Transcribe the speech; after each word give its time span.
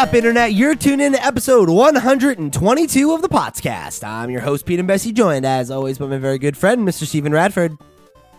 up, 0.00 0.14
Internet? 0.14 0.54
You're 0.54 0.74
tuned 0.76 1.02
in 1.02 1.12
to 1.12 1.22
episode 1.22 1.68
122 1.68 3.12
of 3.12 3.20
the 3.20 3.28
podcast. 3.28 4.02
I'm 4.02 4.30
your 4.30 4.40
host, 4.40 4.64
Pete 4.64 4.78
and 4.78 4.88
Bessie, 4.88 5.12
joined 5.12 5.44
as 5.44 5.70
always 5.70 5.98
by 5.98 6.06
my 6.06 6.16
very 6.16 6.38
good 6.38 6.56
friend, 6.56 6.88
Mr. 6.88 7.04
Stephen 7.04 7.32
Radford. 7.32 7.76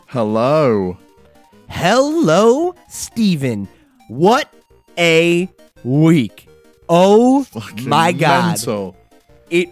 Hello. 0.07 0.97
Hello, 1.69 2.73
Stephen. 2.89 3.67
What 4.07 4.51
a 4.97 5.47
week. 5.83 6.49
Oh 6.89 7.43
Fucking 7.43 7.87
my 7.87 8.11
God. 8.11 8.47
mental. 8.47 8.97
It. 9.51 9.69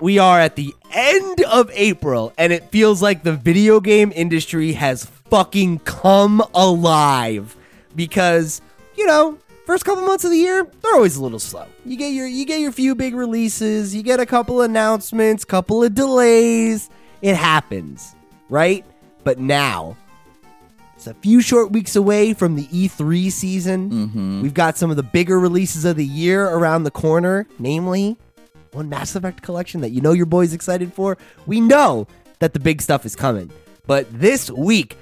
We 0.00 0.18
are 0.18 0.40
at 0.40 0.56
the 0.56 0.74
end 0.90 1.44
of 1.44 1.70
April, 1.72 2.32
and 2.36 2.52
it 2.52 2.72
feels 2.72 3.00
like 3.00 3.22
the 3.22 3.34
video 3.34 3.78
game 3.78 4.12
industry 4.16 4.72
has 4.72 5.04
fucking 5.04 5.78
come 5.84 6.42
alive 6.52 7.56
because 7.94 8.60
you 8.96 9.06
know 9.06 9.38
first 9.72 9.86
couple 9.86 10.04
months 10.04 10.22
of 10.22 10.30
the 10.30 10.36
year 10.36 10.66
they're 10.82 10.94
always 10.94 11.16
a 11.16 11.22
little 11.22 11.38
slow 11.38 11.66
you 11.86 11.96
get 11.96 12.12
your 12.12 12.26
you 12.26 12.44
get 12.44 12.60
your 12.60 12.70
few 12.70 12.94
big 12.94 13.14
releases 13.14 13.94
you 13.94 14.02
get 14.02 14.20
a 14.20 14.26
couple 14.26 14.60
announcements 14.60 15.46
couple 15.46 15.82
of 15.82 15.94
delays 15.94 16.90
it 17.22 17.34
happens 17.34 18.14
right 18.50 18.84
but 19.24 19.38
now 19.38 19.96
it's 20.94 21.06
a 21.06 21.14
few 21.14 21.40
short 21.40 21.72
weeks 21.72 21.96
away 21.96 22.32
from 22.32 22.54
the 22.54 22.66
E3 22.66 23.32
season. 23.32 23.90
Mm-hmm. 23.90 24.42
We've 24.42 24.54
got 24.54 24.78
some 24.78 24.88
of 24.88 24.96
the 24.96 25.02
bigger 25.02 25.40
releases 25.40 25.84
of 25.84 25.96
the 25.96 26.06
year 26.06 26.48
around 26.48 26.84
the 26.84 26.92
corner, 26.92 27.48
namely 27.58 28.16
one 28.70 28.88
Mass 28.88 29.16
Effect 29.16 29.42
collection 29.42 29.80
that 29.80 29.90
you 29.90 30.00
know 30.00 30.12
your 30.12 30.26
boy's 30.26 30.52
excited 30.52 30.94
for. 30.94 31.18
We 31.44 31.60
know 31.60 32.06
that 32.38 32.52
the 32.52 32.60
big 32.60 32.80
stuff 32.80 33.04
is 33.04 33.16
coming. 33.16 33.50
But 33.84 34.06
this 34.12 34.48
week, 34.48 34.96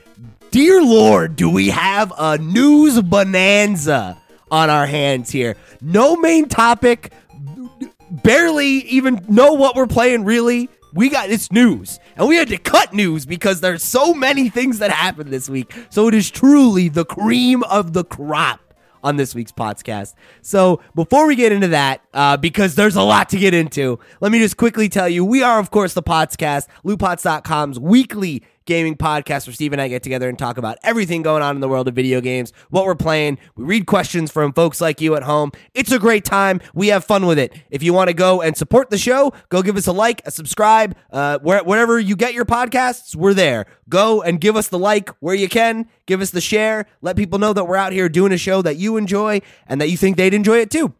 dear 0.50 0.82
Lord, 0.82 1.36
do 1.36 1.50
we 1.50 1.68
have 1.68 2.14
a 2.16 2.38
news 2.38 3.02
bonanza 3.02 4.16
on 4.50 4.70
our 4.70 4.86
hands 4.86 5.30
here. 5.30 5.56
No 5.80 6.16
main 6.16 6.48
topic, 6.48 7.12
barely 8.10 8.66
even 8.66 9.24
know 9.28 9.52
what 9.52 9.76
we're 9.76 9.86
playing 9.86 10.24
really. 10.24 10.68
We 10.92 11.08
got 11.08 11.30
it's 11.30 11.52
news. 11.52 12.00
And 12.16 12.28
we 12.28 12.36
had 12.36 12.48
to 12.48 12.58
cut 12.58 12.92
news 12.92 13.24
because 13.24 13.60
there's 13.60 13.84
so 13.84 14.12
many 14.12 14.48
things 14.48 14.80
that 14.80 14.90
happened 14.90 15.30
this 15.30 15.48
week. 15.48 15.72
So 15.88 16.08
it 16.08 16.14
is 16.14 16.30
truly 16.30 16.88
the 16.88 17.04
cream 17.04 17.62
of 17.64 17.92
the 17.92 18.04
crop 18.04 18.60
on 19.02 19.16
this 19.16 19.34
week's 19.34 19.52
podcast. 19.52 20.14
So 20.42 20.80
before 20.94 21.26
we 21.26 21.36
get 21.36 21.52
into 21.52 21.68
that, 21.68 22.02
uh, 22.12 22.36
because 22.36 22.74
there's 22.74 22.96
a 22.96 23.02
lot 23.02 23.28
to 23.30 23.38
get 23.38 23.54
into, 23.54 23.98
let 24.20 24.32
me 24.32 24.38
just 24.38 24.56
quickly 24.56 24.88
tell 24.88 25.08
you 25.08 25.24
we 25.24 25.42
are, 25.42 25.58
of 25.58 25.70
course, 25.70 25.94
the 25.94 26.02
podcast, 26.02 26.66
lootpots.com's 26.84 27.78
weekly 27.78 28.42
gaming 28.66 28.96
podcast 28.96 29.46
where 29.46 29.54
Steve 29.54 29.72
and 29.72 29.80
I 29.80 29.88
get 29.88 30.02
together 30.02 30.28
and 30.28 30.38
talk 30.38 30.58
about 30.58 30.78
everything 30.82 31.22
going 31.22 31.42
on 31.42 31.56
in 31.56 31.60
the 31.60 31.68
world 31.68 31.88
of 31.88 31.94
video 31.94 32.20
games, 32.20 32.52
what 32.70 32.84
we're 32.84 32.94
playing. 32.94 33.38
We 33.56 33.64
read 33.64 33.86
questions 33.86 34.30
from 34.30 34.52
folks 34.52 34.80
like 34.80 35.00
you 35.00 35.16
at 35.16 35.22
home. 35.22 35.52
It's 35.74 35.92
a 35.92 35.98
great 35.98 36.24
time. 36.24 36.60
We 36.74 36.88
have 36.88 37.04
fun 37.04 37.26
with 37.26 37.38
it. 37.38 37.52
If 37.70 37.82
you 37.82 37.92
want 37.92 38.08
to 38.08 38.14
go 38.14 38.40
and 38.42 38.56
support 38.56 38.90
the 38.90 38.98
show, 38.98 39.32
go 39.48 39.62
give 39.62 39.76
us 39.76 39.86
a 39.86 39.92
like, 39.92 40.22
a 40.26 40.30
subscribe, 40.30 40.96
uh, 41.10 41.38
where, 41.40 41.62
wherever 41.64 41.98
you 41.98 42.16
get 42.16 42.34
your 42.34 42.44
podcasts, 42.44 43.16
we're 43.16 43.34
there. 43.34 43.66
Go 43.88 44.22
and 44.22 44.40
give 44.40 44.56
us 44.56 44.68
the 44.68 44.78
like 44.78 45.10
where 45.20 45.34
you 45.34 45.48
can, 45.48 45.88
give 46.06 46.20
us 46.20 46.30
the 46.30 46.40
share, 46.40 46.86
let 47.00 47.16
people 47.16 47.38
know 47.38 47.52
that 47.52 47.64
we're 47.64 47.76
out 47.76 47.92
here 47.92 48.08
doing 48.08 48.32
a 48.32 48.38
show 48.38 48.62
that 48.62 48.76
you 48.76 48.96
enjoy 48.96 49.40
and 49.66 49.80
that 49.80 49.88
you 49.88 49.96
think 49.96 50.16
they'd 50.16 50.34
enjoy 50.34 50.58
it 50.58 50.70
too. 50.70 50.94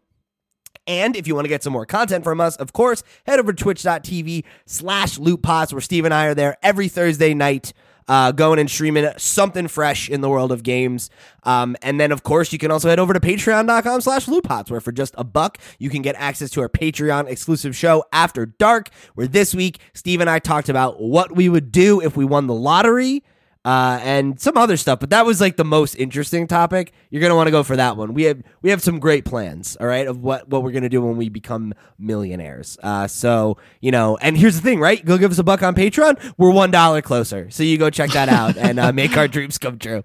And 0.87 1.15
if 1.15 1.27
you 1.27 1.35
want 1.35 1.45
to 1.45 1.49
get 1.49 1.63
some 1.63 1.73
more 1.73 1.85
content 1.85 2.23
from 2.23 2.41
us, 2.41 2.55
of 2.57 2.73
course, 2.73 3.03
head 3.25 3.39
over 3.39 3.53
to 3.53 3.63
twitch.tv 3.63 4.43
slash 4.65 5.17
lootpots 5.17 5.71
where 5.71 5.81
Steve 5.81 6.05
and 6.05 6.13
I 6.13 6.27
are 6.27 6.35
there 6.35 6.57
every 6.63 6.87
Thursday 6.87 7.33
night. 7.33 7.73
Uh, 8.07 8.31
going 8.31 8.59
and 8.59 8.69
streaming 8.69 9.07
something 9.17 9.69
fresh 9.69 10.09
in 10.09 10.19
the 10.19 10.27
world 10.27 10.51
of 10.51 10.63
games. 10.63 11.09
Um, 11.43 11.77
and 11.81 11.97
then, 11.97 12.11
of 12.11 12.23
course, 12.23 12.51
you 12.51 12.57
can 12.57 12.69
also 12.69 12.89
head 12.89 12.99
over 12.99 13.13
to 13.13 13.21
patreon.com 13.21 14.01
slash 14.01 14.25
lootpots, 14.25 14.69
where 14.69 14.81
for 14.81 14.91
just 14.91 15.13
a 15.17 15.23
buck, 15.23 15.59
you 15.77 15.89
can 15.89 16.01
get 16.01 16.15
access 16.17 16.49
to 16.49 16.61
our 16.61 16.67
Patreon 16.67 17.29
exclusive 17.29 17.73
show 17.73 18.03
After 18.11 18.47
Dark, 18.47 18.89
where 19.13 19.27
this 19.27 19.55
week, 19.55 19.79
Steve 19.93 20.19
and 20.19 20.29
I 20.29 20.39
talked 20.39 20.67
about 20.67 20.99
what 21.01 21.33
we 21.35 21.47
would 21.47 21.71
do 21.71 22.01
if 22.01 22.17
we 22.17 22.25
won 22.25 22.47
the 22.47 22.55
lottery 22.55 23.23
uh, 23.63 23.99
and 24.01 24.39
some 24.39 24.57
other 24.57 24.77
stuff. 24.77 24.99
But 24.99 25.11
that 25.11 25.25
was 25.25 25.39
like 25.39 25.57
the 25.57 25.63
most 25.63 25.95
interesting 25.95 26.47
topic. 26.47 26.93
You're 27.09 27.21
gonna 27.21 27.35
want 27.35 27.47
to 27.47 27.51
go 27.51 27.63
for 27.63 27.75
that 27.75 27.97
one. 27.97 28.13
We 28.13 28.23
have 28.23 28.41
we 28.61 28.69
have 28.71 28.81
some 28.81 28.99
great 28.99 29.25
plans, 29.25 29.77
all 29.79 29.87
right, 29.87 30.07
of 30.07 30.21
what 30.21 30.47
what 30.49 30.63
we're 30.63 30.71
gonna 30.71 30.89
do 30.89 31.01
when 31.01 31.17
we 31.17 31.29
become 31.29 31.73
millionaires. 31.99 32.77
Uh, 32.81 33.07
so 33.07 33.57
you 33.79 33.91
know, 33.91 34.17
and 34.17 34.37
here's 34.37 34.55
the 34.55 34.61
thing, 34.61 34.79
right? 34.79 35.03
Go 35.03 35.17
give 35.17 35.31
us 35.31 35.39
a 35.39 35.43
buck 35.43 35.63
on 35.63 35.75
Patreon. 35.75 36.33
We're 36.37 36.51
one 36.51 36.71
dollar 36.71 37.01
closer, 37.01 37.49
so 37.49 37.63
you 37.63 37.77
go 37.77 37.89
check 37.89 38.11
that 38.11 38.29
out 38.29 38.57
and 38.57 38.79
uh, 38.79 38.91
make 38.91 39.15
our 39.17 39.27
dreams 39.27 39.57
come 39.57 39.77
true. 39.77 40.03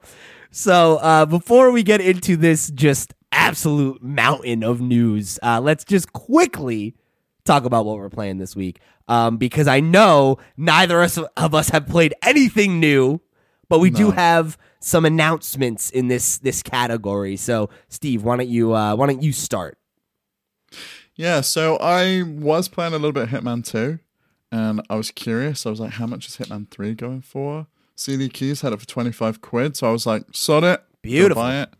So 0.50 0.96
uh, 0.96 1.26
before 1.26 1.70
we 1.70 1.82
get 1.82 2.00
into 2.00 2.36
this 2.36 2.70
just 2.70 3.14
absolute 3.32 4.02
mountain 4.02 4.62
of 4.64 4.80
news, 4.80 5.38
uh, 5.42 5.60
let's 5.60 5.84
just 5.84 6.12
quickly 6.12 6.94
talk 7.44 7.64
about 7.64 7.84
what 7.84 7.96
we're 7.96 8.10
playing 8.10 8.38
this 8.38 8.56
week. 8.56 8.80
Um, 9.08 9.36
because 9.36 9.68
I 9.68 9.80
know 9.80 10.38
neither 10.56 11.00
of 11.36 11.54
us 11.54 11.68
have 11.68 11.86
played 11.86 12.14
anything 12.22 12.80
new, 12.80 13.20
but 13.68 13.78
we 13.78 13.90
do 13.90 14.10
have 14.10 14.58
some 14.80 15.04
announcements 15.04 15.90
in 15.90 16.08
this 16.08 16.38
this 16.38 16.62
category. 16.62 17.36
So, 17.36 17.70
Steve, 17.88 18.22
why 18.22 18.36
don't 18.36 18.48
you 18.48 18.74
uh, 18.74 18.94
why 18.96 19.06
don't 19.06 19.22
you 19.22 19.32
start? 19.32 19.78
Yeah, 21.16 21.40
so 21.40 21.78
I 21.78 22.22
was 22.22 22.68
playing 22.68 22.92
a 22.92 22.96
little 22.96 23.12
bit 23.12 23.22
of 23.22 23.28
Hitman 23.30 23.64
2, 23.64 23.98
and 24.52 24.82
I 24.90 24.96
was 24.96 25.10
curious. 25.10 25.64
I 25.64 25.70
was 25.70 25.80
like, 25.80 25.92
how 25.92 26.06
much 26.06 26.28
is 26.28 26.36
Hitman 26.36 26.70
3 26.70 26.94
going 26.94 27.22
for? 27.22 27.66
CD 27.94 28.28
Keys 28.28 28.60
had 28.60 28.74
it 28.74 28.80
for 28.80 28.86
25 28.86 29.40
quid, 29.40 29.76
so 29.76 29.88
I 29.88 29.92
was 29.92 30.06
like, 30.06 30.24
sod 30.32 30.62
it. 30.62 30.84
Beautiful. 31.00 31.42
Buy 31.42 31.62
it. 31.62 31.70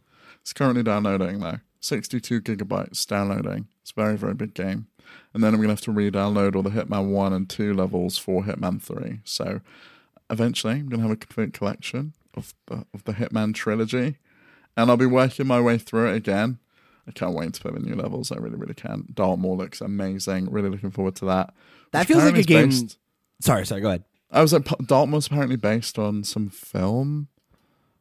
It's 0.41 0.55
currently 0.55 0.83
downloading, 0.83 1.41
though. 1.41 1.59
62 1.81 2.41
gigabytes 2.41 3.07
downloading. 3.07 3.69
It's 3.83 3.91
a 3.91 4.01
very, 4.01 4.17
very 4.17 4.33
big 4.33 4.55
game. 4.55 4.87
And 5.35 5.45
then 5.45 5.53
I'm 5.53 5.61
going 5.61 5.69
to 5.69 5.75
have 5.75 5.83
to 5.83 5.93
re 5.93 6.11
download 6.11 6.57
all 6.57 6.63
the 6.63 6.71
Hitman 6.71 7.11
1 7.11 7.33
and 7.35 7.49
2 7.49 7.75
levels 7.75 8.17
for 8.17 8.43
Hitman 8.43 8.81
3. 8.81 9.21
So 9.25 9.61
eventually, 10.31 10.75
I'm 10.75 10.89
going 10.89 11.01
to 11.01 11.09
have 11.09 11.11
a 11.11 11.17
complete 11.17 11.53
collection 11.53 12.13
of 12.35 12.55
the, 12.67 12.85
of 12.95 13.05
the 13.05 13.13
Hitman 13.15 13.55
trilogy. 13.55 14.17
And 14.77 14.91
I'll 14.91 14.97
be 14.97 15.07
working 15.07 15.47
my 15.47 15.61
way 15.61 15.79
through 15.79 16.11
it 16.13 16.17
again. 16.17 16.59
I 17.09 17.13
can't 17.13 17.35
wait 17.35 17.55
to 17.55 17.61
play 17.61 17.71
the 17.73 17.81
new 17.81 17.95
levels. 17.95 18.31
I 18.33 18.37
really, 18.37 18.57
really 18.57 18.75
can. 18.75 19.07
Dartmoor 19.15 19.57
looks 19.57 19.81
amazing. 19.81 20.51
Really 20.51 20.69
looking 20.69 20.91
forward 20.91 21.15
to 21.17 21.25
that. 21.27 21.55
That 21.93 22.07
feels 22.07 22.25
like 22.25 22.37
a 22.37 22.43
game- 22.43 22.69
based- 22.71 22.99
Sorry, 23.41 23.65
sorry, 23.65 23.81
go 23.81 23.89
ahead. 23.89 24.05
I 24.31 24.43
was 24.43 24.53
like, 24.53 24.65
Dartmoor's 24.87 25.29
apparently 25.29 25.57
based 25.57 25.99
on 25.99 26.25
some 26.25 26.49
film. 26.51 27.29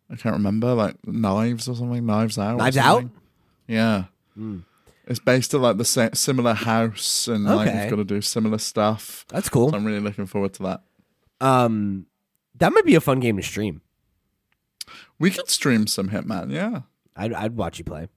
I 0.10 0.16
can't 0.16 0.34
remember, 0.34 0.74
like 0.74 0.96
Knives 1.08 1.68
or 1.70 1.76
something. 1.76 2.06
Knives 2.06 2.38
Out. 2.38 2.58
Knives 2.58 2.78
Out? 2.78 3.06
Yeah. 3.68 4.06
It's 5.08 5.20
based 5.20 5.54
on 5.56 5.62
like 5.62 5.78
the 5.78 5.86
sa- 5.86 6.10
similar 6.14 6.54
house, 6.54 7.28
and 7.28 7.46
like 7.46 7.68
Okay. 7.70 7.82
you've 7.84 7.90
got 7.92 7.96
to 7.98 8.04
do 8.04 8.22
similar 8.22 8.58
stuff. 8.58 9.26
That's 9.30 9.50
cool. 9.50 9.70
So 9.70 9.76
I'm 9.78 9.86
really 9.86 10.00
looking 10.00 10.26
forward 10.26 10.54
to 10.56 10.64
that. 10.64 10.84
Um, 11.42 12.08
that 12.60 12.74
might 12.74 12.86
be 12.86 12.96
a 12.96 13.02
fun 13.02 13.20
game 13.20 13.38
to 13.38 13.44
stream. 13.44 13.82
We 15.20 15.32
could 15.32 15.50
stream 15.50 15.88
some 15.88 16.10
Hitman. 16.10 16.52
Yeah. 16.52 16.82
I'd, 17.16 17.34
I'd 17.34 17.56
watch 17.56 17.80
you 17.80 17.86
play. 17.86 18.08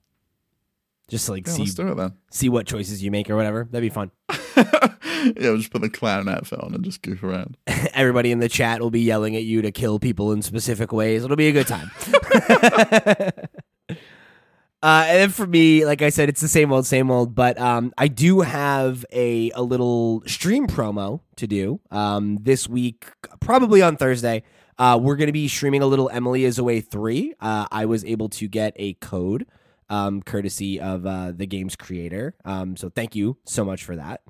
Just 1.08 1.26
to, 1.26 1.32
like 1.32 1.46
Yeah, 1.46 1.52
see 1.54 1.62
it 1.82 2.12
see 2.30 2.48
what 2.50 2.66
choices 2.66 3.02
you 3.02 3.10
make 3.10 3.30
or 3.30 3.36
whatever. 3.36 3.66
That'd 3.70 3.88
be 3.88 3.94
fun. 3.94 4.10
yeah, 4.56 5.32
we'll 5.36 5.56
just 5.56 5.70
put 5.70 5.80
the 5.80 5.88
clown 5.88 6.28
outfit 6.28 6.60
on 6.60 6.74
and 6.74 6.84
just 6.84 7.00
goof 7.00 7.22
around. 7.22 7.56
Everybody 7.94 8.30
in 8.30 8.40
the 8.40 8.48
chat 8.48 8.80
will 8.80 8.90
be 8.90 9.00
yelling 9.00 9.34
at 9.34 9.44
you 9.44 9.62
to 9.62 9.72
kill 9.72 9.98
people 9.98 10.32
in 10.32 10.42
specific 10.42 10.92
ways. 10.92 11.24
It'll 11.24 11.36
be 11.36 11.48
a 11.48 11.52
good 11.52 11.66
time. 11.66 11.90
Uh, 14.82 15.04
and 15.08 15.34
for 15.34 15.46
me, 15.46 15.84
like 15.84 16.02
I 16.02 16.08
said, 16.08 16.28
it's 16.28 16.40
the 16.40 16.48
same 16.48 16.72
old, 16.72 16.86
same 16.86 17.10
old. 17.10 17.34
But 17.34 17.58
um, 17.58 17.92
I 17.98 18.08
do 18.08 18.40
have 18.40 19.04
a 19.12 19.50
a 19.52 19.62
little 19.62 20.22
stream 20.26 20.66
promo 20.66 21.20
to 21.36 21.46
do 21.46 21.80
um, 21.90 22.38
this 22.40 22.68
week, 22.68 23.06
probably 23.40 23.82
on 23.82 23.96
Thursday. 23.96 24.42
Uh, 24.78 24.96
we're 25.00 25.16
going 25.16 25.26
to 25.26 25.32
be 25.32 25.48
streaming 25.48 25.82
a 25.82 25.86
little 25.86 26.08
Emily 26.10 26.44
is 26.44 26.58
Away 26.58 26.80
three. 26.80 27.34
Uh, 27.40 27.66
I 27.72 27.86
was 27.86 28.04
able 28.04 28.28
to 28.30 28.46
get 28.46 28.72
a 28.76 28.94
code, 28.94 29.46
um, 29.88 30.22
courtesy 30.22 30.78
of 30.80 31.04
uh, 31.04 31.32
the 31.32 31.46
game's 31.46 31.74
creator. 31.74 32.36
Um, 32.44 32.76
so 32.76 32.88
thank 32.88 33.16
you 33.16 33.38
so 33.44 33.64
much 33.64 33.82
for 33.82 33.96
that. 33.96 34.20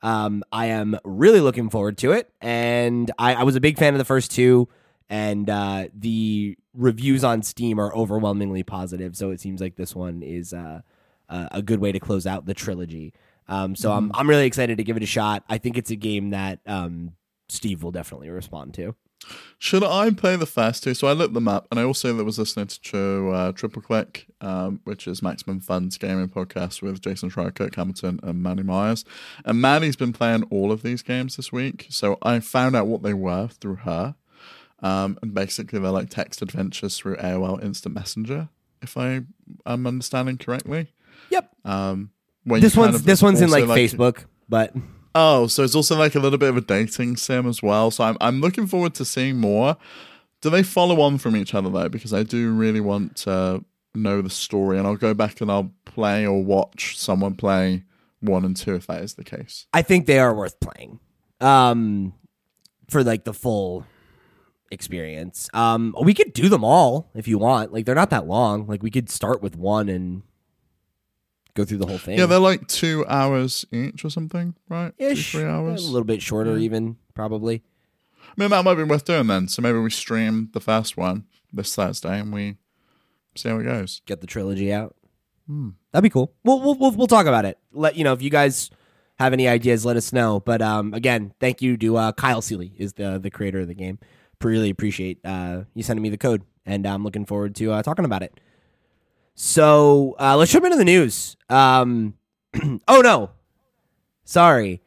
Um, 0.00 0.42
I 0.50 0.66
am 0.66 0.96
really 1.04 1.40
looking 1.40 1.68
forward 1.68 1.98
to 1.98 2.12
it, 2.12 2.32
and 2.40 3.10
I, 3.18 3.34
I 3.34 3.42
was 3.42 3.56
a 3.56 3.60
big 3.60 3.78
fan 3.78 3.92
of 3.92 3.98
the 3.98 4.04
first 4.06 4.30
two 4.30 4.68
and 5.10 5.48
uh, 5.50 5.88
the 5.94 6.56
reviews 6.78 7.24
on 7.24 7.42
Steam 7.42 7.78
are 7.78 7.94
overwhelmingly 7.94 8.62
positive. 8.62 9.16
So 9.16 9.30
it 9.30 9.40
seems 9.40 9.60
like 9.60 9.76
this 9.76 9.94
one 9.94 10.22
is 10.22 10.52
uh, 10.52 10.80
uh, 11.28 11.48
a 11.50 11.60
good 11.60 11.80
way 11.80 11.92
to 11.92 12.00
close 12.00 12.26
out 12.26 12.46
the 12.46 12.54
trilogy. 12.54 13.12
Um, 13.48 13.74
so 13.74 13.92
I'm 13.92 14.10
I'm 14.14 14.28
really 14.28 14.46
excited 14.46 14.78
to 14.78 14.84
give 14.84 14.96
it 14.96 15.02
a 15.02 15.06
shot. 15.06 15.42
I 15.48 15.58
think 15.58 15.76
it's 15.76 15.90
a 15.90 15.96
game 15.96 16.30
that 16.30 16.60
um, 16.66 17.12
Steve 17.48 17.82
will 17.82 17.90
definitely 17.90 18.30
respond 18.30 18.74
to. 18.74 18.94
Should 19.58 19.82
I 19.82 20.10
play 20.10 20.36
the 20.36 20.46
first 20.46 20.84
two? 20.84 20.94
So 20.94 21.08
I 21.08 21.12
looked 21.12 21.34
them 21.34 21.48
up, 21.48 21.66
and 21.70 21.80
I 21.80 21.82
also 21.82 22.14
was 22.22 22.38
listening 22.38 22.68
to 22.68 23.30
uh, 23.30 23.52
Triple 23.52 23.82
Click, 23.82 24.26
um, 24.40 24.80
which 24.84 25.08
is 25.08 25.22
Maximum 25.22 25.60
Fun's 25.60 25.98
gaming 25.98 26.28
podcast 26.28 26.82
with 26.82 27.00
Jason 27.00 27.30
Schreier, 27.30 27.54
Kirk 27.54 27.74
Hamilton, 27.74 28.20
and 28.22 28.42
Maddy 28.42 28.62
Myers. 28.62 29.04
And 29.44 29.60
Maddy's 29.60 29.96
been 29.96 30.12
playing 30.12 30.44
all 30.44 30.70
of 30.70 30.82
these 30.82 31.02
games 31.02 31.36
this 31.36 31.50
week, 31.50 31.86
so 31.90 32.18
I 32.22 32.38
found 32.40 32.76
out 32.76 32.86
what 32.86 33.02
they 33.02 33.14
were 33.14 33.48
through 33.48 33.76
her. 33.76 34.14
Um, 34.80 35.18
and 35.22 35.34
basically, 35.34 35.78
they're 35.78 35.90
like 35.90 36.10
text 36.10 36.42
adventures 36.42 36.98
through 36.98 37.16
AOL 37.16 37.62
Instant 37.62 37.94
Messenger, 37.94 38.48
if 38.80 38.96
I 38.96 39.22
am 39.66 39.86
understanding 39.86 40.38
correctly. 40.38 40.92
Yep. 41.30 41.50
Um, 41.64 42.10
Where 42.44 42.58
you 42.58 42.62
This 42.62 42.74
kind 42.74 42.86
one's 42.86 42.96
of 42.96 43.04
this 43.04 43.22
one's 43.22 43.40
in 43.40 43.50
also, 43.50 43.66
like, 43.66 43.78
Facebook, 43.78 44.24
but 44.48 44.74
Oh, 45.14 45.46
so 45.46 45.64
it's 45.64 45.74
also 45.74 45.96
like 45.96 46.14
a 46.14 46.20
little 46.20 46.38
bit 46.38 46.50
of 46.50 46.56
a 46.56 46.60
dating 46.60 47.16
sim 47.16 47.46
as 47.48 47.62
well. 47.62 47.90
So 47.90 48.04
I'm 48.04 48.16
I'm 48.20 48.40
looking 48.40 48.66
forward 48.66 48.94
to 48.94 49.04
seeing 49.04 49.38
more. 49.38 49.76
Do 50.40 50.50
they 50.50 50.62
follow 50.62 51.00
on 51.00 51.18
from 51.18 51.34
each 51.34 51.54
other 51.54 51.68
though? 51.68 51.88
Because 51.88 52.14
I 52.14 52.22
do 52.22 52.52
really 52.52 52.80
want 52.80 53.16
to 53.18 53.64
know 53.94 54.22
the 54.22 54.30
story, 54.30 54.78
and 54.78 54.86
I'll 54.86 54.96
go 54.96 55.14
back 55.14 55.40
and 55.40 55.50
I'll 55.50 55.72
play 55.84 56.24
or 56.24 56.42
watch 56.44 56.96
someone 56.96 57.34
play 57.34 57.84
one 58.20 58.44
and 58.44 58.56
two 58.56 58.74
if 58.74 58.86
that 58.86 59.02
is 59.02 59.14
the 59.14 59.24
case. 59.24 59.66
I 59.72 59.82
think 59.82 60.06
they 60.06 60.18
are 60.18 60.34
worth 60.34 60.60
playing. 60.60 61.00
Um, 61.40 62.14
for 62.88 63.02
like 63.02 63.24
the 63.24 63.34
full 63.34 63.86
experience. 64.70 65.48
Um, 65.54 65.94
we 66.02 66.14
could 66.14 66.32
do 66.32 66.48
them 66.48 66.64
all 66.64 67.10
if 67.14 67.28
you 67.28 67.38
want. 67.38 67.72
Like 67.72 67.86
they're 67.86 67.94
not 67.94 68.10
that 68.10 68.26
long. 68.26 68.66
Like 68.66 68.82
we 68.82 68.90
could 68.90 69.10
start 69.10 69.42
with 69.42 69.56
one 69.56 69.88
and 69.88 70.22
go 71.54 71.64
through 71.64 71.78
the 71.78 71.86
whole 71.86 71.98
thing. 71.98 72.18
Yeah, 72.18 72.26
they're 72.26 72.38
like 72.38 72.68
two 72.68 73.04
hours 73.08 73.64
each 73.72 74.04
or 74.04 74.10
something, 74.10 74.54
right? 74.68 74.92
Two, 74.98 75.16
three 75.16 75.44
hours. 75.44 75.86
A 75.86 75.90
little 75.90 76.04
bit 76.06 76.22
shorter, 76.22 76.56
even 76.56 76.96
probably. 77.14 77.62
I 78.24 78.40
mean, 78.40 78.50
that 78.50 78.64
might 78.64 78.74
be 78.74 78.84
worth 78.84 79.04
doing 79.04 79.26
then. 79.26 79.48
So 79.48 79.62
maybe 79.62 79.78
we 79.78 79.90
stream 79.90 80.50
the 80.52 80.60
first 80.60 80.96
one 80.96 81.24
this 81.52 81.74
Thursday 81.74 82.20
and 82.20 82.32
we 82.32 82.56
see 83.34 83.48
how 83.48 83.58
it 83.58 83.64
goes. 83.64 84.02
Get 84.06 84.20
the 84.20 84.26
trilogy 84.26 84.72
out. 84.72 84.94
Hmm. 85.46 85.70
That'd 85.92 86.02
be 86.04 86.10
cool. 86.10 86.34
We'll, 86.44 86.60
we'll 86.60 86.74
we'll 86.74 86.92
we'll 86.92 87.06
talk 87.06 87.26
about 87.26 87.44
it. 87.44 87.58
Let 87.72 87.96
you 87.96 88.04
know 88.04 88.12
if 88.12 88.22
you 88.22 88.30
guys 88.30 88.70
have 89.18 89.32
any 89.32 89.48
ideas. 89.48 89.84
Let 89.84 89.96
us 89.96 90.12
know. 90.12 90.40
But 90.40 90.62
um, 90.62 90.94
again, 90.94 91.32
thank 91.40 91.62
you 91.62 91.76
to 91.78 91.96
uh, 91.96 92.12
Kyle 92.12 92.42
Seeley 92.42 92.74
is 92.76 92.92
the 92.94 93.18
the 93.18 93.30
creator 93.30 93.60
of 93.60 93.68
the 93.68 93.74
game. 93.74 93.98
Really 94.42 94.70
appreciate 94.70 95.18
uh, 95.24 95.62
you 95.74 95.82
sending 95.82 96.02
me 96.02 96.10
the 96.10 96.16
code, 96.18 96.42
and 96.64 96.86
I'm 96.86 97.02
looking 97.02 97.24
forward 97.26 97.56
to 97.56 97.72
uh, 97.72 97.82
talking 97.82 98.04
about 98.04 98.22
it. 98.22 98.38
So 99.34 100.14
uh, 100.18 100.36
let's 100.36 100.52
jump 100.52 100.64
into 100.64 100.76
the 100.76 100.84
news. 100.84 101.36
Um, 101.48 102.14
oh 102.88 103.00
no, 103.00 103.30
sorry. 104.24 104.80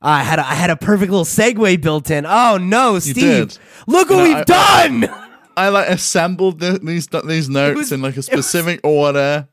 I 0.00 0.24
had 0.24 0.38
a, 0.40 0.46
I 0.46 0.54
had 0.54 0.68
a 0.70 0.76
perfect 0.76 1.10
little 1.10 1.24
segue 1.24 1.80
built 1.80 2.10
in. 2.10 2.26
Oh 2.26 2.58
no, 2.58 2.98
Steve! 2.98 3.56
Look 3.86 4.10
what 4.10 4.16
No, 4.18 4.22
we've 4.24 4.36
I- 4.36 4.44
done. 4.44 5.28
I 5.56 5.68
like 5.68 5.88
assembled 5.88 6.60
the, 6.60 6.78
these 6.82 7.06
these 7.24 7.48
notes 7.48 7.76
was- 7.76 7.92
in 7.92 8.02
like 8.02 8.14
a 8.14 8.18
was- 8.18 8.26
specific 8.26 8.80
order. 8.84 9.48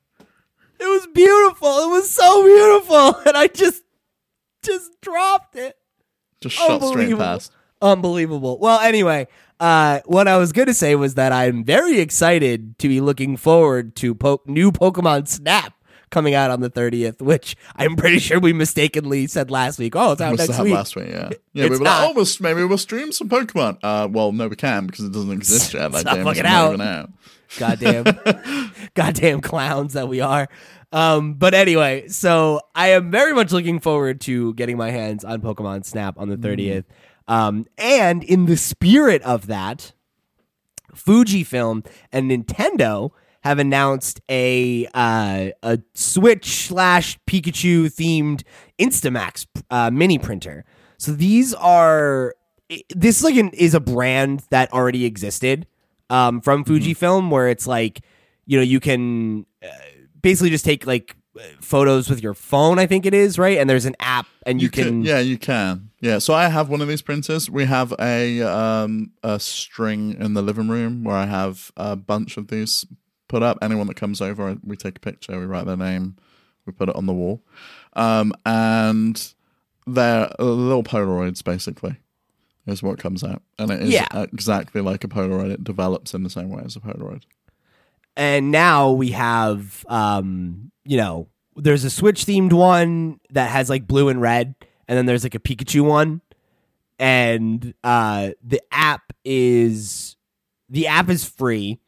It 0.80 0.85
was 0.85 1.07
beautiful. 1.13 1.68
It 1.68 1.89
was 1.92 2.09
so 2.09 2.44
beautiful, 2.44 3.15
and 3.25 3.38
I 3.38 3.47
just 3.47 3.83
just 4.63 5.00
dropped 5.01 5.56
it. 5.56 5.77
Just 6.42 6.56
shot 6.56 6.81
straight 6.83 7.18
past. 7.18 7.51
Unbelievable. 7.81 8.59
Well, 8.59 8.79
anyway, 8.79 9.27
uh, 9.59 10.01
what 10.05 10.27
I 10.27 10.37
was 10.37 10.51
going 10.51 10.67
to 10.67 10.73
say 10.73 10.95
was 10.95 11.15
that 11.15 11.31
I'm 11.31 11.63
very 11.63 11.99
excited 11.99 12.77
to 12.79 12.87
be 12.87 13.01
looking 13.01 13.37
forward 13.37 13.95
to 13.97 14.13
po- 14.15 14.41
new 14.45 14.71
Pokemon 14.71 15.27
Snap 15.27 15.73
coming 16.11 16.33
out 16.33 16.49
on 16.51 16.59
the 16.59 16.69
30th, 16.69 17.21
which 17.21 17.55
I'm 17.75 17.95
pretty 17.95 18.19
sure 18.19 18.39
we 18.39 18.51
mistakenly 18.51 19.27
said 19.27 19.51
last 19.51 19.77
week. 19.79 19.95
Oh, 19.95 20.11
it's 20.13 20.21
out 20.21 20.37
next 20.37 20.59
week. 20.59 20.73
last 20.73 20.95
week, 20.95 21.09
yeah. 21.09 21.29
Yeah, 21.53 21.65
we 21.65 21.71
It's 21.71 21.79
were 21.79 21.85
like, 21.85 22.09
oh, 22.09 22.13
we'll, 22.15 22.25
maybe 22.39 22.63
we'll 22.63 22.77
stream 22.77 23.11
some 23.11 23.29
Pokemon. 23.29 23.77
Uh, 23.83 24.07
well, 24.11 24.31
no, 24.31 24.47
we 24.47 24.55
can 24.55 24.87
because 24.87 25.05
it 25.05 25.11
doesn't 25.13 25.31
exist 25.31 25.73
yet. 25.73 25.91
That 25.91 26.01
Stop 26.01 26.15
game 26.15 26.27
is 26.27 26.37
fucking 26.37 26.45
out. 26.45 26.73
even 26.73 26.81
out. 26.81 27.09
goddamn 27.57 28.71
goddamn 28.93 29.41
clowns 29.41 29.93
that 29.93 30.07
we 30.07 30.21
are 30.21 30.47
um 30.91 31.33
but 31.33 31.55
anyway 31.55 32.07
so 32.07 32.59
i 32.75 32.89
am 32.89 33.09
very 33.09 33.33
much 33.33 33.51
looking 33.51 33.79
forward 33.79 34.21
to 34.21 34.53
getting 34.53 34.77
my 34.77 34.91
hands 34.91 35.23
on 35.25 35.41
pokemon 35.41 35.83
snap 35.83 36.19
on 36.19 36.29
the 36.29 36.37
30th 36.37 36.83
um 37.29 37.65
and 37.77 38.25
in 38.25 38.45
the 38.45 38.57
spirit 38.57 39.21
of 39.21 39.47
that 39.47 39.93
fujifilm 40.93 41.85
and 42.11 42.29
nintendo 42.29 43.11
have 43.41 43.59
announced 43.59 44.19
a 44.29 44.85
uh, 44.93 45.49
a 45.63 45.79
switch 45.93 46.67
slash 46.67 47.17
pikachu 47.25 47.85
themed 47.85 48.43
Instax 48.77 49.45
uh, 49.69 49.89
mini 49.91 50.17
printer. 50.19 50.65
So 50.97 51.13
these 51.13 51.53
are 51.53 52.35
this 52.89 53.17
is 53.17 53.23
like 53.23 53.35
an, 53.35 53.49
is 53.49 53.73
a 53.73 53.79
brand 53.79 54.43
that 54.49 54.71
already 54.73 55.05
existed 55.05 55.67
um, 56.09 56.41
from 56.41 56.65
Fujifilm, 56.65 57.29
where 57.29 57.47
it's 57.47 57.65
like, 57.65 58.01
you 58.45 58.57
know, 58.57 58.63
you 58.63 58.79
can 58.79 59.45
uh, 59.63 59.67
basically 60.21 60.49
just 60.49 60.65
take 60.65 60.85
like 60.85 61.15
photos 61.62 62.09
with 62.09 62.21
your 62.24 62.33
phone. 62.33 62.80
I 62.80 62.86
think 62.88 63.06
it 63.06 63.13
is 63.13 63.38
right, 63.39 63.57
and 63.57 63.69
there's 63.69 63.86
an 63.86 63.95
app, 64.00 64.25
and 64.45 64.62
you, 64.62 64.65
You 64.65 64.71
can. 64.71 64.83
can, 64.86 65.01
yeah, 65.03 65.19
you 65.19 65.38
can. 65.38 65.89
Yeah, 66.01 66.19
so 66.19 66.33
I 66.33 66.47
have 66.50 66.69
one 66.69 66.81
of 66.81 66.88
these 66.88 67.01
printers. 67.01 67.50
We 67.50 67.65
have 67.65 67.94
a 68.00 68.41
um 68.41 69.12
a 69.24 69.39
string 69.39 70.15
in 70.19 70.33
the 70.33 70.41
living 70.41 70.68
room 70.69 71.03
where 71.03 71.15
I 71.15 71.25
have 71.25 71.71
a 71.77 71.95
bunch 71.95 72.38
of 72.38 72.47
these 72.47 72.86
put 73.27 73.44
up. 73.44 73.57
Anyone 73.62 73.88
that 73.88 73.95
comes 73.97 74.21
over, 74.21 74.57
we 74.63 74.75
take 74.77 74.97
a 74.97 75.00
picture, 75.01 75.39
we 75.39 75.45
write 75.45 75.65
their 75.65 75.77
name, 75.77 76.15
we 76.65 76.74
put 76.74 76.89
it 76.89 76.95
on 76.95 77.06
the 77.06 77.13
wall, 77.13 77.42
um, 77.94 78.33
and 78.45 79.33
they're 79.88 80.30
little 80.39 80.83
Polaroids 80.83 81.44
basically. 81.44 81.97
Is 82.68 82.83
what 82.83 83.00
comes 83.00 83.24
out, 83.24 83.42
and 83.57 83.71
it 83.71 83.81
is 83.81 83.89
Yeah. 83.89 84.07
exactly 84.13 84.80
like 84.81 85.03
a 85.03 85.07
Polaroid. 85.07 85.50
It 85.50 85.63
develops 85.63 86.13
in 86.13 86.21
the 86.21 86.30
same 86.30 86.50
way 86.50 86.62
as 86.63 86.75
a 86.75 86.80
Polaroid. 86.80 87.24
and 88.15 88.51
now 88.51 88.92
we 88.92 89.12
have, 89.12 89.85
um, 89.88 90.71
you 90.89 90.97
know, 90.97 91.27
there's 91.56 91.83
a 91.83 91.89
Switch 91.89 92.25
themed 92.25 92.51
one 92.51 93.19
that 93.30 93.51
has 93.51 93.69
like 93.69 93.86
blue 93.86 94.09
and 94.09 94.19
red, 94.19 94.56
and 94.88 94.97
then 94.97 95.06
there's 95.06 95.24
like 95.24 95.36
a 95.36 95.39
Pikachu 95.39 95.81
one, 95.81 96.21
and 96.97 97.75
uh, 97.83 98.31
the 98.44 98.62
app 98.71 99.13
is 99.24 100.15
the 100.68 100.88
app 100.88 101.09
is 101.09 101.24
free 101.24 101.80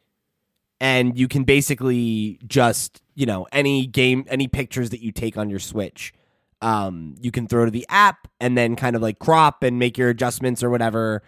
and 0.82 1.16
you 1.16 1.28
can 1.28 1.44
basically 1.44 2.38
just 2.46 3.00
you 3.14 3.24
know 3.24 3.46
any 3.52 3.86
game 3.86 4.26
any 4.28 4.48
pictures 4.48 4.90
that 4.90 5.00
you 5.00 5.12
take 5.12 5.38
on 5.38 5.48
your 5.48 5.60
switch 5.60 6.12
um 6.60 7.14
you 7.20 7.30
can 7.30 7.46
throw 7.46 7.64
to 7.64 7.70
the 7.70 7.86
app 7.88 8.28
and 8.40 8.58
then 8.58 8.74
kind 8.74 8.96
of 8.96 9.00
like 9.00 9.18
crop 9.20 9.62
and 9.62 9.78
make 9.78 9.96
your 9.96 10.10
adjustments 10.10 10.62
or 10.62 10.68
whatever 10.68 11.22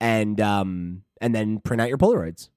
and 0.00 0.40
um 0.40 1.02
and 1.20 1.34
then 1.34 1.58
print 1.58 1.80
out 1.82 1.88
your 1.88 1.98
polaroids 1.98 2.48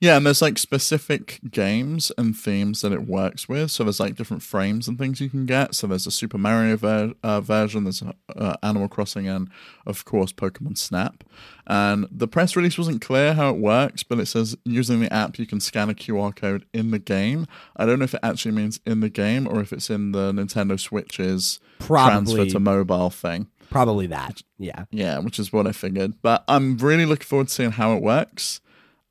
Yeah, 0.00 0.16
and 0.16 0.26
there's 0.26 0.42
like 0.42 0.58
specific 0.58 1.40
games 1.50 2.12
and 2.18 2.36
themes 2.36 2.82
that 2.82 2.92
it 2.92 3.06
works 3.06 3.48
with. 3.48 3.70
So 3.70 3.84
there's 3.84 4.00
like 4.00 4.16
different 4.16 4.42
frames 4.42 4.86
and 4.86 4.98
things 4.98 5.20
you 5.20 5.30
can 5.30 5.46
get. 5.46 5.74
So 5.74 5.86
there's 5.86 6.06
a 6.06 6.10
Super 6.10 6.36
Mario 6.36 6.76
ver- 6.76 7.14
uh, 7.22 7.40
version, 7.40 7.84
there's 7.84 8.02
uh, 8.36 8.56
Animal 8.62 8.88
Crossing, 8.88 9.28
and 9.28 9.48
of 9.86 10.04
course 10.04 10.32
Pokemon 10.32 10.76
Snap. 10.76 11.24
And 11.66 12.06
the 12.10 12.28
press 12.28 12.54
release 12.54 12.76
wasn't 12.76 13.00
clear 13.00 13.32
how 13.32 13.50
it 13.50 13.56
works, 13.58 14.02
but 14.02 14.18
it 14.18 14.26
says 14.26 14.56
using 14.64 15.00
the 15.00 15.10
app 15.12 15.38
you 15.38 15.46
can 15.46 15.60
scan 15.60 15.88
a 15.88 15.94
QR 15.94 16.36
code 16.36 16.66
in 16.74 16.90
the 16.90 16.98
game. 16.98 17.46
I 17.76 17.86
don't 17.86 17.98
know 17.98 18.04
if 18.04 18.14
it 18.14 18.20
actually 18.22 18.52
means 18.52 18.80
in 18.84 19.00
the 19.00 19.08
game 19.08 19.48
or 19.48 19.60
if 19.60 19.72
it's 19.72 19.88
in 19.88 20.12
the 20.12 20.32
Nintendo 20.32 20.78
Switch's 20.78 21.60
transfer 21.80 22.44
to 22.44 22.60
mobile 22.60 23.10
thing. 23.10 23.46
probably 23.70 24.06
that 24.06 24.42
yeah 24.58 24.84
Yeah, 24.90 25.18
which 25.18 25.38
is 25.38 25.52
what 25.52 25.66
I 25.66 25.72
figured. 25.72 26.20
But 26.20 26.44
I'm 26.46 26.76
really 26.76 27.06
looking 27.06 27.24
forward 27.26 27.48
to 27.48 27.54
seeing 27.54 27.70
how 27.72 27.94
it 27.96 28.02
works, 28.02 28.60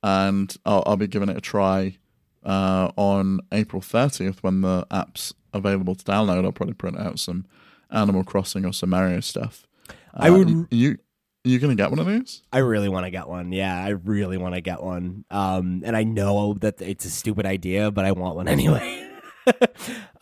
and 0.04 0.54
I'll, 0.66 0.82
I'll 0.86 0.96
be 0.98 1.06
giving 1.08 1.30
it 1.30 1.36
a 1.36 1.40
try 1.40 1.96
uh, 2.44 2.90
on 2.96 3.40
April 3.50 3.80
30th 3.80 4.38
when 4.42 4.60
the 4.60 4.86
app's 4.90 5.32
available 5.54 5.94
to 5.94 6.04
download. 6.04 6.44
I'll 6.44 6.52
probably 6.52 6.74
print 6.74 6.98
out 6.98 7.18
some 7.18 7.46
Animal 7.90 8.22
Crossing 8.22 8.64
or 8.66 8.72
some 8.72 8.90
Mario 8.90 9.20
stuff. 9.20 9.66
I 10.12 10.28
Uh, 10.28 10.32
would- 10.38 10.66
You 10.70 10.98
you 11.46 11.58
gonna 11.58 11.74
get 11.74 11.90
one 11.90 11.98
of 11.98 12.06
these? 12.06 12.42
i 12.52 12.58
really 12.58 12.88
want 12.88 13.04
to 13.04 13.10
get 13.10 13.28
one 13.28 13.52
yeah 13.52 13.76
i 13.84 13.90
really 13.90 14.38
want 14.38 14.54
to 14.54 14.62
get 14.62 14.82
one 14.82 15.26
um 15.30 15.82
and 15.84 15.94
i 15.94 16.02
know 16.02 16.54
that 16.54 16.80
it's 16.80 17.04
a 17.04 17.10
stupid 17.10 17.44
idea 17.44 17.90
but 17.90 18.06
i 18.06 18.12
want 18.12 18.34
one 18.34 18.48
anyway 18.56 19.06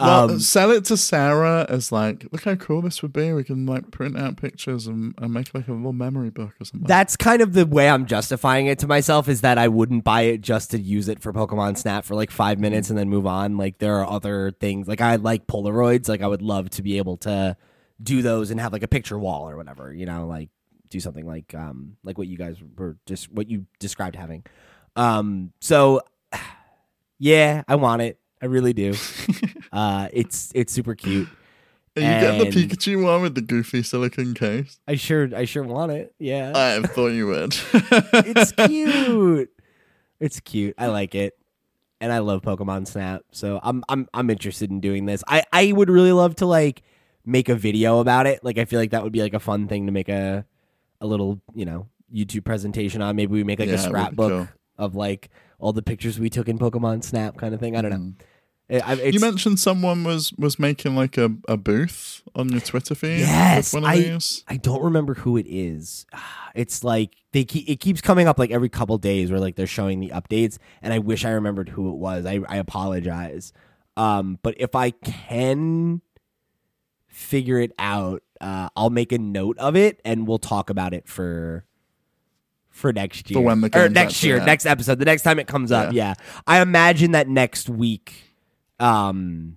Well, 0.00 0.31
um 0.31 0.41
sell 0.41 0.73
it 0.73 0.85
to 0.87 0.97
Sarah 0.97 1.64
as 1.69 1.93
like, 1.93 2.26
look 2.33 2.43
how 2.43 2.57
cool 2.57 2.83
this 2.83 3.02
would 3.02 3.12
be. 3.12 3.33
We 3.33 3.45
can 3.45 3.67
like 3.67 3.93
print 3.93 4.19
out 4.19 4.37
pictures 4.37 4.88
and, 4.88 5.14
and 5.19 5.33
make 5.33 5.55
like 5.55 5.69
a 5.69 5.73
little 5.73 5.93
memory 5.93 6.31
book 6.31 6.55
or 6.61 6.64
something. 6.64 6.88
that's 6.88 7.17
kind 7.17 7.41
of 7.41 7.52
the 7.52 7.67
way 7.67 7.88
I'm 7.88 8.07
justifying 8.07 8.67
it 8.67 8.81
to 8.81 8.88
myself 8.88 9.29
is 9.29 9.43
that 9.43 9.59
I 9.59 9.69
wouldn't 9.69 10.02
buy 10.02 10.23
it 10.23 10.41
just 10.41 10.73
to 10.73 10.81
use 10.81 11.09
it 11.09 11.23
for 11.23 11.33
Pokemon 11.33 11.79
Snap 11.79 12.05
for 12.05 12.17
like 12.17 12.33
five 12.33 12.59
minutes 12.59 12.91
and 12.91 12.99
then 12.99 13.09
move 13.09 13.26
on. 13.26 13.57
Like 13.57 13.79
there 13.79 13.97
are 14.00 14.11
other 14.11 14.50
things. 14.50 14.88
Like 14.88 15.00
I 15.00 15.17
like 15.17 15.47
Polaroids. 15.47 16.09
Like 16.09 16.23
I 16.23 16.26
would 16.26 16.43
love 16.43 16.71
to 16.71 16.83
be 16.83 16.99
able 16.99 17.19
to 17.19 17.57
do 18.02 18.23
those 18.23 18.50
and 18.50 18.61
have 18.61 18.73
like 18.73 18.83
a 18.83 18.88
picture 18.88 19.19
wall 19.19 19.49
or 19.49 19.57
whatever. 19.57 19.93
You 19.95 20.07
know, 20.07 20.26
like 20.26 20.49
do 20.88 20.99
something 21.00 21.26
like 21.26 21.55
um 21.55 21.97
like 22.02 22.19
what 22.19 22.26
you 22.26 22.37
guys 22.37 22.57
were 22.76 22.97
just 23.07 23.31
what 23.31 23.49
you 23.49 23.67
described 23.79 24.17
having. 24.17 24.45
Um. 24.97 25.52
So 25.61 26.02
yeah, 27.19 27.62
I 27.69 27.76
want 27.76 28.02
it. 28.02 28.19
I 28.43 28.47
really 28.47 28.73
do. 28.73 28.95
uh, 29.73 30.09
it's 30.13 30.51
it's 30.55 30.73
super 30.73 30.95
cute. 30.95 31.29
Are 31.97 32.01
you 32.01 32.07
getting 32.09 32.39
the 32.51 32.67
Pikachu 32.67 33.05
one 33.05 33.23
with 33.23 33.35
the 33.35 33.41
goofy 33.43 33.83
silicon 33.83 34.35
case? 34.35 34.79
I 34.89 34.97
sure 34.97 35.29
I 35.35 35.45
sure 35.45 35.63
want 35.63 35.93
it. 35.93 36.15
Yeah. 36.19 36.53
I 36.55 36.81
thought 36.87 37.09
you 37.09 37.29
would. 37.29 37.55
it's 37.73 38.53
cute. 38.53 39.51
It's 40.21 40.39
cute. 40.39 40.75
I 40.79 40.87
like 40.87 41.17
it. 41.17 41.37
And 42.01 42.13
I 42.13 42.19
love 42.21 42.43
Pokemon 42.43 42.87
Snap. 42.87 43.23
So 43.33 43.59
I'm 43.61 43.83
I'm 43.89 44.09
I'm 44.15 44.31
interested 44.31 44.71
in 44.71 44.79
doing 44.81 45.05
this. 45.05 45.25
I 45.27 45.43
I 45.53 45.73
would 45.73 45.91
really 45.91 46.13
love 46.13 46.37
to 46.37 46.47
like 46.47 46.83
make 47.27 47.49
a 47.49 47.57
video 47.57 47.99
about 47.99 48.27
it. 48.29 48.45
Like 48.45 48.57
I 48.57 48.65
feel 48.65 48.79
like 48.79 48.91
that 48.93 49.03
would 49.03 49.13
be 49.13 49.21
like 49.21 49.35
a 49.35 49.41
fun 49.41 49.67
thing 49.67 49.87
to 49.87 49.93
make 49.93 50.09
a 50.09 50.47
a 51.01 51.07
little, 51.09 51.41
you 51.55 51.65
know, 51.65 51.89
YouTube 52.15 52.45
presentation 52.45 53.03
on. 53.03 53.17
Maybe 53.17 53.33
we 53.33 53.43
make 53.43 53.59
like 53.59 53.69
Yeah, 53.69 53.75
a 53.75 53.79
it 53.79 53.81
would 53.81 53.85
be 53.87 53.89
scrapbook 53.99 54.31
cool. 54.31 54.49
of 54.79 54.95
like 54.95 55.29
all 55.59 55.73
the 55.73 55.83
pictures 55.83 56.21
we 56.21 56.31
took 56.31 56.49
in 56.49 56.57
Pokemon 56.57 57.03
Snap 57.03 57.37
kind 57.37 57.53
of 57.53 57.59
thing. 57.59 57.77
I 57.77 57.83
don't 57.83 57.91
know. 57.91 58.13
It- 58.69 59.12
you 59.14 59.21
mentioned 59.21 59.59
someone 59.61 60.02
was 60.04 60.33
was 60.35 60.59
making 60.59 60.97
like 60.97 61.19
a, 61.19 61.31
a 61.47 61.57
booth 61.57 62.23
on 62.35 62.49
your 62.49 62.61
Twitter 62.61 62.95
feed. 62.95 63.19
Yes, 63.21 63.75
one 63.75 63.85
of 63.85 63.90
I- 63.90 63.99
these. 64.00 64.45
I 64.49 64.57
don't 64.57 64.83
remember 64.83 65.14
who 65.14 65.37
it 65.37 65.47
is. 65.49 66.07
It's 66.54 66.85
like 66.85 67.14
they 67.33 67.45
keep, 67.45 67.66
it 67.66 67.81
keeps 67.81 68.02
coming 68.02 68.28
up 68.28 68.38
like 68.38 68.50
every 68.50 68.69
couple 68.69 68.99
days 68.99 69.31
where 69.31 69.40
like 69.40 69.57
they're 69.57 69.66
showing 69.66 70.00
the 70.00 70.11
updates, 70.11 70.59
and 70.83 70.92
I 70.92 70.99
wish 70.99 71.25
I 71.25 71.31
remembered 71.31 71.71
who 71.71 71.88
it 71.88 71.97
was. 71.97 72.26
I 72.26 72.40
I 72.47 72.57
apologize. 72.57 73.54
Um, 73.97 74.38
but 74.42 74.54
if 74.59 74.75
I 74.75 74.90
can 74.90 76.02
figure 77.09 77.59
it 77.59 77.73
out, 77.78 78.23
uh, 78.40 78.69
I'll 78.76 78.90
make 78.90 79.12
a 79.12 79.19
note 79.19 79.57
of 79.59 79.76
it, 79.76 79.99
and 80.04 80.26
we'll 80.28 80.38
talk 80.38 80.69
about 80.69 80.92
it 80.92 81.09
for 81.09 81.64
for 82.71 82.92
next 82.92 83.31
year. 83.31 83.40
when 83.40 83.62
the 83.62 83.71
or 83.85 83.88
next 83.88 84.23
year, 84.23 84.45
next 84.45 84.66
episode, 84.66 84.99
the 84.99 85.04
next 85.07 85.23
time 85.23 85.38
it 85.38 85.47
comes 85.47 85.73
up. 85.73 85.95
Yeah, 85.95 86.14
I 86.47 86.61
imagine 86.61 87.12
that 87.12 87.28
next 87.28 87.69
week, 87.71 88.32
um, 88.83 89.57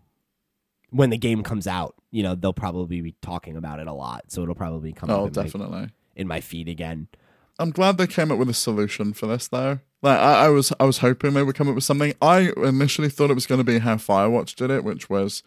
when 0.92 1.10
the 1.10 1.18
game 1.18 1.44
comes 1.44 1.68
out, 1.68 1.96
you 2.12 2.24
know, 2.24 2.36
they'll 2.36 2.54
probably 2.54 3.02
be 3.02 3.16
talking 3.22 3.58
about 3.58 3.80
it 3.80 3.88
a 3.88 3.94
lot, 3.94 4.26
so 4.32 4.44
it'll 4.44 4.56
probably 4.56 4.94
come 4.94 5.10
Oh, 5.10 5.26
up 5.26 5.28
in 5.30 5.34
my, 5.36 5.44
definitely. 5.44 5.90
in 6.16 6.28
my 6.28 6.40
feed 6.42 6.70
again. 6.70 7.08
I'm 7.60 7.72
glad 7.72 7.98
they 7.98 8.08
came 8.08 8.32
up 8.32 8.38
with 8.38 8.50
a 8.50 8.54
solution 8.54 9.14
for 9.14 9.28
this 9.28 9.48
though. 9.48 9.80
Like 10.02 10.20
I, 10.20 10.46
I 10.46 10.50
was 10.50 10.72
I 10.80 10.84
was 10.84 11.00
hoping 11.00 11.34
they 11.34 11.44
would 11.44 11.56
come 11.56 11.68
up 11.70 11.76
with 11.76 11.84
something. 11.86 12.14
I 12.22 12.52
initially 12.58 13.10
thought 13.10 13.32
it 13.32 13.36
was 13.36 13.48
going 13.48 13.60
to 13.60 13.64
be 13.66 13.80
how 13.80 13.96
Firewatch 13.96 14.56
did 14.56 14.70
it, 14.70 14.84
which 14.84 15.10
was 15.10 15.42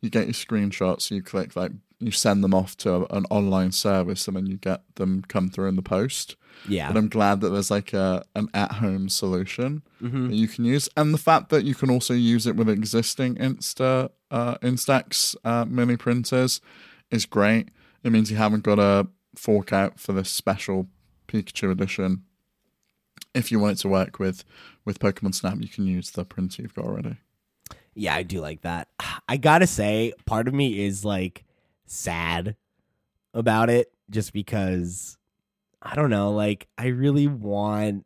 you 0.00 0.10
get 0.10 0.24
your 0.26 0.34
screenshots, 0.34 1.10
you 1.10 1.22
click 1.22 1.54
like 1.56 1.72
you 2.00 2.10
send 2.10 2.42
them 2.42 2.52
off 2.52 2.76
to 2.78 3.06
an 3.16 3.24
online 3.30 3.70
service, 3.72 4.26
and 4.26 4.36
then 4.36 4.46
you 4.46 4.56
get 4.56 4.82
them 4.96 5.22
come 5.28 5.48
through 5.48 5.68
in 5.68 5.76
the 5.76 5.82
post. 5.82 6.34
Yeah, 6.68 6.88
But 6.88 6.98
I'm 6.98 7.08
glad 7.08 7.40
that 7.40 7.50
there's 7.50 7.70
like 7.70 7.92
a 7.92 8.24
an 8.34 8.48
at 8.54 8.72
home 8.72 9.08
solution 9.08 9.82
Mhm. 10.00 10.28
that 10.28 10.36
you 10.36 10.48
can 10.48 10.64
use, 10.64 10.88
and 10.96 11.12
the 11.12 11.18
fact 11.18 11.48
that 11.50 11.64
you 11.64 11.74
can 11.74 11.90
also 11.90 12.14
use 12.14 12.46
it 12.46 12.56
with 12.56 12.68
existing 12.68 13.36
Insta 13.36 14.10
uh, 14.30 14.56
Instax 14.58 15.34
uh, 15.44 15.64
mini 15.66 15.96
printers 15.96 16.60
is 17.10 17.26
great. 17.26 17.68
It 18.02 18.12
means 18.12 18.30
you 18.30 18.36
haven't 18.36 18.62
got 18.64 18.76
to 18.76 19.08
fork 19.34 19.72
out 19.72 20.00
for 20.00 20.12
this 20.12 20.30
special 20.30 20.88
Pikachu 21.28 21.70
edition. 21.70 22.22
If 23.34 23.50
you 23.52 23.58
want 23.58 23.78
it 23.78 23.82
to 23.82 23.88
work 23.88 24.18
with 24.18 24.44
with 24.84 24.98
Pokemon 24.98 25.34
Snap, 25.34 25.58
you 25.60 25.68
can 25.68 25.86
use 25.86 26.10
the 26.10 26.24
printer 26.24 26.62
you've 26.62 26.74
got 26.74 26.84
already. 26.86 27.16
yeah, 27.94 28.14
I 28.14 28.22
do 28.22 28.40
like 28.40 28.62
that. 28.62 28.88
I 29.28 29.36
gotta 29.36 29.66
say, 29.66 30.12
part 30.26 30.48
of 30.48 30.54
me 30.54 30.84
is 30.84 31.04
like 31.04 31.44
sad 31.86 32.56
about 33.34 33.68
it, 33.70 33.92
just 34.10 34.32
because 34.32 35.16
I 35.82 35.94
don't 35.96 36.10
know. 36.10 36.30
Like, 36.32 36.68
I 36.78 36.86
really 36.88 37.26
want. 37.26 38.04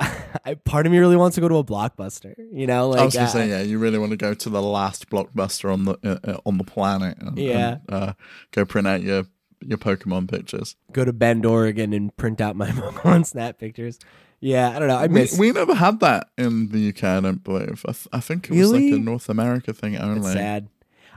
I, 0.00 0.54
part 0.64 0.86
of 0.86 0.92
me 0.92 0.98
really 0.98 1.16
wants 1.16 1.34
to 1.34 1.40
go 1.40 1.48
to 1.48 1.56
a 1.56 1.64
blockbuster, 1.64 2.34
you 2.52 2.66
know. 2.66 2.88
Like, 2.90 3.00
I 3.00 3.04
was 3.04 3.14
gonna 3.14 3.26
uh, 3.26 3.30
say, 3.30 3.48
yeah, 3.48 3.62
you 3.62 3.78
really 3.78 3.98
want 3.98 4.10
to 4.12 4.16
go 4.16 4.32
to 4.32 4.48
the 4.48 4.62
last 4.62 5.10
blockbuster 5.10 5.72
on 5.72 5.84
the 5.84 5.98
uh, 6.04 6.30
uh, 6.32 6.40
on 6.46 6.58
the 6.58 6.64
planet, 6.64 7.18
and, 7.18 7.36
Yeah. 7.38 7.78
and, 7.88 8.02
uh, 8.02 8.12
go 8.52 8.64
print 8.64 8.86
out 8.86 9.02
your 9.02 9.24
your 9.60 9.78
Pokemon 9.78 10.30
pictures. 10.30 10.76
go 10.92 11.04
to 11.04 11.12
Bend, 11.12 11.44
Oregon, 11.44 11.92
and 11.92 12.16
print 12.16 12.40
out 12.40 12.54
my 12.54 12.68
Pokemon 12.70 13.26
Snap 13.26 13.58
pictures. 13.58 13.98
Yeah, 14.40 14.70
I 14.70 14.78
don't 14.78 14.86
know. 14.86 14.96
I 14.96 15.08
We, 15.08 15.14
miss. 15.14 15.36
we 15.36 15.50
never 15.50 15.74
had 15.74 15.98
that 15.98 16.28
in 16.38 16.68
the 16.68 16.90
UK. 16.90 17.02
I 17.02 17.20
don't 17.20 17.42
believe. 17.42 17.84
I, 17.88 17.90
th- 17.92 18.06
I 18.12 18.20
think 18.20 18.48
it 18.48 18.56
was 18.56 18.70
like 18.72 18.82
a 18.84 18.98
North 18.98 19.28
America 19.28 19.72
thing 19.72 19.94
It's 19.94 20.02
only. 20.04 20.32
sad. 20.32 20.68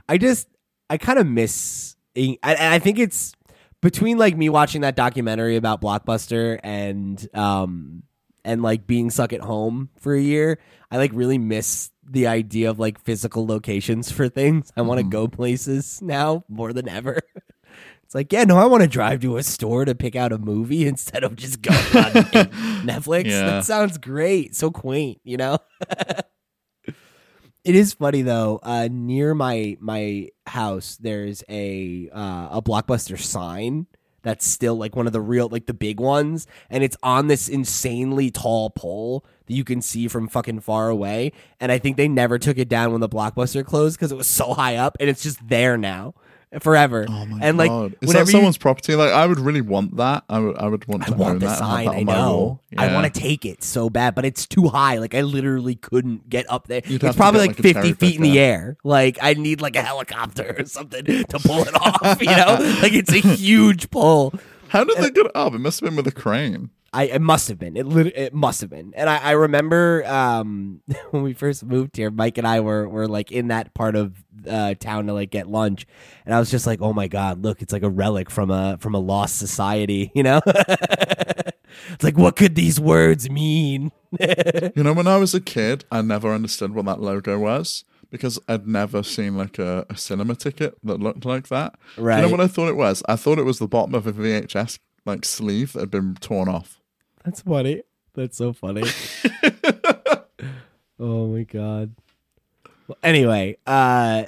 I 0.08 0.18
just, 0.18 0.48
I 0.90 0.96
kind 0.98 1.20
of 1.20 1.28
miss. 1.28 1.94
I, 2.16 2.36
I 2.42 2.78
think 2.80 2.98
it's 2.98 3.32
between 3.82 4.16
like 4.16 4.36
me 4.36 4.48
watching 4.48 4.80
that 4.80 4.96
documentary 4.96 5.56
about 5.56 5.82
Blockbuster 5.82 6.58
and 6.62 7.28
um 7.34 8.02
and 8.44 8.62
like 8.62 8.86
being 8.86 9.10
stuck 9.10 9.32
at 9.34 9.40
home 9.42 9.90
for 10.00 10.14
a 10.14 10.20
year. 10.20 10.58
I 10.90 10.96
like 10.96 11.10
really 11.14 11.38
miss 11.38 11.90
the 12.04 12.26
idea 12.26 12.70
of 12.70 12.78
like 12.78 12.98
physical 13.00 13.46
locations 13.46 14.10
for 14.10 14.28
things. 14.28 14.72
I 14.76 14.82
want 14.82 14.98
to 15.00 15.06
Mhm. 15.06 15.10
go 15.10 15.28
places 15.28 16.00
now 16.02 16.44
more 16.48 16.72
than 16.72 16.88
ever. 16.88 17.20
It's 18.04 18.14
like, 18.14 18.30
yeah, 18.30 18.44
no, 18.44 18.58
I 18.58 18.66
want 18.66 18.82
to 18.82 18.88
drive 18.90 19.20
to 19.20 19.38
a 19.38 19.42
store 19.42 19.86
to 19.86 19.94
pick 19.94 20.14
out 20.14 20.32
a 20.32 20.38
movie 20.38 20.86
instead 20.92 21.24
of 21.24 21.34
just 21.34 21.62
going 21.62 21.78
on 21.78 22.12
Netflix. 22.84 23.24
Yeah. 23.30 23.46
That 23.46 23.64
sounds 23.64 23.96
great. 23.96 24.54
So 24.54 24.70
quaint, 24.70 25.18
you 25.24 25.38
know? 25.38 25.56
It 27.64 27.74
is 27.74 27.94
funny 27.94 28.22
though. 28.22 28.60
Uh, 28.62 28.88
near 28.90 29.34
my 29.34 29.76
my 29.80 30.28
house, 30.46 30.98
there's 31.00 31.44
a 31.48 32.08
uh, 32.12 32.48
a 32.52 32.62
blockbuster 32.62 33.18
sign 33.18 33.86
that's 34.22 34.46
still 34.46 34.76
like 34.76 34.94
one 34.94 35.06
of 35.06 35.12
the 35.12 35.20
real 35.20 35.48
like 35.48 35.66
the 35.66 35.74
big 35.74 36.00
ones, 36.00 36.46
and 36.70 36.82
it's 36.82 36.96
on 37.02 37.28
this 37.28 37.48
insanely 37.48 38.30
tall 38.30 38.70
pole 38.70 39.24
that 39.46 39.54
you 39.54 39.64
can 39.64 39.82
see 39.82 40.08
from 40.08 40.28
fucking 40.28 40.60
far 40.60 40.88
away. 40.88 41.32
And 41.60 41.70
I 41.70 41.78
think 41.78 41.96
they 41.96 42.08
never 42.08 42.38
took 42.38 42.58
it 42.58 42.68
down 42.68 42.92
when 42.92 43.00
the 43.00 43.08
blockbuster 43.08 43.64
closed 43.64 43.98
because 43.98 44.12
it 44.12 44.16
was 44.16 44.26
so 44.28 44.54
high 44.54 44.76
up, 44.76 44.96
and 45.00 45.08
it's 45.08 45.22
just 45.22 45.46
there 45.46 45.76
now 45.76 46.14
forever. 46.60 47.06
Oh 47.08 47.24
my 47.26 47.38
and 47.40 47.56
like 47.56 47.70
god! 47.70 47.96
Is 48.00 48.12
that 48.12 48.26
you- 48.26 48.32
someone's 48.32 48.58
property? 48.58 48.94
Like, 48.94 49.12
I 49.12 49.26
would 49.26 49.38
really 49.40 49.60
want 49.60 49.96
that. 49.96 50.24
I 50.28 50.38
would. 50.38 50.56
I 50.56 50.68
would 50.68 50.86
want 50.86 51.04
I 51.04 51.06
to 51.06 51.14
want 51.14 51.40
the 51.40 51.46
that. 51.46 51.58
sign. 51.58 51.86
that 51.86 51.94
I 51.94 52.02
know. 52.02 52.12
wall. 52.12 52.60
I 52.76 52.92
want 52.92 53.12
to 53.12 53.20
take 53.20 53.44
it 53.44 53.62
so 53.62 53.88
bad, 53.90 54.14
but 54.14 54.24
it's 54.24 54.46
too 54.46 54.68
high. 54.68 54.98
Like 54.98 55.14
I 55.14 55.22
literally 55.22 55.74
couldn't 55.76 56.28
get 56.28 56.50
up 56.50 56.68
there. 56.68 56.82
You'd 56.84 57.02
it's 57.04 57.16
probably 57.16 57.40
like, 57.40 57.50
like, 57.58 57.74
50 57.74 57.92
feet 57.94 58.16
in 58.16 58.22
the 58.22 58.38
air. 58.38 58.76
Like 58.84 59.18
I 59.22 59.34
need 59.34 59.60
like 59.60 59.76
a 59.76 59.82
helicopter 59.82 60.56
or 60.58 60.64
something 60.66 61.04
to 61.04 61.38
pull 61.38 61.62
it 61.62 61.74
off. 61.80 62.20
You 62.20 62.28
know, 62.28 62.56
like 62.82 62.92
it's 62.92 63.12
a 63.12 63.18
huge 63.20 63.90
pull. 63.90 64.34
How 64.68 64.84
did 64.84 64.96
they 64.98 65.06
uh, 65.06 65.10
get 65.10 65.26
it 65.26 65.32
up? 65.34 65.52
It 65.54 65.58
must 65.58 65.80
have 65.80 65.88
been 65.90 65.96
with 65.96 66.06
a 66.06 66.12
crane. 66.12 66.70
I 66.92 67.04
it 67.04 67.22
must 67.22 67.48
have 67.48 67.58
been. 67.58 67.76
It 67.76 67.86
lit- 67.86 68.16
it 68.16 68.34
must 68.34 68.60
have 68.60 68.68
been. 68.68 68.92
And 68.94 69.08
I, 69.08 69.16
I 69.18 69.30
remember 69.32 70.04
um, 70.06 70.82
when 71.10 71.22
we 71.22 71.32
first 71.32 71.64
moved 71.64 71.96
here, 71.96 72.10
Mike 72.10 72.38
and 72.38 72.46
I 72.46 72.60
were 72.60 72.88
were 72.88 73.08
like 73.08 73.32
in 73.32 73.48
that 73.48 73.72
part 73.74 73.96
of 73.96 74.22
uh, 74.48 74.74
town 74.74 75.06
to 75.06 75.14
like 75.14 75.30
get 75.30 75.48
lunch, 75.48 75.86
and 76.26 76.34
I 76.34 76.38
was 76.38 76.50
just 76.50 76.66
like, 76.66 76.82
oh 76.82 76.92
my 76.92 77.08
god, 77.08 77.42
look, 77.42 77.62
it's 77.62 77.72
like 77.72 77.82
a 77.82 77.90
relic 77.90 78.30
from 78.30 78.50
a 78.50 78.76
from 78.78 78.94
a 78.94 78.98
lost 78.98 79.38
society. 79.38 80.10
You 80.22 80.22
know, 80.22 80.40
it's 80.46 82.02
like 82.04 82.18
what 82.18 82.36
could 82.36 82.54
these 82.54 82.78
words 82.78 83.30
mean? 83.30 83.90
You 84.76 84.82
know, 84.82 84.92
when 84.92 85.06
I 85.06 85.16
was 85.16 85.34
a 85.34 85.40
kid, 85.40 85.84
I 85.90 86.02
never 86.02 86.32
understood 86.32 86.74
what 86.74 86.84
that 86.84 87.00
logo 87.00 87.38
was 87.38 87.84
because 88.10 88.38
I'd 88.46 88.68
never 88.68 89.02
seen 89.02 89.36
like 89.36 89.58
a, 89.58 89.86
a 89.88 89.96
cinema 89.96 90.34
ticket 90.34 90.76
that 90.84 91.00
looked 91.00 91.24
like 91.24 91.48
that. 91.48 91.74
You 92.18 92.26
know 92.26 92.32
what 92.32 92.40
I 92.40 92.46
thought 92.46 92.68
it 92.68 92.76
was? 92.76 93.02
I 93.08 93.16
thought 93.16 93.38
it 93.38 93.44
was 93.44 93.58
the 93.58 93.66
bottom 93.66 93.94
of 93.94 94.06
a 94.06 94.12
VHS 94.12 94.78
like 95.06 95.24
sleeve 95.24 95.72
that 95.72 95.80
had 95.80 95.90
been 95.90 96.14
torn 96.16 96.48
off. 96.48 96.78
That's 97.24 97.40
funny. 97.42 97.82
That's 98.14 98.36
so 98.36 98.52
funny. 98.52 98.82
oh 100.98 101.26
my 101.28 101.42
god. 101.44 101.94
Well, 102.86 102.98
anyway, 103.02 103.56
uh 103.66 104.24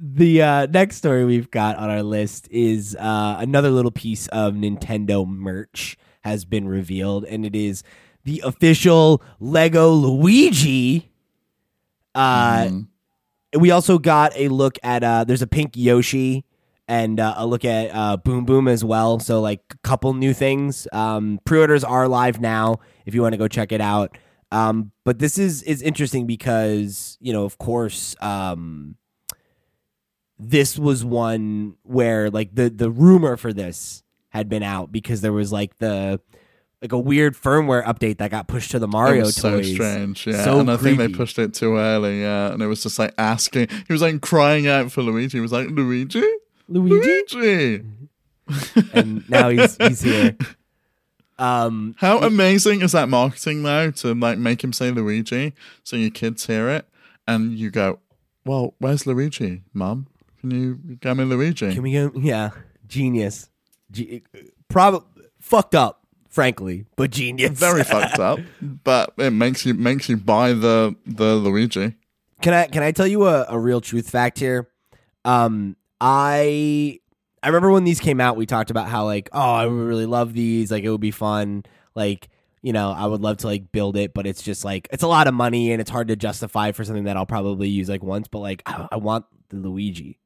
the 0.00 0.42
uh 0.42 0.66
next 0.66 0.96
story 0.96 1.24
we've 1.24 1.50
got 1.50 1.76
on 1.76 1.88
our 1.90 2.02
list 2.02 2.48
is 2.50 2.96
uh 2.96 3.36
another 3.38 3.70
little 3.70 3.90
piece 3.90 4.26
of 4.28 4.54
Nintendo 4.54 5.26
merch 5.26 5.96
has 6.22 6.44
been 6.44 6.66
revealed 6.68 7.24
and 7.24 7.44
it 7.44 7.54
is 7.54 7.82
the 8.24 8.40
official 8.44 9.22
Lego 9.40 9.90
Luigi 9.90 11.10
uh 12.14 12.64
Mhm. 12.64 12.86
we 13.58 13.70
also 13.70 13.98
got 13.98 14.32
a 14.36 14.48
look 14.48 14.78
at 14.82 15.02
uh 15.04 15.24
there's 15.24 15.42
a 15.42 15.46
pink 15.46 15.72
Yoshi 15.76 16.44
and 16.88 17.20
uh, 17.20 17.34
a 17.36 17.46
look 17.46 17.64
at 17.64 17.94
uh 17.94 18.16
Boom 18.16 18.44
Boom 18.44 18.68
as 18.68 18.84
well. 18.84 19.18
So 19.18 19.40
like 19.40 19.60
a 19.70 19.78
couple 19.78 20.14
new 20.14 20.34
things. 20.34 20.86
Um 20.92 21.40
pre-orders 21.44 21.84
are 21.84 22.08
live 22.08 22.40
now 22.40 22.80
if 23.06 23.14
you 23.14 23.22
want 23.22 23.32
to 23.34 23.38
go 23.38 23.48
check 23.48 23.72
it 23.72 23.80
out. 23.80 24.16
Um 24.50 24.92
but 25.04 25.18
this 25.18 25.38
is 25.38 25.62
is 25.62 25.82
interesting 25.82 26.26
because, 26.26 27.16
you 27.20 27.32
know, 27.32 27.44
of 27.44 27.58
course, 27.58 28.16
um 28.20 28.96
this 30.38 30.78
was 30.78 31.04
one 31.04 31.74
where 31.82 32.30
like 32.30 32.54
the 32.54 32.68
the 32.68 32.90
rumor 32.90 33.36
for 33.36 33.52
this 33.52 34.02
had 34.30 34.48
been 34.48 34.62
out 34.62 34.90
because 34.90 35.20
there 35.20 35.32
was 35.32 35.52
like 35.52 35.78
the 35.78 36.20
like 36.80 36.90
a 36.92 36.98
weird 36.98 37.36
firmware 37.36 37.84
update 37.84 38.18
that 38.18 38.30
got 38.32 38.48
pushed 38.48 38.72
to 38.72 38.78
the 38.80 38.88
Mario 38.88 39.22
was 39.22 39.36
so 39.36 39.58
toys. 39.58 39.72
strange, 39.72 40.26
yeah. 40.26 40.42
So 40.44 40.58
and 40.58 40.68
I 40.70 40.76
think 40.76 40.98
they 40.98 41.06
pushed 41.08 41.38
it 41.38 41.54
too 41.54 41.76
early, 41.76 42.22
yeah. 42.22 42.52
And 42.52 42.60
it 42.60 42.66
was 42.66 42.82
just 42.82 42.98
like 42.98 43.14
asking. 43.18 43.68
He 43.86 43.92
was 43.92 44.02
like 44.02 44.20
crying 44.20 44.66
out 44.66 44.90
for 44.90 45.02
Luigi. 45.02 45.38
He 45.38 45.40
was 45.40 45.52
like, 45.52 45.68
Luigi, 45.68 46.26
Luigi 46.68 47.22
Luigi. 47.34 47.84
and 48.92 49.28
now 49.28 49.48
he's 49.48 49.76
he's 49.76 50.02
here. 50.02 50.36
Um, 51.38 51.94
How 51.98 52.18
amazing 52.18 52.82
is 52.82 52.92
that 52.92 53.08
marketing 53.08 53.62
though 53.62 53.90
to 53.90 54.14
like 54.14 54.38
make 54.38 54.62
him 54.62 54.72
say 54.72 54.90
Luigi 54.90 55.54
so 55.82 55.96
your 55.96 56.10
kids 56.10 56.46
hear 56.46 56.68
it 56.68 56.86
and 57.26 57.58
you 57.58 57.70
go, 57.70 57.98
Well, 58.44 58.74
where's 58.78 59.06
Luigi, 59.06 59.62
Mum? 59.72 60.06
Can 60.40 60.50
you 60.50 60.74
get 61.00 61.16
me 61.16 61.24
Luigi? 61.24 61.72
can 61.72 61.82
we 61.82 61.92
go? 61.92 62.12
Yeah, 62.14 62.50
genius. 62.86 63.48
Ge- 63.90 64.22
probably 64.68 65.06
fucked 65.40 65.74
up, 65.74 66.06
frankly, 66.28 66.86
but 66.96 67.10
genius. 67.10 67.58
Very 67.58 67.84
fucked 67.84 68.18
up. 68.18 68.38
But 68.60 69.14
it 69.18 69.30
makes 69.30 69.64
you 69.64 69.74
makes 69.74 70.08
you 70.08 70.16
buy 70.16 70.52
the 70.52 70.94
the 71.06 71.34
Luigi. 71.36 71.94
Can 72.40 72.54
I 72.54 72.66
can 72.66 72.82
I 72.82 72.92
tell 72.92 73.06
you 73.06 73.26
a, 73.26 73.46
a 73.48 73.58
real 73.58 73.80
truth 73.80 74.10
fact 74.10 74.38
here? 74.38 74.68
Um, 75.24 75.76
I 76.04 76.98
I 77.44 77.46
remember 77.46 77.70
when 77.70 77.84
these 77.84 78.00
came 78.00 78.20
out, 78.20 78.36
we 78.36 78.44
talked 78.44 78.70
about 78.70 78.88
how 78.88 79.04
like, 79.04 79.30
oh, 79.32 79.40
I 79.54 79.66
would 79.66 79.72
really 79.72 80.06
love 80.06 80.34
these. 80.34 80.70
Like, 80.70 80.82
it 80.82 80.90
would 80.90 81.00
be 81.00 81.12
fun. 81.12 81.64
Like, 81.94 82.28
You 82.60 82.72
know, 82.72 82.90
I 82.90 83.06
would 83.06 83.20
love 83.20 83.38
to 83.38 83.46
like 83.46 83.70
build 83.70 83.96
it, 83.96 84.12
but 84.12 84.26
it's 84.26 84.42
just 84.42 84.64
like 84.64 84.88
it's 84.92 85.04
a 85.04 85.08
lot 85.08 85.28
of 85.28 85.34
money 85.34 85.70
and 85.70 85.80
it's 85.80 85.90
hard 85.90 86.08
to 86.08 86.16
justify 86.16 86.72
for 86.72 86.84
something 86.84 87.04
that 87.04 87.16
I'll 87.16 87.24
probably 87.24 87.68
use 87.68 87.88
like 87.88 88.02
once. 88.02 88.26
But 88.28 88.40
like, 88.40 88.62
I, 88.66 88.88
I 88.92 88.96
want 88.96 89.26
the 89.48 89.56
Luigi. 89.56 90.18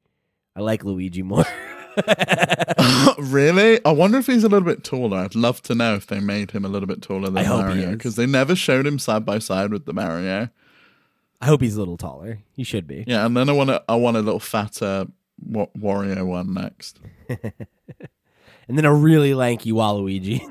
I 0.55 0.61
like 0.61 0.83
Luigi 0.83 1.21
more. 1.21 1.45
really? 3.19 3.83
I 3.85 3.91
wonder 3.91 4.17
if 4.19 4.27
he's 4.27 4.43
a 4.43 4.49
little 4.49 4.67
bit 4.67 4.83
taller. 4.83 5.17
I'd 5.17 5.35
love 5.35 5.61
to 5.63 5.75
know 5.75 5.95
if 5.95 6.07
they 6.07 6.19
made 6.19 6.51
him 6.51 6.65
a 6.65 6.67
little 6.67 6.87
bit 6.87 7.01
taller 7.01 7.29
than 7.29 7.45
I 7.45 7.49
Mario 7.49 7.91
because 7.91 8.15
they 8.15 8.25
never 8.25 8.55
showed 8.55 8.85
him 8.85 8.99
side 8.99 9.25
by 9.25 9.39
side 9.39 9.71
with 9.71 9.85
the 9.85 9.93
Mario. 9.93 10.49
I 11.41 11.45
hope 11.45 11.61
he's 11.61 11.75
a 11.75 11.79
little 11.79 11.97
taller. 11.97 12.39
He 12.51 12.63
should 12.63 12.87
be. 12.87 13.03
Yeah, 13.07 13.25
and 13.25 13.37
then 13.37 13.49
I 13.49 13.53
want 13.53 13.69
a, 13.69 13.83
I 13.87 13.95
want 13.95 14.17
a 14.17 14.21
little 14.21 14.39
fatter 14.39 15.07
Wa- 15.43 15.67
Wario 15.77 16.25
one 16.25 16.53
next. 16.53 16.99
And 18.67 18.77
then 18.77 18.83
a 18.85 18.93
really 18.93 19.33
lanky 19.33 19.71
Waluigi. 19.71 20.41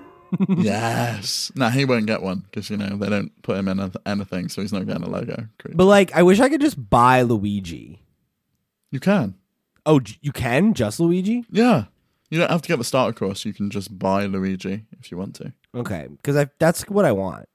yes. 0.48 1.52
Nah, 1.54 1.68
he 1.68 1.84
won't 1.84 2.06
get 2.06 2.22
one 2.22 2.40
because 2.50 2.70
you 2.70 2.76
know 2.78 2.96
they 2.96 3.10
don't 3.10 3.30
put 3.42 3.58
him 3.58 3.68
in 3.68 3.92
anything, 4.06 4.48
so 4.48 4.62
he's 4.62 4.72
not 4.72 4.86
getting 4.86 5.02
a 5.02 5.08
Lego. 5.08 5.48
creature. 5.58 5.76
but 5.76 5.84
like, 5.84 6.14
I 6.14 6.22
wish 6.22 6.40
I 6.40 6.48
could 6.48 6.62
just 6.62 6.88
buy 6.88 7.22
Luigi. 7.22 8.00
you 8.90 9.00
can. 9.00 9.34
Oh, 9.84 10.00
you 10.22 10.32
can 10.32 10.72
just 10.74 10.98
Luigi? 10.98 11.44
Yeah. 11.50 11.84
You 12.30 12.40
don't 12.40 12.50
have 12.50 12.62
to 12.62 12.68
get 12.68 12.78
the 12.78 12.84
starter 12.84 13.12
course. 13.12 13.44
You 13.44 13.52
can 13.52 13.70
just 13.70 13.96
buy 13.98 14.24
Luigi 14.26 14.84
if 14.98 15.12
you 15.12 15.18
want 15.18 15.34
to. 15.36 15.52
Okay, 15.74 16.08
because 16.10 16.46
that's 16.58 16.82
what 16.88 17.04
I 17.04 17.12
want. 17.12 17.48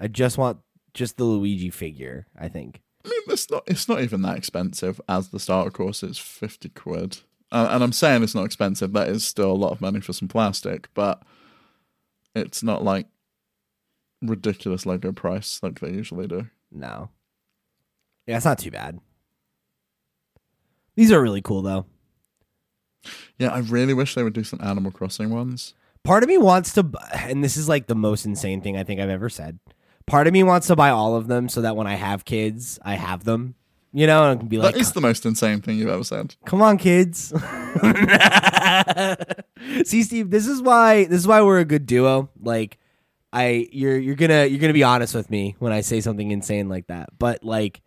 I 0.00 0.08
just 0.08 0.36
want 0.38 0.58
just 0.94 1.16
the 1.18 1.24
Luigi 1.24 1.70
figure. 1.70 2.26
I 2.38 2.48
think. 2.48 2.80
I 3.06 3.08
mean, 3.08 3.22
it's 3.28 3.50
not 3.50 3.62
it's 3.66 3.88
not 3.88 4.02
even 4.02 4.22
that 4.22 4.36
expensive 4.36 5.00
as 5.08 5.28
the 5.28 5.40
starter 5.40 5.70
course. 5.70 6.02
It's 6.02 6.18
fifty 6.18 6.68
quid, 6.68 7.18
uh, 7.52 7.68
and 7.70 7.84
I'm 7.84 7.92
saying 7.92 8.22
it's 8.22 8.34
not 8.34 8.44
expensive. 8.44 8.92
That 8.92 9.08
is 9.08 9.24
still 9.24 9.52
a 9.52 9.54
lot 9.54 9.72
of 9.72 9.80
money 9.80 10.00
for 10.00 10.12
some 10.12 10.28
plastic, 10.28 10.88
but 10.94 11.22
it's 12.34 12.62
not 12.62 12.82
like 12.82 13.06
ridiculous 14.22 14.86
Lego 14.86 15.12
price 15.12 15.60
like 15.62 15.80
they 15.80 15.90
usually 15.90 16.26
do. 16.26 16.48
No. 16.70 17.10
Yeah, 18.26 18.36
it's 18.36 18.44
not 18.44 18.58
too 18.58 18.70
bad. 18.70 18.98
These 20.96 21.12
are 21.12 21.22
really 21.22 21.42
cool 21.42 21.62
though. 21.62 21.86
Yeah, 23.38 23.50
I 23.50 23.58
really 23.58 23.94
wish 23.94 24.14
they 24.14 24.24
would 24.24 24.32
do 24.32 24.42
some 24.42 24.60
Animal 24.62 24.90
Crossing 24.90 25.30
ones. 25.30 25.74
Part 26.02 26.22
of 26.22 26.28
me 26.28 26.38
wants 26.38 26.72
to, 26.74 26.88
and 27.12 27.44
this 27.44 27.56
is 27.56 27.68
like 27.68 27.86
the 27.86 27.94
most 27.94 28.26
insane 28.26 28.60
thing 28.60 28.76
I 28.76 28.84
think 28.84 29.00
I've 29.00 29.10
ever 29.10 29.28
said. 29.28 29.58
Part 30.06 30.26
of 30.26 30.32
me 30.32 30.42
wants 30.42 30.68
to 30.68 30.76
buy 30.76 30.90
all 30.90 31.16
of 31.16 31.26
them 31.26 31.48
so 31.48 31.62
that 31.62 31.76
when 31.76 31.86
I 31.86 31.94
have 31.94 32.24
kids, 32.24 32.78
I 32.82 32.94
have 32.94 33.24
them. 33.24 33.54
You 33.92 34.06
know, 34.06 34.24
and 34.24 34.32
I 34.32 34.40
can 34.40 34.48
be 34.48 34.58
like, 34.58 34.74
that 34.74 34.80
is 34.80 34.92
the 34.92 35.00
most 35.00 35.24
insane 35.24 35.62
thing 35.62 35.78
you've 35.78 35.88
ever 35.88 36.04
said. 36.04 36.34
Come 36.44 36.60
on, 36.60 36.76
kids. 36.76 37.28
See, 39.86 40.02
Steve, 40.02 40.30
this 40.30 40.46
is 40.46 40.60
why 40.60 41.04
this 41.04 41.20
is 41.20 41.26
why 41.26 41.40
we're 41.40 41.60
a 41.60 41.64
good 41.64 41.86
duo. 41.86 42.28
Like, 42.38 42.78
I 43.32 43.68
you're 43.72 43.96
you're 43.96 44.14
gonna 44.14 44.44
you're 44.44 44.60
gonna 44.60 44.74
be 44.74 44.82
honest 44.82 45.14
with 45.14 45.30
me 45.30 45.56
when 45.60 45.72
I 45.72 45.80
say 45.80 46.02
something 46.02 46.30
insane 46.30 46.68
like 46.68 46.88
that. 46.88 47.08
But 47.18 47.42
like, 47.42 47.80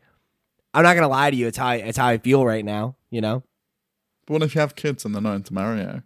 I'm 0.73 0.81
not 0.81 0.95
gonna 0.95 1.09
lie 1.09 1.29
to 1.29 1.37
you. 1.37 1.45
It's 1.45 1.57
how 1.57 1.67
I, 1.67 1.75
it's 1.75 1.97
how 1.97 2.07
I 2.07 2.17
feel 2.17 2.43
right 2.43 2.65
now. 2.65 2.95
You 3.11 3.21
know. 3.21 3.43
But 4.25 4.33
what 4.33 4.43
if 4.43 4.55
you 4.55 4.61
have 4.61 4.75
kids 4.75 5.05
and 5.05 5.13
they're 5.13 5.21
not 5.21 5.35
into 5.35 5.53
Mario? 5.53 6.01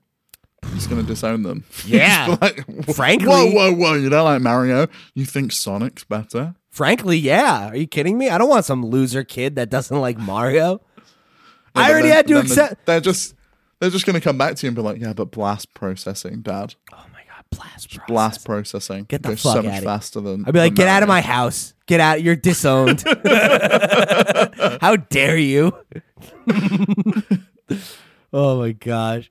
You're 0.71 0.87
gonna 0.89 1.03
disown 1.03 1.43
them. 1.43 1.63
Yeah. 1.85 2.37
Like, 2.41 2.65
Frankly- 2.95 3.27
whoa, 3.27 3.51
whoa, 3.51 3.73
whoa! 3.73 3.93
You 3.95 4.09
don't 4.09 4.25
like 4.25 4.41
Mario? 4.41 4.87
You 5.13 5.25
think 5.25 5.51
Sonic's 5.51 6.03
better? 6.03 6.55
Frankly, 6.69 7.17
yeah. 7.17 7.69
Are 7.69 7.75
you 7.75 7.85
kidding 7.87 8.17
me? 8.17 8.29
I 8.29 8.37
don't 8.37 8.49
want 8.49 8.65
some 8.65 8.83
loser 8.85 9.23
kid 9.23 9.55
that 9.57 9.69
doesn't 9.69 9.99
like 9.99 10.17
Mario. 10.17 10.81
Yeah, 10.97 11.03
I 11.75 11.91
already 11.91 12.07
then- 12.07 12.15
had 12.17 12.27
to 12.27 12.39
accept. 12.39 12.85
They're 12.85 12.99
just 13.01 13.35
they're 13.79 13.89
just 13.91 14.05
going 14.05 14.13
to 14.15 14.21
come 14.21 14.37
back 14.37 14.55
to 14.55 14.65
you 14.65 14.69
and 14.69 14.75
be 14.75 14.81
like, 14.81 14.99
"Yeah, 14.99 15.13
but 15.13 15.31
blast 15.31 15.73
processing, 15.73 16.41
Dad. 16.41 16.75
Oh 16.93 16.97
my 17.13 17.19
god, 17.27 17.43
blast, 17.51 17.89
process. 17.89 18.07
Blast 18.07 18.45
processing 18.45 19.03
Get 19.05 19.21
the 19.23 19.29
goes 19.29 19.41
fuck 19.43 19.55
so 19.55 19.61
much 19.63 19.83
faster 19.83 20.21
than." 20.21 20.45
I'd 20.47 20.53
be 20.53 20.59
like, 20.59 20.71
than 20.71 20.75
get 20.75 20.87
out 20.87 21.03
of 21.03 21.09
my 21.09 21.21
house. 21.21 21.73
Get 21.85 21.99
out. 21.99 22.23
You're 22.23 22.35
disowned. 22.37 23.03
How 24.81 24.95
dare 24.95 25.37
you? 25.37 25.75
oh 28.31 28.59
my 28.59 28.71
gosh. 28.71 29.29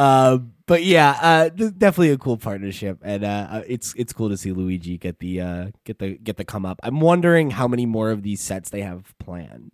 Uh, 0.00 0.38
but 0.64 0.82
yeah, 0.82 1.18
uh, 1.20 1.48
definitely 1.50 2.08
a 2.08 2.16
cool 2.16 2.38
partnership, 2.38 2.96
and 3.02 3.22
uh, 3.22 3.48
uh, 3.50 3.62
it's 3.66 3.92
it's 3.98 4.14
cool 4.14 4.30
to 4.30 4.36
see 4.38 4.50
Luigi 4.50 4.96
get 4.96 5.18
the 5.18 5.42
uh, 5.42 5.66
get 5.84 5.98
the 5.98 6.16
get 6.16 6.38
the 6.38 6.44
come 6.44 6.64
up. 6.64 6.80
I'm 6.82 7.00
wondering 7.00 7.50
how 7.50 7.68
many 7.68 7.84
more 7.84 8.10
of 8.10 8.22
these 8.22 8.40
sets 8.40 8.70
they 8.70 8.80
have 8.80 9.12
planned, 9.18 9.72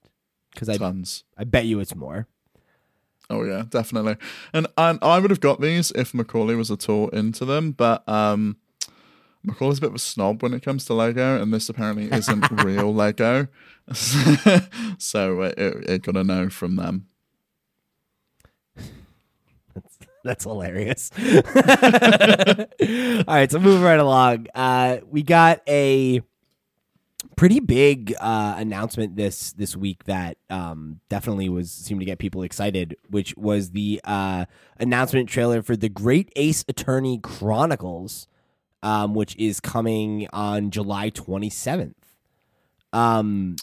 because 0.52 0.68
I 0.68 0.78
Tons. 0.78 1.22
I 1.38 1.44
bet 1.44 1.66
you 1.66 1.78
it's 1.78 1.94
more. 1.94 2.26
Oh 3.30 3.44
yeah, 3.44 3.66
definitely. 3.68 4.16
And 4.52 4.66
and 4.76 4.98
I 5.00 5.20
would 5.20 5.30
have 5.30 5.38
got 5.38 5.60
these 5.60 5.92
if 5.92 6.12
Macaulay 6.12 6.56
was 6.56 6.72
at 6.72 6.88
all 6.88 7.08
into 7.10 7.44
them, 7.44 7.70
but 7.70 8.02
um, 8.08 8.56
Macaulay's 9.44 9.78
a 9.78 9.82
bit 9.82 9.90
of 9.90 9.94
a 9.94 10.00
snob 10.00 10.42
when 10.42 10.54
it 10.54 10.64
comes 10.64 10.86
to 10.86 10.94
Lego, 10.94 11.40
and 11.40 11.54
this 11.54 11.68
apparently 11.68 12.10
isn't 12.10 12.50
real 12.64 12.92
Lego, 12.92 13.46
so 13.92 15.42
it, 15.42 15.54
it 15.56 16.02
got 16.02 16.16
a 16.16 16.24
no 16.24 16.50
from 16.50 16.74
them. 16.74 17.06
That's 20.26 20.42
hilarious. 20.42 21.10
All 21.18 21.24
right, 23.28 23.50
so 23.50 23.60
moving 23.60 23.82
right 23.82 24.00
along. 24.00 24.48
Uh, 24.56 24.98
we 25.08 25.22
got 25.22 25.62
a 25.68 26.20
pretty 27.36 27.60
big 27.60 28.12
uh, 28.20 28.56
announcement 28.58 29.14
this 29.14 29.52
this 29.52 29.76
week 29.76 30.02
that 30.04 30.36
um, 30.50 30.98
definitely 31.08 31.48
was 31.48 31.70
seemed 31.70 32.00
to 32.00 32.06
get 32.06 32.18
people 32.18 32.42
excited, 32.42 32.96
which 33.08 33.36
was 33.36 33.70
the 33.70 34.00
uh, 34.02 34.46
announcement 34.80 35.28
trailer 35.28 35.62
for 35.62 35.76
the 35.76 35.88
Great 35.88 36.32
Ace 36.34 36.64
Attorney 36.66 37.20
Chronicles, 37.22 38.26
um, 38.82 39.14
which 39.14 39.36
is 39.36 39.60
coming 39.60 40.26
on 40.32 40.72
July 40.72 41.10
twenty 41.10 41.50
seventh. 41.50 41.94
Um, 42.92 43.54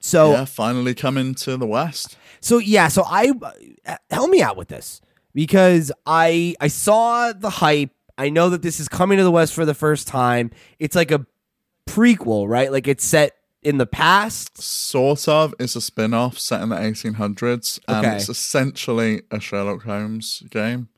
so 0.00 0.32
yeah, 0.32 0.44
finally 0.44 0.94
coming 0.94 1.36
to 1.36 1.56
the 1.56 1.66
West. 1.68 2.16
so 2.40 2.58
yeah, 2.58 2.88
so 2.88 3.04
I 3.06 3.32
uh, 3.86 3.96
help 4.10 4.28
me 4.28 4.42
out 4.42 4.56
with 4.56 4.66
this 4.66 5.00
because 5.34 5.90
I 6.06 6.54
I 6.60 6.68
saw 6.68 7.32
the 7.32 7.50
hype. 7.50 7.90
I 8.18 8.28
know 8.30 8.50
that 8.50 8.62
this 8.62 8.80
is 8.80 8.88
coming 8.88 9.18
to 9.18 9.24
the 9.24 9.30
West 9.30 9.54
for 9.54 9.64
the 9.64 9.74
first 9.74 10.06
time. 10.08 10.50
It's 10.78 10.94
like 10.96 11.10
a 11.10 11.24
prequel, 11.86 12.48
right? 12.48 12.70
Like 12.70 12.86
it's 12.86 13.04
set 13.04 13.36
in 13.62 13.78
the 13.78 13.86
past. 13.86 14.60
Sort 14.60 15.26
of. 15.28 15.54
It's 15.58 15.74
a 15.76 15.80
spin 15.80 16.12
off 16.14 16.38
set 16.38 16.62
in 16.62 16.68
the 16.70 16.76
1800s, 16.76 17.80
and 17.88 18.06
Okay. 18.06 18.16
it's 18.16 18.28
essentially 18.28 19.22
a 19.30 19.40
Sherlock 19.40 19.82
Holmes 19.84 20.42
game. 20.50 20.88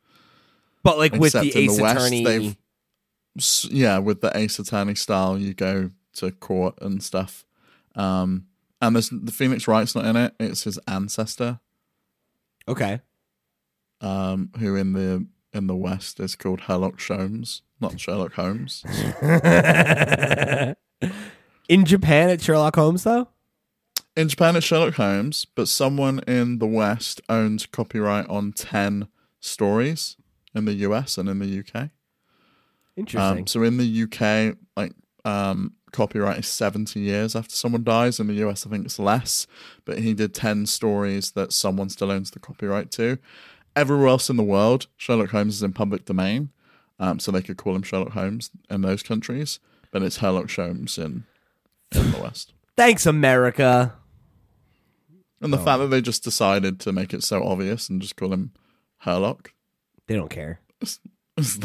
But 0.82 0.98
like 0.98 1.12
with 1.14 1.32
the 1.32 1.40
the 1.40 1.56
Ace 1.58 1.80
West, 1.80 1.96
Attorney, 2.12 2.56
Yeah, 3.70 3.98
with 3.98 4.20
the 4.20 4.36
Ace 4.36 4.58
Attorney 4.58 4.94
style, 4.96 5.38
you 5.38 5.54
go 5.54 5.90
to 6.14 6.30
court 6.32 6.74
and 6.82 7.02
stuff. 7.02 7.44
Um, 7.94 8.46
and 8.80 8.96
there's 8.96 9.10
the 9.10 9.30
Phoenix 9.32 9.68
Wright's 9.68 9.94
not 9.94 10.04
in 10.06 10.16
it. 10.16 10.34
It's 10.40 10.64
his 10.64 10.78
ancestor, 10.88 11.60
okay, 12.66 13.00
um, 14.02 14.50
who 14.58 14.76
in 14.76 14.92
the 14.92 15.26
in 15.54 15.66
the 15.66 15.76
West 15.76 16.20
is 16.20 16.34
called 16.34 16.62
Herlock 16.62 16.96
Sholmes, 16.96 17.62
not 17.80 17.98
Sherlock 18.00 18.34
Holmes. 18.34 18.84
in 21.68 21.84
Japan 21.84 22.30
it's 22.30 22.44
Sherlock 22.44 22.76
Holmes 22.76 23.04
though. 23.04 23.28
In 24.14 24.28
Japan, 24.28 24.56
it's 24.56 24.66
Sherlock 24.66 24.94
Holmes, 24.94 25.46
but 25.46 25.68
someone 25.68 26.18
in 26.26 26.58
the 26.58 26.66
West 26.66 27.22
owns 27.30 27.64
copyright 27.64 28.28
on 28.28 28.52
ten 28.52 29.08
stories 29.40 30.16
in 30.54 30.66
the 30.66 30.74
US 30.74 31.16
and 31.16 31.30
in 31.30 31.38
the 31.38 31.58
UK. 31.60 31.88
Interesting. 32.94 33.38
Um, 33.38 33.46
so 33.46 33.62
in 33.62 33.78
the 33.78 34.02
UK, 34.02 34.58
like 34.76 34.92
um, 35.24 35.72
copyright 35.92 36.40
is 36.40 36.46
seventy 36.46 37.00
years 37.00 37.34
after 37.34 37.54
someone 37.54 37.84
dies. 37.84 38.20
In 38.20 38.26
the 38.26 38.46
US, 38.46 38.66
I 38.66 38.70
think 38.70 38.84
it's 38.84 38.98
less. 38.98 39.46
But 39.86 40.00
he 40.00 40.12
did 40.12 40.34
ten 40.34 40.66
stories 40.66 41.30
that 41.30 41.54
someone 41.54 41.88
still 41.88 42.10
owns 42.10 42.32
the 42.32 42.38
copyright 42.38 42.90
to. 42.92 43.18
Everywhere 43.74 44.08
else 44.08 44.28
in 44.28 44.36
the 44.36 44.42
world, 44.42 44.86
Sherlock 44.96 45.30
Holmes 45.30 45.54
is 45.56 45.62
in 45.62 45.72
public 45.72 46.04
domain, 46.04 46.50
um, 46.98 47.18
so 47.18 47.32
they 47.32 47.42
could 47.42 47.56
call 47.56 47.74
him 47.74 47.82
Sherlock 47.82 48.12
Holmes 48.12 48.50
in 48.68 48.82
those 48.82 49.02
countries. 49.02 49.58
But 49.90 50.02
it's 50.02 50.18
Herlock 50.18 50.46
Sholmes 50.46 50.98
in 50.98 51.24
in 51.92 52.10
the 52.12 52.20
West. 52.22 52.52
Thanks, 52.76 53.04
America. 53.06 53.94
And 55.40 55.52
the 55.52 55.58
fact 55.58 55.80
that 55.80 55.88
they 55.88 56.00
just 56.00 56.22
decided 56.22 56.78
to 56.80 56.92
make 56.92 57.12
it 57.12 57.22
so 57.24 57.42
obvious 57.44 57.88
and 57.88 58.00
just 58.00 58.16
call 58.16 58.32
him 58.32 58.52
Herlock, 59.04 59.48
They 60.06 60.14
don't 60.14 60.30
care. 60.30 60.60
it's 60.80 61.00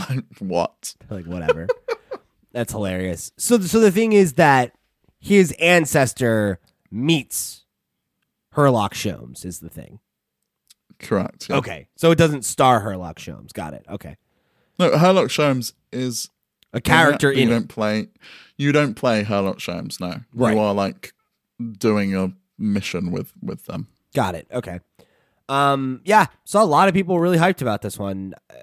like 0.10 0.26
what? 0.40 0.96
like 1.10 1.26
whatever. 1.26 1.68
That's 2.52 2.72
hilarious. 2.72 3.32
So 3.38 3.60
so 3.60 3.80
the 3.80 3.92
thing 3.92 4.14
is 4.14 4.34
that 4.34 4.74
his 5.20 5.52
ancestor 5.60 6.60
meets 6.90 7.66
Herlock 8.56 8.94
Sholmes 8.94 9.46
is 9.46 9.60
the 9.60 9.70
thing. 9.70 10.00
Correct. 11.00 11.48
yeah. 11.50 11.58
Okay. 11.58 11.88
So 11.96 12.12
it 12.12 12.18
doesn't 12.18 12.44
star 12.46 12.82
Herlock 12.84 13.16
Sholmes. 13.16 13.54
Got 13.54 13.74
it. 13.74 13.86
Okay. 13.90 14.18
No, 14.80 14.92
Herlock 14.92 15.28
Sholmes 15.28 15.74
is 15.92 16.30
A 16.74 16.82
character 16.82 17.30
but 17.30 17.38
you 17.38 17.44
in 17.44 17.50
it. 17.50 17.52
don't 17.52 17.68
play. 17.68 18.08
You 18.58 18.72
don't 18.72 18.94
play 18.96 19.24
Herlock 19.24 19.58
Sholmes. 19.58 20.00
No, 20.00 20.22
Right. 20.34 20.54
you 20.56 20.60
are 20.60 20.74
like 20.74 21.14
doing 21.78 22.16
a 22.16 22.32
mission 22.58 23.12
with 23.12 23.32
with 23.42 23.66
them. 23.66 23.88
Got 24.16 24.36
it. 24.36 24.48
Okay. 24.52 24.80
Um 25.50 26.02
yeah, 26.04 26.26
saw 26.46 26.64
a 26.64 26.66
lot 26.66 26.88
of 26.88 26.94
people 26.94 27.20
really 27.20 27.38
hyped 27.38 27.62
about 27.62 27.82
this 27.82 27.98
one. 27.98 28.34
Uh, 28.50 28.56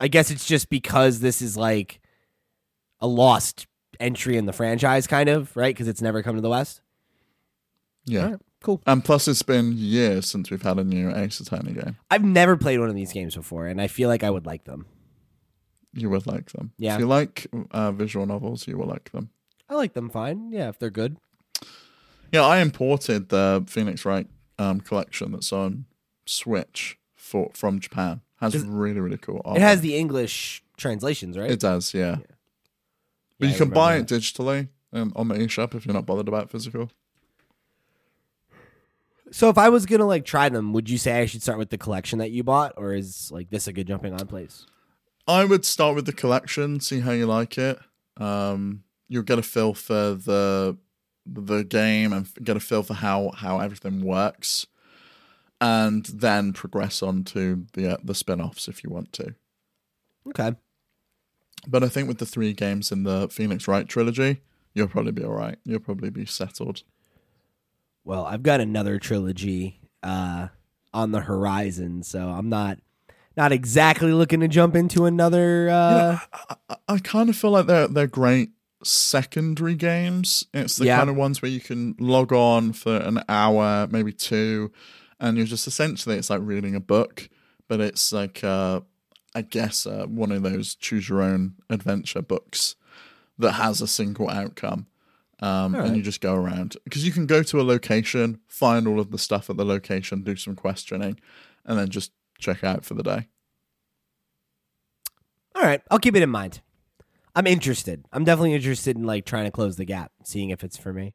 I 0.00 0.08
guess 0.08 0.30
it's 0.30 0.46
just 0.46 0.70
because 0.70 1.20
this 1.20 1.42
is 1.42 1.56
like 1.56 2.00
a 3.00 3.06
lost 3.06 3.66
entry 4.00 4.36
in 4.36 4.46
the 4.46 4.52
franchise, 4.52 5.06
kind 5.06 5.28
of 5.28 5.56
right 5.56 5.74
because 5.74 5.88
it's 5.88 6.02
never 6.02 6.22
come 6.22 6.34
to 6.36 6.40
the 6.42 6.48
West. 6.48 6.80
Yeah. 8.06 8.30
Right, 8.30 8.40
cool. 8.64 8.82
And 8.86 9.04
plus, 9.04 9.28
it's 9.28 9.42
been 9.42 9.72
years 9.76 10.26
since 10.28 10.50
we've 10.50 10.62
had 10.62 10.78
a 10.78 10.84
new 10.84 11.14
Ace 11.14 11.38
Attorney 11.40 11.72
game. 11.72 11.96
I've 12.10 12.24
never 12.24 12.56
played 12.56 12.80
one 12.80 12.88
of 12.88 12.94
these 12.96 13.12
games 13.12 13.36
before, 13.36 13.66
and 13.68 13.80
I 13.80 13.86
feel 13.86 14.08
like 14.08 14.24
I 14.24 14.30
would 14.30 14.46
like 14.46 14.64
them. 14.64 14.86
You 15.92 16.10
would 16.10 16.26
like 16.26 16.50
them. 16.50 16.72
Yeah. 16.76 16.94
If 16.94 17.00
you 17.00 17.06
like 17.06 17.46
uh, 17.70 17.92
visual 17.92 18.26
novels, 18.26 18.66
you 18.66 18.76
will 18.76 18.88
like 18.88 19.12
them. 19.12 19.30
I 19.68 19.74
like 19.74 19.92
them 19.94 20.10
fine. 20.10 20.50
Yeah, 20.52 20.68
if 20.68 20.78
they're 20.78 20.90
good. 20.90 21.16
Yeah, 22.32 22.42
I 22.42 22.58
imported 22.58 23.28
the 23.28 23.64
Phoenix 23.68 24.04
Wright 24.04 24.26
um, 24.58 24.80
collection 24.80 25.30
that's 25.32 25.52
on 25.52 25.84
Switch 26.26 26.98
for 27.14 27.50
from 27.54 27.78
Japan. 27.78 28.22
Has 28.40 28.52
Does- 28.54 28.64
really 28.64 29.00
really 29.00 29.18
cool. 29.18 29.40
Art. 29.44 29.56
It 29.58 29.60
has 29.62 29.80
the 29.82 29.96
English 29.96 30.64
translations, 30.76 31.38
right? 31.38 31.50
It 31.50 31.60
does, 31.60 31.94
yeah. 31.94 32.16
Yeah, 32.20 32.26
But 33.38 33.48
I 33.48 33.52
you 33.52 33.56
can 33.56 33.70
buy 33.70 33.98
that. 33.98 34.10
it 34.10 34.20
digitally 34.20 34.68
um, 34.92 35.12
on 35.14 35.28
the 35.28 35.36
eShop 35.36 35.74
if 35.74 35.86
you're 35.86 35.94
not 35.94 36.06
bothered 36.06 36.26
about 36.28 36.50
physical. 36.50 36.90
So 39.30 39.48
if 39.48 39.58
I 39.58 39.68
was 39.68 39.86
gonna 39.86 40.06
like 40.06 40.24
try 40.24 40.48
them, 40.48 40.72
would 40.72 40.88
you 40.90 40.98
say 40.98 41.20
I 41.20 41.26
should 41.26 41.42
start 41.42 41.58
with 41.58 41.70
the 41.70 41.78
collection 41.78 42.18
that 42.18 42.30
you 42.30 42.42
bought, 42.42 42.74
or 42.76 42.92
is 42.92 43.30
like 43.32 43.50
this 43.50 43.66
a 43.66 43.72
good 43.72 43.86
jumping 43.86 44.12
on 44.12 44.26
place? 44.26 44.66
I 45.26 45.44
would 45.44 45.64
start 45.64 45.96
with 45.96 46.06
the 46.06 46.12
collection, 46.12 46.80
see 46.80 47.00
how 47.00 47.12
you 47.12 47.26
like 47.26 47.56
it. 47.56 47.78
Um, 48.18 48.84
you'll 49.08 49.22
get 49.22 49.38
a 49.38 49.42
feel 49.42 49.74
for 49.74 50.14
the 50.14 50.76
the 51.26 51.62
game 51.64 52.12
and 52.12 52.28
get 52.42 52.56
a 52.56 52.60
feel 52.60 52.82
for 52.82 52.94
how 52.94 53.30
how 53.34 53.58
everything 53.60 54.02
works, 54.04 54.66
and 55.60 56.04
then 56.06 56.52
progress 56.52 57.02
on 57.02 57.24
to 57.24 57.66
the 57.72 57.94
uh, 57.94 57.96
the 58.04 58.14
spin-offs 58.14 58.68
if 58.68 58.84
you 58.84 58.90
want 58.90 59.12
to. 59.14 59.34
Okay. 60.28 60.54
But 61.66 61.82
I 61.82 61.88
think 61.88 62.08
with 62.08 62.18
the 62.18 62.26
three 62.26 62.52
games 62.52 62.92
in 62.92 63.04
the 63.04 63.28
Phoenix 63.30 63.66
Wright 63.66 63.88
trilogy, 63.88 64.42
you'll 64.74 64.88
probably 64.88 65.12
be 65.12 65.24
all 65.24 65.32
right. 65.32 65.56
You'll 65.64 65.80
probably 65.80 66.10
be 66.10 66.26
settled. 66.26 66.82
Well, 68.04 68.24
I've 68.24 68.42
got 68.42 68.60
another 68.60 68.98
trilogy 68.98 69.80
uh, 70.02 70.48
on 70.92 71.12
the 71.12 71.20
horizon, 71.20 72.02
so 72.02 72.28
I'm 72.28 72.48
not 72.48 72.78
not 73.36 73.50
exactly 73.50 74.12
looking 74.12 74.40
to 74.40 74.48
jump 74.48 74.76
into 74.76 75.06
another. 75.06 75.68
Uh, 75.68 76.18
I, 76.32 76.56
I, 76.68 76.76
I 76.88 76.98
kind 76.98 77.28
of 77.28 77.36
feel 77.36 77.50
like 77.50 77.66
they're 77.66 77.88
they're 77.88 78.06
great 78.06 78.50
secondary 78.84 79.74
games. 79.74 80.44
It's 80.52 80.76
the 80.76 80.84
Yeah. 80.84 80.98
kind 80.98 81.08
of 81.10 81.16
ones 81.16 81.40
where 81.40 81.50
you 81.50 81.60
can 81.60 81.96
log 81.98 82.32
on 82.32 82.72
for 82.74 82.96
an 82.96 83.22
hour, 83.28 83.88
maybe 83.90 84.12
two, 84.12 84.70
and 85.18 85.36
you're 85.36 85.46
just 85.46 85.66
essentially 85.66 86.16
it's 86.16 86.30
like 86.30 86.40
reading 86.42 86.74
a 86.74 86.80
book, 86.80 87.28
but 87.68 87.80
it's 87.80 88.12
like 88.12 88.44
uh, 88.44 88.80
I 89.34 89.42
guess 89.42 89.86
uh, 89.86 90.04
one 90.06 90.30
of 90.30 90.42
those 90.42 90.74
choose 90.74 91.08
your 91.08 91.22
own 91.22 91.54
adventure 91.70 92.22
books 92.22 92.76
that 93.38 93.52
has 93.52 93.80
a 93.80 93.86
single 93.88 94.28
outcome. 94.30 94.86
Um, 95.40 95.74
Alright. 95.74 95.88
And 95.88 95.96
you 95.96 96.02
just 96.02 96.20
go 96.20 96.34
around 96.34 96.76
because 96.84 97.04
you 97.04 97.12
can 97.12 97.26
go 97.26 97.42
to 97.42 97.60
a 97.60 97.62
location, 97.62 98.40
find 98.46 98.86
all 98.86 99.00
of 99.00 99.10
the 99.10 99.18
stuff 99.18 99.50
at 99.50 99.56
the 99.56 99.64
location, 99.64 100.22
do 100.22 100.36
some 100.36 100.54
questioning, 100.56 101.18
and 101.64 101.78
then 101.78 101.88
just 101.88 102.12
check 102.38 102.62
out 102.64 102.84
for 102.84 102.94
the 102.94 103.02
day. 103.02 103.28
all 105.54 105.62
right, 105.62 105.82
I'll 105.90 105.98
keep 105.98 106.16
it 106.16 106.22
in 106.22 106.30
mind. 106.30 106.60
I'm 107.36 107.46
interested. 107.46 108.04
I'm 108.12 108.24
definitely 108.24 108.54
interested 108.54 108.96
in 108.96 109.04
like 109.04 109.24
trying 109.24 109.44
to 109.44 109.50
close 109.50 109.76
the 109.76 109.84
gap, 109.84 110.12
seeing 110.24 110.50
if 110.50 110.62
it's 110.62 110.76
for 110.76 110.92
me. 110.92 111.14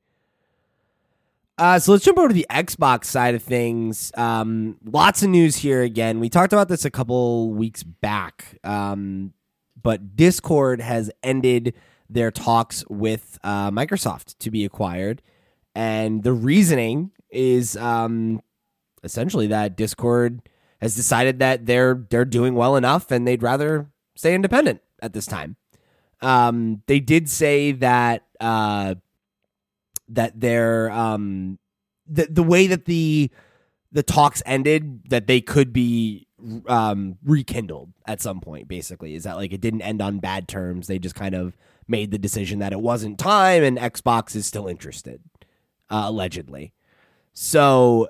Uh, 1.58 1.78
so 1.78 1.92
let's 1.92 2.06
jump 2.06 2.18
over 2.18 2.30
to 2.30 2.34
the 2.34 2.48
Xbox 2.50 3.06
side 3.06 3.36
of 3.36 3.44
things. 3.44 4.14
Um, 4.16 4.78
lots 4.86 5.24
of 5.24 5.30
news 5.30 5.58
here 5.58 5.82
again. 5.82 6.20
We 6.22 6.30
talked 6.30 6.54
about 6.54 6.70
this 6.70 6.86
a 6.86 6.90
couple 6.90 7.52
weeks 7.52 7.84
back, 7.84 8.58
um, 8.64 9.34
but 9.82 10.16
Discord 10.16 10.80
has 10.80 11.12
ended 11.22 11.74
their 12.10 12.32
talks 12.32 12.84
with 12.90 13.38
uh, 13.44 13.72
Microsoft 13.72 14.38
to 14.40 14.52
be 14.52 14.66
acquired, 14.66 15.22
and 15.76 16.24
the 16.24 16.34
reasoning 16.34 17.12
is 17.30 17.78
um, 17.78 18.42
essentially 19.04 19.48
that 19.48 19.78
Discord 19.78 20.42
has 20.82 20.96
decided 20.96 21.40
that 21.40 21.66
they're 21.66 22.06
they're 22.10 22.26
doing 22.26 22.56
well 22.56 22.76
enough 22.76 23.12
and 23.12 23.28
they'd 23.28 23.44
rather 23.44 23.92
stay 24.16 24.34
independent 24.34 24.82
at 25.02 25.14
this 25.14 25.26
time. 25.26 25.56
Um, 26.22 26.82
they 26.88 27.00
did 27.00 27.30
say 27.30 27.72
that 27.74 28.26
uh, 28.40 28.96
that 30.10 30.40
they're 30.40 30.90
um, 30.92 31.60
the 32.08 32.28
the 32.30 32.44
way 32.44 32.68
that 32.68 32.86
the 32.86 33.30
the 33.92 34.04
talks 34.04 34.44
ended 34.46 35.10
that 35.10 35.28
they 35.28 35.42
could 35.42 35.74
be 35.74 36.28
um, 36.68 37.18
rekindled 37.24 37.92
at 38.06 38.22
some 38.22 38.42
point. 38.42 38.68
Basically, 38.68 39.16
is 39.16 39.24
that 39.24 39.38
like 39.38 39.54
it 39.54 39.62
didn't 39.62 39.82
end 39.82 40.02
on 40.02 40.20
bad 40.20 40.48
terms? 40.48 40.88
They 40.88 41.00
just 41.00 41.16
kind 41.16 41.36
of 41.36 41.56
made 41.90 42.12
the 42.12 42.18
decision 42.18 42.60
that 42.60 42.72
it 42.72 42.80
wasn't 42.82 43.18
time, 43.18 43.64
and 43.64 43.78
Xbox 43.78 44.36
is 44.36 44.46
still 44.46 44.68
interested, 44.68 45.22
uh, 45.90 46.04
allegedly. 46.06 46.74
So 47.34 48.08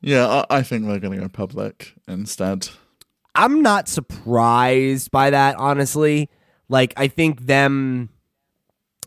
Yeah, 0.00 0.26
I, 0.26 0.58
I 0.58 0.62
think 0.62 0.86
they're 0.86 0.98
going 0.98 1.14
to 1.14 1.20
go 1.20 1.28
public 1.28 1.94
instead. 2.08 2.68
I'm 3.34 3.62
not 3.62 3.88
surprised 3.88 5.10
by 5.10 5.30
that, 5.30 5.56
honestly. 5.56 6.28
Like, 6.68 6.92
I 6.96 7.08
think 7.08 7.46
them, 7.46 8.10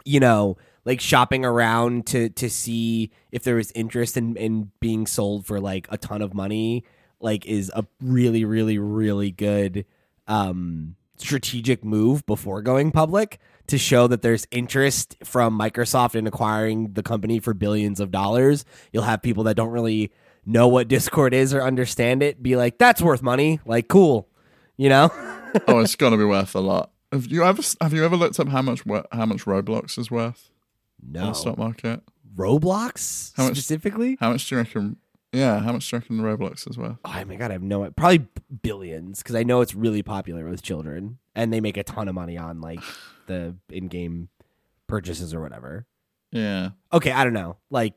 you 0.03 0.19
know, 0.19 0.57
like 0.85 1.01
shopping 1.01 1.43
around 1.43 2.05
to 2.07 2.29
to 2.29 2.49
see 2.49 3.11
if 3.31 3.43
there 3.43 3.55
was 3.55 3.71
interest 3.71 4.17
in 4.17 4.35
in 4.37 4.71
being 4.79 5.05
sold 5.05 5.45
for 5.45 5.59
like 5.59 5.87
a 5.89 5.97
ton 5.97 6.21
of 6.21 6.33
money, 6.33 6.85
like, 7.19 7.45
is 7.45 7.71
a 7.75 7.85
really, 8.01 8.45
really, 8.45 8.77
really 8.77 9.31
good 9.31 9.85
um 10.27 10.95
strategic 11.17 11.83
move 11.83 12.25
before 12.25 12.61
going 12.61 12.91
public 12.91 13.39
to 13.67 13.77
show 13.77 14.07
that 14.07 14.21
there's 14.21 14.45
interest 14.51 15.15
from 15.23 15.57
Microsoft 15.57 16.15
in 16.15 16.27
acquiring 16.27 16.93
the 16.93 17.03
company 17.03 17.39
for 17.39 17.53
billions 17.53 17.99
of 17.99 18.11
dollars. 18.11 18.63
You'll 18.91 19.03
have 19.03 19.21
people 19.21 19.43
that 19.45 19.55
don't 19.55 19.69
really 19.71 20.11
know 20.45 20.67
what 20.67 20.87
Discord 20.87 21.33
is 21.33 21.53
or 21.53 21.61
understand 21.61 22.21
it 22.21 22.43
be 22.43 22.55
like, 22.55 22.77
that's 22.77 23.01
worth 23.01 23.21
money. 23.23 23.59
Like, 23.65 23.87
cool. 23.87 24.29
You 24.77 24.89
know? 24.89 25.09
oh, 25.67 25.79
it's 25.79 25.95
gonna 25.95 26.17
be 26.17 26.23
worth 26.35 26.53
a 26.55 26.59
lot. 26.59 26.91
Have 27.11 27.27
you 27.27 27.43
ever 27.43 27.61
have 27.81 27.93
you 27.93 28.03
ever 28.05 28.15
looked 28.17 28.39
up 28.39 28.49
how 28.49 28.61
much 28.61 28.83
how 29.11 29.25
much 29.25 29.45
Roblox 29.45 29.97
is 29.97 30.11
worth 30.11 30.49
No. 31.01 31.27
the 31.27 31.33
stock 31.33 31.57
market? 31.57 32.01
Roblox 32.35 33.31
How 33.37 33.45
much- 33.45 33.53
specifically? 33.57 34.17
How 34.19 34.31
much 34.31 34.47
do 34.49 34.55
you 34.55 34.59
reckon? 34.61 34.97
Yeah, 35.35 35.59
how 35.59 35.73
much 35.73 35.89
do 35.89 35.95
you 35.95 35.99
reckon 35.99 36.19
Roblox 36.19 36.69
is 36.69 36.77
worth? 36.77 36.97
Oh 37.03 37.25
my 37.25 37.35
god, 37.35 37.51
I 37.51 37.53
have 37.53 37.61
no 37.61 37.81
idea 37.83 37.91
probably 37.91 38.27
billions 38.61 39.21
because 39.21 39.35
I 39.35 39.43
know 39.43 39.61
it's 39.61 39.75
really 39.75 40.01
popular 40.03 40.47
with 40.49 40.61
children 40.61 41.17
and 41.35 41.51
they 41.51 41.59
make 41.59 41.77
a 41.77 41.83
ton 41.83 42.07
of 42.07 42.15
money 42.15 42.37
on 42.37 42.61
like 42.61 42.79
the 43.27 43.55
in-game 43.69 44.29
purchases 44.87 45.33
or 45.33 45.41
whatever. 45.41 45.85
Yeah, 46.31 46.69
Okay, 46.93 47.11
I 47.11 47.23
don't 47.23 47.33
know. 47.33 47.57
Like 47.69 47.93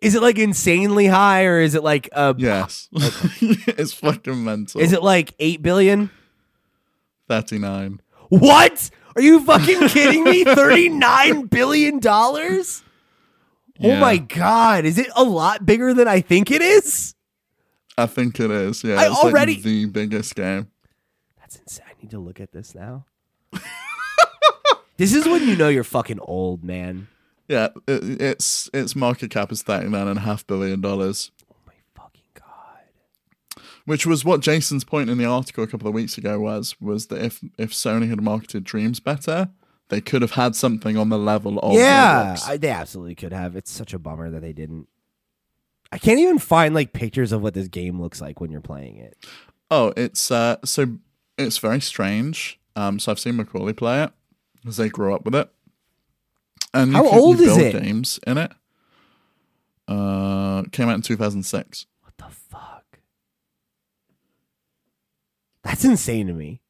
is 0.00 0.14
it 0.14 0.22
like 0.22 0.38
insanely 0.38 1.06
high 1.06 1.44
or 1.44 1.60
is 1.60 1.74
it 1.74 1.82
like 1.84 2.08
uh 2.12 2.34
yes, 2.36 2.88
it's 2.92 3.92
fucking 3.92 4.44
mental. 4.44 4.80
is 4.80 4.92
it 4.92 5.02
like 5.02 5.34
8 5.38 5.62
billion? 5.62 6.10
thirty 7.28 7.58
nine? 7.58 8.00
What? 8.28 8.90
Are 9.16 9.22
you 9.22 9.44
fucking 9.44 9.88
kidding 9.88 10.24
me? 10.24 10.44
39 10.54 11.46
billion 11.46 12.00
dollars? 12.00 12.82
Oh 13.82 13.96
my 13.96 14.16
god, 14.18 14.84
is 14.84 14.98
it 14.98 15.08
a 15.16 15.24
lot 15.24 15.66
bigger 15.66 15.92
than 15.94 16.06
I 16.08 16.20
think 16.20 16.50
it 16.50 16.62
is? 16.62 17.14
I 17.98 18.06
think 18.06 18.38
it 18.40 18.50
is. 18.50 18.82
Yeah, 18.84 18.96
I 18.96 19.06
it's 19.06 19.16
already- 19.16 19.54
like 19.54 19.62
the 19.64 19.86
biggest 19.86 20.34
game. 20.34 20.70
That's 21.40 21.56
insane. 21.56 21.84
I 21.88 21.92
need 22.02 22.10
to 22.10 22.18
look 22.18 22.40
at 22.40 22.52
this 22.52 22.74
now. 22.74 23.06
this 24.96 25.12
is 25.14 25.26
when 25.26 25.46
you 25.48 25.56
know 25.56 25.68
you're 25.68 25.84
fucking 25.84 26.20
old, 26.20 26.62
man. 26.64 27.08
Yeah, 27.48 27.68
it, 27.86 28.20
its 28.22 28.70
its 28.72 28.96
market 28.96 29.30
cap 29.30 29.52
is 29.52 29.62
thirty 29.62 29.88
nine 29.88 30.08
and 30.08 30.18
a 30.18 30.22
half 30.22 30.46
billion 30.46 30.80
dollars, 30.80 31.30
Oh 31.52 31.56
my 31.66 31.74
fucking 31.94 32.22
god. 32.34 33.62
which 33.84 34.06
was 34.06 34.24
what 34.24 34.40
Jason's 34.40 34.84
point 34.84 35.10
in 35.10 35.18
the 35.18 35.24
article 35.26 35.62
a 35.62 35.66
couple 35.66 35.88
of 35.88 35.94
weeks 35.94 36.16
ago 36.16 36.40
was 36.40 36.80
was 36.80 37.08
that 37.08 37.22
if 37.22 37.40
if 37.58 37.72
Sony 37.72 38.08
had 38.08 38.22
marketed 38.22 38.64
Dreams 38.64 38.98
better, 39.00 39.50
they 39.88 40.00
could 40.00 40.22
have 40.22 40.32
had 40.32 40.56
something 40.56 40.96
on 40.96 41.08
the 41.10 41.18
level 41.18 41.58
of 41.60 41.74
yeah, 41.74 42.36
I, 42.46 42.56
they 42.56 42.70
absolutely 42.70 43.14
could 43.14 43.32
have. 43.32 43.54
It's 43.56 43.70
such 43.70 43.92
a 43.92 43.98
bummer 43.98 44.30
that 44.30 44.40
they 44.40 44.52
didn't. 44.52 44.88
I 45.92 45.98
can't 45.98 46.18
even 46.18 46.38
find 46.38 46.74
like 46.74 46.92
pictures 46.92 47.30
of 47.32 47.42
what 47.42 47.54
this 47.54 47.68
game 47.68 48.00
looks 48.00 48.20
like 48.20 48.40
when 48.40 48.50
you're 48.50 48.60
playing 48.60 48.96
it. 48.96 49.16
Oh, 49.70 49.92
it's 49.96 50.30
uh, 50.30 50.56
so 50.64 50.98
it's 51.38 51.58
very 51.58 51.80
strange. 51.80 52.58
Um, 52.76 52.98
so 52.98 53.12
I've 53.12 53.20
seen 53.20 53.36
Macaulay 53.36 53.72
play 53.72 54.02
it 54.02 54.10
because 54.60 54.76
they 54.76 54.88
grew 54.88 55.14
up 55.14 55.24
with 55.24 55.34
it. 55.34 55.48
And 56.72 56.92
How 56.92 57.08
can- 57.08 57.18
old 57.18 57.40
is 57.40 57.46
build 57.56 57.60
it? 57.60 57.82
Games 57.82 58.18
in 58.26 58.38
it. 58.38 58.52
Uh, 59.86 60.62
came 60.72 60.88
out 60.88 60.94
in 60.94 61.02
two 61.02 61.16
thousand 61.16 61.42
six. 61.44 61.86
What 62.00 62.14
the 62.16 62.34
fuck? 62.34 62.98
That's 65.62 65.84
insane 65.84 66.26
to 66.28 66.32
me. 66.32 66.60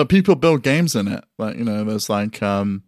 But 0.00 0.08
people 0.08 0.34
build 0.34 0.62
games 0.62 0.96
in 0.96 1.08
it. 1.08 1.24
Like 1.36 1.58
you 1.58 1.64
know, 1.64 1.84
there's 1.84 2.08
like 2.08 2.42
um, 2.42 2.84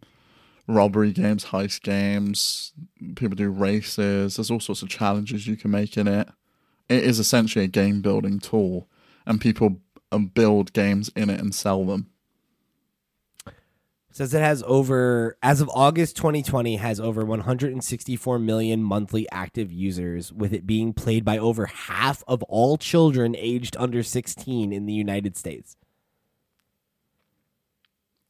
robbery 0.67 1.13
games, 1.13 1.45
heist 1.45 1.83
games. 1.83 2.73
People 3.17 3.37
do 3.37 3.51
races. 3.51 4.37
There's 4.37 4.51
all 4.51 4.61
sorts 4.61 4.81
of 4.81 4.89
challenges 4.89 5.47
you 5.47 5.59
can 5.59 5.73
make 5.73 5.99
in 5.99 6.09
it. 6.09 6.31
It 6.89 7.05
is 7.05 7.19
essentially 7.19 7.67
a 7.67 7.69
game 7.69 8.01
building 8.01 8.39
tool, 8.39 8.89
and 9.27 9.43
people 9.43 9.83
um, 10.11 10.29
build 10.29 10.73
games 10.73 11.11
in 11.15 11.29
it 11.29 11.39
and 11.39 11.55
sell 11.55 11.85
them. 11.85 12.09
Says 14.11 14.33
it 14.33 14.41
has 14.41 14.63
over 14.67 15.37
as 15.43 15.61
of 15.61 15.69
August 15.75 16.17
2020 16.17 16.77
has 16.77 16.99
over 16.99 17.27
164 17.27 18.39
million 18.39 18.83
monthly 18.83 19.31
active 19.31 19.71
users 19.71 20.33
with 20.33 20.55
it 20.55 20.67
being 20.67 20.95
played 20.95 21.27
by 21.27 21.37
over 21.37 21.67
half 21.67 22.25
of 22.27 22.43
all 22.45 22.79
children 22.79 23.37
aged 23.37 23.77
under 23.79 24.03
16 24.03 24.73
in 24.73 24.87
the 24.87 24.95
United 24.95 25.37
States. 25.37 25.77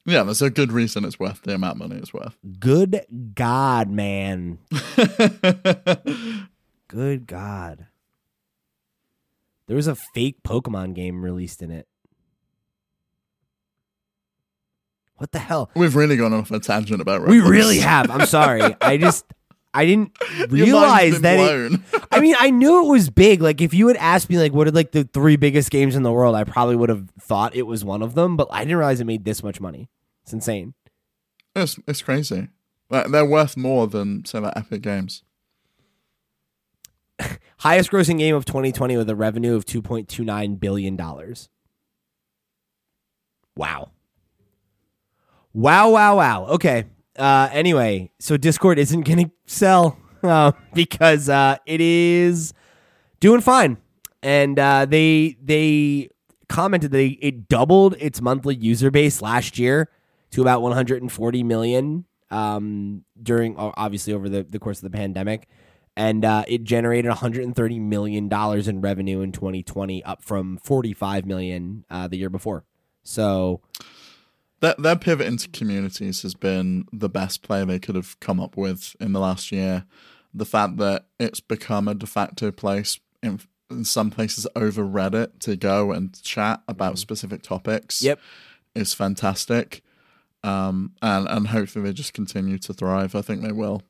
Yeah, 0.04 0.24
there's 0.24 0.42
a 0.42 0.50
good 0.50 0.72
reason 0.72 1.04
it's 1.04 1.20
worth 1.20 1.42
the 1.42 1.54
amount 1.54 1.80
of 1.80 1.88
money 1.88 2.00
it's 2.00 2.12
worth. 2.12 2.36
Good 2.58 3.06
god, 3.34 3.88
man. 3.88 4.58
Good 6.88 7.26
god. 7.26 7.86
There 9.66 9.76
was 9.76 9.86
a 9.86 9.94
fake 9.94 10.42
Pokemon 10.42 10.94
game 10.94 11.24
released 11.24 11.62
in 11.62 11.70
it. 11.70 11.86
What 15.16 15.30
the 15.30 15.38
hell? 15.38 15.70
We've 15.76 15.94
really 15.94 16.16
gone 16.16 16.32
off 16.32 16.50
a 16.50 16.58
tangent 16.58 17.00
about 17.00 17.26
We 17.28 17.38
really 17.40 17.78
have. 17.78 18.10
I'm 18.10 18.26
sorry. 18.26 18.74
I 18.80 18.96
just 18.96 19.24
I 19.74 19.86
didn't 19.86 20.16
realize 20.50 21.20
that 21.22 21.38
it. 21.38 21.80
I 22.10 22.20
mean, 22.20 22.34
I 22.38 22.50
knew 22.50 22.84
it 22.84 22.88
was 22.88 23.08
big. 23.10 23.40
Like 23.40 23.60
if 23.60 23.72
you 23.72 23.88
had 23.88 23.96
asked 23.96 24.28
me 24.28 24.38
like 24.38 24.52
what 24.52 24.68
are 24.68 24.72
like 24.72 24.92
the 24.92 25.04
three 25.04 25.36
biggest 25.36 25.70
games 25.70 25.96
in 25.96 26.02
the 26.02 26.12
world, 26.12 26.34
I 26.34 26.44
probably 26.44 26.76
would 26.76 26.90
have 26.90 27.08
thought 27.20 27.54
it 27.56 27.62
was 27.62 27.84
one 27.84 28.02
of 28.02 28.14
them, 28.14 28.36
but 28.36 28.48
I 28.50 28.60
didn't 28.64 28.76
realize 28.76 29.00
it 29.00 29.04
made 29.04 29.24
this 29.24 29.42
much 29.42 29.60
money. 29.60 29.88
It's 30.24 30.32
insane. 30.32 30.74
it's, 31.56 31.78
it's 31.88 32.02
crazy. 32.02 32.48
Like, 32.90 33.08
they're 33.08 33.24
worth 33.24 33.56
more 33.56 33.86
than, 33.86 34.24
say, 34.26 34.38
like 34.38 34.52
Epic 34.54 34.82
Games. 34.82 35.22
Highest 37.58 37.90
grossing 37.90 38.18
game 38.18 38.34
of 38.34 38.44
2020 38.44 38.96
with 38.98 39.08
a 39.08 39.16
revenue 39.16 39.56
of 39.56 39.64
2.29 39.64 40.60
billion 40.60 40.96
dollars. 40.96 41.48
Wow. 43.56 43.90
Wow, 45.54 45.90
wow, 45.90 46.16
wow. 46.16 46.46
Okay. 46.46 46.84
Uh 47.18 47.48
anyway, 47.52 48.10
so 48.18 48.36
Discord 48.36 48.78
isn't 48.78 49.02
going 49.02 49.26
to 49.26 49.30
sell 49.46 49.98
uh, 50.22 50.52
because 50.74 51.28
uh 51.28 51.56
it 51.66 51.80
is 51.80 52.54
doing 53.20 53.40
fine. 53.40 53.78
And 54.22 54.58
uh 54.58 54.86
they 54.86 55.36
they 55.42 56.08
commented 56.48 56.90
that 56.92 57.16
it 57.20 57.48
doubled 57.48 57.96
its 57.98 58.20
monthly 58.20 58.54
user 58.54 58.90
base 58.90 59.22
last 59.22 59.58
year 59.58 59.88
to 60.30 60.42
about 60.42 60.62
140 60.62 61.42
million 61.42 62.04
um 62.30 63.04
during 63.22 63.56
obviously 63.56 64.12
over 64.12 64.28
the, 64.28 64.42
the 64.42 64.58
course 64.58 64.78
of 64.78 64.90
the 64.90 64.96
pandemic 64.96 65.48
and 65.96 66.24
uh, 66.24 66.44
it 66.48 66.64
generated 66.64 67.08
130 67.08 67.78
million 67.78 68.28
dollars 68.28 68.68
in 68.68 68.80
revenue 68.80 69.20
in 69.20 69.32
2020 69.32 70.02
up 70.04 70.22
from 70.22 70.58
45 70.64 71.26
million 71.26 71.84
uh, 71.90 72.08
the 72.08 72.16
year 72.16 72.30
before 72.30 72.64
so 73.02 73.60
Their, 74.62 74.74
their 74.78 74.96
pivot 74.96 75.26
into 75.26 75.48
communities 75.50 76.22
has 76.22 76.34
been 76.34 76.86
the 76.92 77.08
best 77.10 77.42
play 77.42 77.62
they 77.64 77.78
could 77.78 77.96
have 77.96 78.18
come 78.20 78.40
up 78.40 78.56
with 78.56 78.96
in 79.00 79.12
the 79.12 79.20
last 79.20 79.52
year. 79.52 79.84
The 80.32 80.46
fact 80.46 80.78
that 80.78 81.04
it's 81.20 81.40
become 81.40 81.88
a 81.88 81.94
de 81.94 82.06
facto 82.06 82.50
place 82.50 82.98
in, 83.22 83.40
in 83.70 83.84
some 83.84 84.10
places 84.10 84.46
over 84.56 84.82
Reddit 84.84 85.40
to 85.40 85.56
go 85.56 85.92
and 85.92 86.18
chat 86.22 86.62
about 86.68 86.98
specific 86.98 87.42
topics 87.42 88.00
yep 88.02 88.18
is 88.74 88.94
fantastic. 88.94 89.82
Um, 90.44 90.92
and, 91.02 91.28
and 91.28 91.48
hopefully 91.48 91.84
they 91.84 91.92
just 91.92 92.14
continue 92.14 92.56
to 92.58 92.72
thrive. 92.72 93.14
I 93.14 93.20
think 93.22 93.42
they 93.42 93.52
will. 93.52 93.82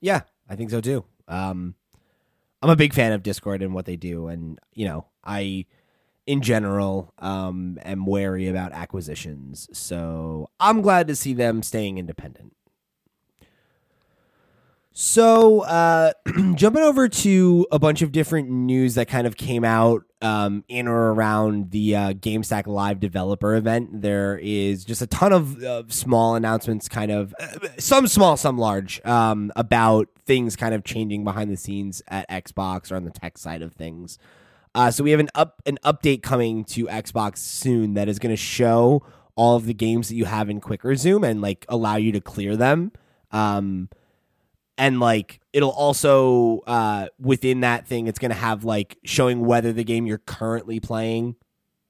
yeah 0.00 0.22
i 0.48 0.56
think 0.56 0.70
so 0.70 0.80
too 0.80 1.04
um, 1.28 1.76
i'm 2.60 2.70
a 2.70 2.76
big 2.76 2.92
fan 2.92 3.12
of 3.12 3.22
discord 3.22 3.62
and 3.62 3.72
what 3.72 3.86
they 3.86 3.96
do 3.96 4.26
and 4.26 4.58
you 4.74 4.84
know 4.84 5.06
i 5.24 5.64
in 6.26 6.40
general 6.40 7.12
um, 7.18 7.78
am 7.84 8.06
wary 8.06 8.48
about 8.48 8.72
acquisitions 8.72 9.68
so 9.72 10.48
i'm 10.60 10.80
glad 10.80 11.08
to 11.08 11.16
see 11.16 11.34
them 11.34 11.62
staying 11.62 11.98
independent 11.98 12.54
So, 14.94 15.60
uh, 15.60 16.12
jumping 16.54 16.82
over 16.82 17.08
to 17.08 17.66
a 17.72 17.78
bunch 17.78 18.02
of 18.02 18.12
different 18.12 18.50
news 18.50 18.94
that 18.96 19.08
kind 19.08 19.26
of 19.26 19.38
came 19.38 19.64
out 19.64 20.02
um, 20.20 20.64
in 20.68 20.86
or 20.86 21.14
around 21.14 21.70
the 21.70 21.96
uh, 21.96 22.12
GameStack 22.12 22.66
Live 22.66 23.00
developer 23.00 23.54
event, 23.54 24.02
there 24.02 24.38
is 24.38 24.84
just 24.84 25.00
a 25.00 25.06
ton 25.06 25.32
of 25.32 25.62
uh, 25.62 25.84
small 25.88 26.34
announcements, 26.34 26.90
kind 26.90 27.10
of 27.10 27.34
uh, 27.40 27.46
some 27.78 28.06
small, 28.06 28.36
some 28.36 28.58
large, 28.58 29.02
um, 29.06 29.50
about 29.56 30.08
things 30.26 30.56
kind 30.56 30.74
of 30.74 30.84
changing 30.84 31.24
behind 31.24 31.50
the 31.50 31.56
scenes 31.56 32.02
at 32.08 32.28
Xbox 32.28 32.92
or 32.92 32.96
on 32.96 33.04
the 33.04 33.10
tech 33.10 33.38
side 33.38 33.62
of 33.62 33.72
things. 33.72 34.18
Uh, 34.74 34.90
so 34.90 35.04
we 35.04 35.10
have 35.10 35.20
an 35.20 35.28
up 35.34 35.60
an 35.66 35.78
update 35.84 36.22
coming 36.22 36.64
to 36.64 36.86
Xbox 36.86 37.38
soon 37.38 37.94
that 37.94 38.08
is 38.08 38.18
going 38.18 38.32
to 38.32 38.36
show 38.36 39.02
all 39.34 39.56
of 39.56 39.66
the 39.66 39.74
games 39.74 40.08
that 40.08 40.14
you 40.14 40.24
have 40.24 40.48
in 40.50 40.60
Quick 40.60 40.84
Resume 40.84 41.24
and 41.24 41.40
like 41.42 41.64
allow 41.68 41.96
you 41.96 42.12
to 42.12 42.20
clear 42.20 42.56
them. 42.56 42.92
Um, 43.30 43.88
and 44.78 45.00
like 45.00 45.40
it'll 45.52 45.70
also 45.70 46.60
uh 46.66 47.06
within 47.18 47.60
that 47.60 47.86
thing 47.86 48.06
it's 48.06 48.18
going 48.18 48.30
to 48.30 48.36
have 48.36 48.64
like 48.64 48.96
showing 49.04 49.44
whether 49.44 49.70
the 49.72 49.84
game 49.84 50.06
you're 50.06 50.16
currently 50.18 50.80
playing 50.80 51.36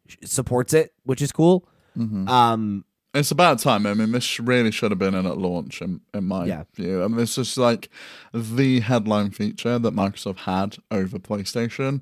sh- 0.08 0.16
supports 0.24 0.74
it 0.74 0.92
which 1.04 1.22
is 1.22 1.30
cool 1.30 1.64
Mhm. 1.96 2.28
um 2.28 2.84
It's 3.14 3.30
about 3.30 3.60
time. 3.60 3.86
I 3.86 3.94
mean, 3.94 4.10
this 4.10 4.40
really 4.40 4.72
should 4.72 4.90
have 4.90 4.98
been 4.98 5.14
in 5.14 5.26
at 5.26 5.36
launch, 5.38 5.80
in, 5.82 6.00
in 6.14 6.24
my 6.24 6.46
Yeah. 6.46 6.64
view. 6.74 7.04
I 7.04 7.08
mean, 7.08 7.20
it's 7.20 7.34
just 7.36 7.56
like 7.58 7.88
the 8.34 8.80
headline 8.80 9.30
feature 9.30 9.78
that 9.78 9.94
Microsoft 9.94 10.38
had 10.38 10.76
over 10.90 11.18
PlayStation, 11.18 12.00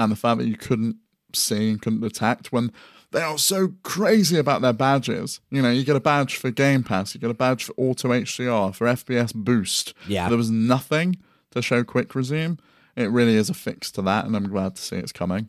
and 0.00 0.10
the 0.10 0.16
fact 0.16 0.38
that 0.38 0.48
you 0.48 0.56
couldn't 0.56 0.96
see 1.34 1.70
and 1.70 1.80
couldn't 1.80 2.00
detect 2.00 2.50
when 2.50 2.72
they 3.12 3.22
are 3.22 3.38
so 3.38 3.74
crazy 3.82 4.38
about 4.38 4.62
their 4.62 4.72
badges. 4.72 5.40
You 5.50 5.62
know, 5.62 5.70
you 5.70 5.84
get 5.84 5.96
a 5.96 6.00
badge 6.00 6.36
for 6.36 6.50
Game 6.50 6.82
Pass, 6.82 7.14
you 7.14 7.20
get 7.20 7.30
a 7.30 7.34
badge 7.34 7.64
for 7.64 7.72
Auto 7.76 8.08
HDR, 8.08 8.74
for 8.74 8.86
FPS 8.86 9.34
Boost. 9.34 9.94
Yeah. 10.08 10.28
There 10.28 10.38
was 10.38 10.50
nothing 10.50 11.16
to 11.50 11.60
show 11.60 11.84
Quick 11.84 12.14
Resume. 12.14 12.58
It 12.96 13.10
really 13.10 13.36
is 13.36 13.50
a 13.50 13.54
fix 13.54 13.90
to 13.92 14.02
that, 14.02 14.24
and 14.26 14.34
I'm 14.36 14.48
glad 14.48 14.76
to 14.76 14.82
see 14.82 14.96
it's 14.96 15.12
coming. 15.12 15.48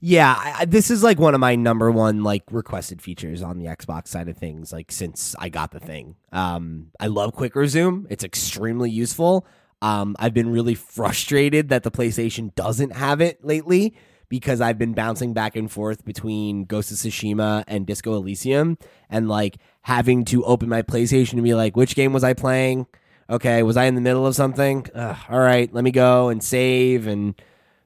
yeah 0.00 0.34
I, 0.38 0.64
this 0.64 0.90
is 0.90 1.02
like 1.02 1.18
one 1.18 1.34
of 1.34 1.40
my 1.40 1.54
number 1.56 1.90
one 1.90 2.22
like 2.22 2.42
requested 2.50 3.00
features 3.00 3.42
on 3.42 3.58
the 3.58 3.66
xbox 3.66 4.08
side 4.08 4.28
of 4.28 4.36
things 4.36 4.70
like 4.72 4.92
since 4.92 5.34
i 5.38 5.48
got 5.48 5.70
the 5.70 5.80
thing 5.80 6.16
um 6.32 6.88
i 7.00 7.06
love 7.06 7.32
quick 7.32 7.56
resume 7.56 8.06
it's 8.10 8.22
extremely 8.22 8.90
useful 8.90 9.46
um 9.82 10.16
i've 10.18 10.32
been 10.32 10.48
really 10.50 10.74
frustrated 10.74 11.68
that 11.68 11.82
the 11.82 11.90
playstation 11.90 12.54
doesn't 12.54 12.92
have 12.96 13.20
it 13.20 13.44
lately 13.44 13.94
because 14.30 14.62
I've 14.62 14.78
been 14.78 14.94
bouncing 14.94 15.34
back 15.34 15.56
and 15.56 15.70
forth 15.70 16.06
between 16.06 16.64
Ghost 16.64 16.90
of 16.90 16.96
Tsushima 16.96 17.64
and 17.66 17.86
Disco 17.86 18.14
Elysium 18.14 18.78
and 19.10 19.28
like 19.28 19.58
having 19.82 20.24
to 20.24 20.42
open 20.46 20.70
my 20.70 20.80
PlayStation 20.80 21.34
and 21.34 21.42
be 21.44 21.52
like, 21.52 21.76
which 21.76 21.94
game 21.94 22.14
was 22.14 22.24
I 22.24 22.32
playing? 22.32 22.86
Okay, 23.28 23.62
was 23.62 23.76
I 23.76 23.84
in 23.84 23.94
the 23.94 24.00
middle 24.00 24.26
of 24.26 24.34
something? 24.34 24.86
Ugh, 24.94 25.16
all 25.28 25.38
right, 25.38 25.70
let 25.74 25.84
me 25.84 25.90
go 25.90 26.30
and 26.30 26.42
save 26.42 27.06
and 27.06 27.34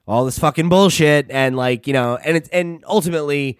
all 0.06 0.24
this 0.24 0.38
fucking 0.38 0.68
bullshit 0.68 1.28
and 1.32 1.56
like, 1.56 1.88
you 1.88 1.92
know, 1.92 2.16
and 2.24 2.36
it's 2.36 2.48
and 2.50 2.84
ultimately 2.86 3.58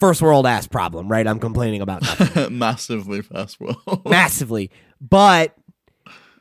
first 0.00 0.20
world 0.20 0.44
ass 0.44 0.66
problem, 0.66 1.06
right? 1.06 1.24
I'm 1.24 1.38
complaining 1.38 1.82
about 1.82 2.02
Massively 2.50 3.22
fast 3.22 3.60
world. 3.60 4.02
massively. 4.04 4.72
But 5.00 5.56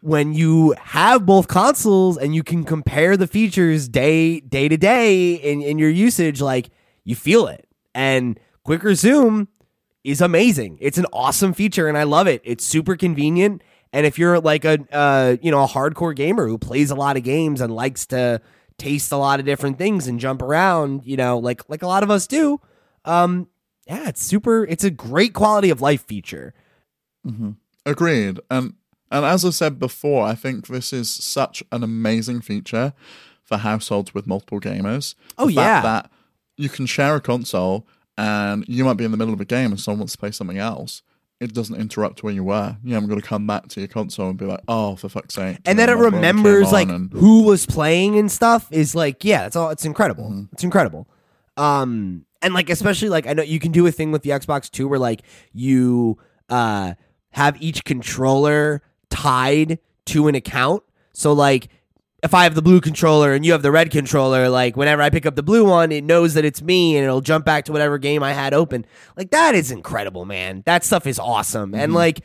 when 0.01 0.33
you 0.33 0.75
have 0.79 1.25
both 1.25 1.47
consoles 1.47 2.17
and 2.17 2.35
you 2.35 2.43
can 2.43 2.63
compare 2.63 3.17
the 3.17 3.27
features 3.27 3.87
day 3.87 4.39
day 4.39 4.67
to 4.67 4.77
day 4.77 5.35
in, 5.35 5.61
in 5.61 5.77
your 5.79 5.89
usage, 5.89 6.41
like 6.41 6.69
you 7.03 7.15
feel 7.15 7.47
it. 7.47 7.67
And 7.93 8.39
quick 8.63 8.83
resume 8.83 9.47
is 10.03 10.21
amazing. 10.21 10.77
It's 10.81 10.97
an 10.97 11.05
awesome 11.11 11.53
feature 11.53 11.87
and 11.87 11.97
I 11.97 12.03
love 12.03 12.27
it. 12.27 12.41
It's 12.43 12.63
super 12.63 12.95
convenient. 12.95 13.61
And 13.93 14.05
if 14.05 14.19
you're 14.19 14.39
like 14.39 14.65
a 14.65 14.79
uh, 14.91 15.37
you 15.41 15.51
know 15.51 15.63
a 15.63 15.67
hardcore 15.67 16.15
gamer 16.15 16.47
who 16.47 16.57
plays 16.57 16.91
a 16.91 16.95
lot 16.95 17.17
of 17.17 17.23
games 17.23 17.61
and 17.61 17.73
likes 17.73 18.05
to 18.07 18.41
taste 18.77 19.11
a 19.11 19.17
lot 19.17 19.39
of 19.39 19.45
different 19.45 19.77
things 19.77 20.07
and 20.07 20.19
jump 20.19 20.41
around, 20.41 21.01
you 21.05 21.17
know, 21.17 21.39
like 21.39 21.67
like 21.69 21.81
a 21.81 21.87
lot 21.87 22.03
of 22.03 22.11
us 22.11 22.27
do, 22.27 22.59
um, 23.05 23.47
yeah, 23.87 24.09
it's 24.09 24.21
super. 24.23 24.65
It's 24.65 24.83
a 24.83 24.91
great 24.91 25.33
quality 25.33 25.69
of 25.69 25.81
life 25.81 26.05
feature. 26.05 26.53
Agreed. 27.85 28.39
And 28.51 28.73
and 29.11 29.25
as 29.25 29.43
I 29.45 29.49
said 29.51 29.79
before, 29.79 30.25
I 30.25 30.35
think 30.35 30.67
this 30.67 30.91
is 30.93 31.09
such 31.09 31.63
an 31.71 31.83
amazing 31.83 32.41
feature 32.41 32.93
for 33.43 33.57
households 33.57 34.13
with 34.13 34.27
multiple 34.27 34.59
gamers. 34.59 35.15
Oh, 35.37 35.47
yeah. 35.47 35.81
that 35.81 36.11
you 36.57 36.69
can 36.69 36.85
share 36.85 37.15
a 37.15 37.21
console 37.21 37.85
and 38.17 38.65
you 38.67 38.83
might 38.83 38.95
be 38.97 39.05
in 39.05 39.11
the 39.11 39.17
middle 39.17 39.33
of 39.33 39.39
a 39.39 39.45
game 39.45 39.71
and 39.71 39.79
someone 39.79 39.99
wants 39.99 40.13
to 40.13 40.17
play 40.19 40.31
something 40.31 40.57
else. 40.57 41.03
It 41.39 41.53
doesn't 41.53 41.75
interrupt 41.79 42.23
where 42.23 42.33
you 42.33 42.43
were. 42.43 42.77
You 42.83 42.95
haven't 42.95 43.09
got 43.09 43.15
to 43.15 43.21
come 43.21 43.45
back 43.45 43.67
to 43.69 43.79
your 43.79 43.87
console 43.87 44.29
and 44.29 44.37
be 44.39 44.45
like, 44.45 44.61
"Oh, 44.67 44.95
for 44.95 45.07
fuck's 45.07 45.35
sake!" 45.35 45.59
and 45.65 45.77
then 45.77 45.87
it 45.87 45.91
You 45.91 45.97
know, 45.97 46.03
what- 46.05 46.13
what 46.13 46.21
came 46.23 46.35
remembers 46.37 46.71
like 46.71 46.89
and- 46.89 47.13
who 47.13 47.43
was 47.43 47.67
playing 47.67 48.17
and 48.17 48.31
stuff 48.31 48.67
is 48.71 48.95
like 48.95 49.23
yeah 49.23 49.45
it's 49.45 49.55
all 49.55 49.69
it's 49.69 49.85
incredible 49.85 50.23
Mm-hmm. 50.31 50.43
it's 50.53 50.63
incredible 50.63 51.07
um 51.57 52.25
and 52.41 52.53
like 52.55 52.69
especially 52.71 53.09
like 53.09 53.27
i 53.27 53.33
know 53.33 53.43
you 53.43 53.59
can 53.59 53.71
do 53.71 53.85
a 53.87 53.91
thing 53.91 54.11
with 54.11 54.23
the 54.23 54.31
xbox 54.31 54.69
too 54.69 54.87
where 54.87 54.99
like 54.99 55.21
you 55.53 56.17
uh 56.49 56.93
have 57.31 57.61
each 57.61 57.83
controller 57.83 58.81
tied 59.09 59.79
to 60.05 60.27
an 60.27 60.35
account 60.35 60.83
so 61.13 61.33
like 61.33 61.69
if 62.23 62.33
I 62.33 62.43
have 62.43 62.55
the 62.55 62.61
blue 62.61 62.81
controller 62.81 63.33
and 63.33 63.45
you 63.45 63.51
have 63.51 63.61
the 63.61 63.71
red 63.71 63.91
controller, 63.91 64.49
like 64.49 64.75
whenever 64.75 65.01
I 65.01 65.09
pick 65.09 65.25
up 65.25 65.35
the 65.35 65.43
blue 65.43 65.65
one, 65.65 65.91
it 65.91 66.03
knows 66.03 66.33
that 66.33 66.45
it's 66.45 66.61
me 66.61 66.97
and 66.97 67.03
it'll 67.03 67.21
jump 67.21 67.45
back 67.45 67.65
to 67.65 67.71
whatever 67.71 67.97
game 67.97 68.23
I 68.23 68.33
had 68.33 68.53
open. 68.53 68.85
Like 69.15 69.31
that 69.31 69.53
is 69.55 69.71
incredible, 69.71 70.25
man. 70.25 70.63
That 70.65 70.83
stuff 70.83 71.05
is 71.05 71.19
awesome. 71.19 71.73
And 71.73 71.89
mm-hmm. 71.89 71.95
like 71.95 72.21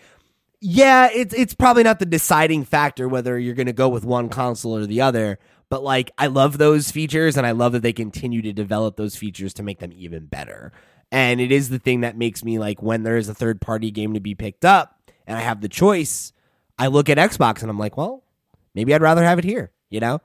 yeah, 0.61 1.09
it's 1.12 1.35
it's 1.35 1.55
probably 1.55 1.83
not 1.83 1.99
the 1.99 2.07
deciding 2.07 2.64
factor 2.64 3.09
whether 3.09 3.38
you're 3.38 3.55
going 3.55 3.66
to 3.66 3.73
go 3.73 3.88
with 3.88 4.05
one 4.05 4.29
console 4.29 4.77
or 4.77 4.87
the 4.87 5.01
other, 5.01 5.38
but 5.68 5.83
like 5.83 6.11
I 6.16 6.29
love 6.29 6.59
those 6.59 6.90
features 6.90 7.37
and 7.37 7.47
I 7.47 7.51
love 7.51 7.73
that 7.73 7.83
they 7.83 7.92
continue 7.92 8.42
to 8.42 8.53
develop 8.53 8.97
those 8.97 9.16
features 9.16 9.55
to 9.55 9.62
make 9.62 9.81
them 9.81 9.92
even 9.95 10.27
better. 10.27 10.73
And 11.11 11.40
it 11.40 11.53
is 11.53 11.68
the 11.68 11.79
thing 11.79 12.01
that 12.01 12.16
makes 12.16 12.45
me 12.45 12.59
like 12.59 12.81
when 12.81 13.03
there 13.03 13.16
is 13.16 13.29
a 13.29 13.35
third 13.35 13.61
party 13.61 13.90
game 13.90 14.14
to 14.14 14.21
be 14.21 14.35
picked 14.35 14.64
up 14.64 15.01
and 15.27 15.37
I 15.37 15.40
have 15.40 15.61
the 15.61 15.68
choice, 15.68 16.33
I 16.78 16.87
look 16.88 17.08
at 17.08 17.18
Xbox 17.18 17.62
and 17.62 17.70
I'm 17.70 17.78
like, 17.78 17.96
well, 17.96 18.24
maybe 18.74 18.94
I'd 18.94 19.02
rather 19.02 19.22
have 19.22 19.38
it 19.38 19.44
here, 19.44 19.70
you 19.90 20.00
know? 20.00 20.20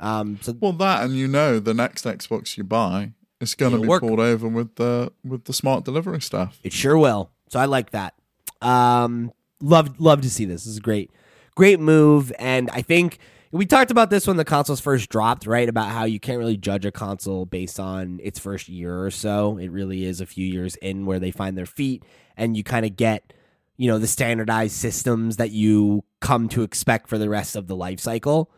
Um 0.00 0.38
so 0.42 0.54
Well, 0.60 0.72
that 0.72 1.04
and 1.04 1.14
you 1.14 1.28
know 1.28 1.60
the 1.60 1.74
next 1.74 2.04
Xbox 2.04 2.56
you 2.56 2.64
buy 2.64 3.12
is 3.40 3.54
going 3.54 3.72
to 3.72 3.80
be 3.80 3.86
work. 3.88 4.00
pulled 4.00 4.20
over 4.20 4.48
with 4.48 4.76
the 4.76 5.12
with 5.24 5.44
the 5.44 5.52
smart 5.52 5.84
delivery 5.84 6.20
stuff. 6.20 6.58
It 6.62 6.72
sure 6.72 6.96
will. 6.98 7.30
So 7.48 7.60
I 7.60 7.66
like 7.66 7.90
that. 7.90 8.14
Um, 8.62 9.32
love 9.60 10.00
love 10.00 10.20
to 10.22 10.30
see 10.30 10.44
this. 10.44 10.64
This 10.64 10.72
is 10.72 10.80
great, 10.80 11.10
great 11.54 11.78
move. 11.78 12.32
And 12.38 12.70
I 12.72 12.82
think 12.82 13.18
we 13.52 13.66
talked 13.66 13.90
about 13.92 14.10
this 14.10 14.26
when 14.26 14.36
the 14.36 14.44
consoles 14.44 14.80
first 14.80 15.08
dropped, 15.10 15.46
right? 15.46 15.68
About 15.68 15.90
how 15.90 16.04
you 16.04 16.18
can't 16.18 16.38
really 16.38 16.56
judge 16.56 16.84
a 16.84 16.90
console 16.90 17.44
based 17.46 17.78
on 17.78 18.18
its 18.22 18.38
first 18.38 18.68
year 18.68 19.04
or 19.04 19.10
so. 19.10 19.58
It 19.58 19.70
really 19.70 20.04
is 20.04 20.20
a 20.20 20.26
few 20.26 20.46
years 20.46 20.74
in 20.76 21.06
where 21.06 21.20
they 21.20 21.30
find 21.30 21.56
their 21.56 21.66
feet, 21.66 22.02
and 22.36 22.56
you 22.56 22.64
kind 22.64 22.84
of 22.84 22.96
get, 22.96 23.32
you 23.76 23.88
know, 23.88 23.98
the 23.98 24.06
standardized 24.06 24.76
systems 24.76 25.36
that 25.36 25.50
you 25.50 26.04
come 26.20 26.48
to 26.50 26.62
expect 26.62 27.08
for 27.08 27.18
the 27.18 27.28
rest 27.28 27.56
of 27.56 27.66
the 27.66 27.76
life 27.76 28.00
cycle. 28.00 28.50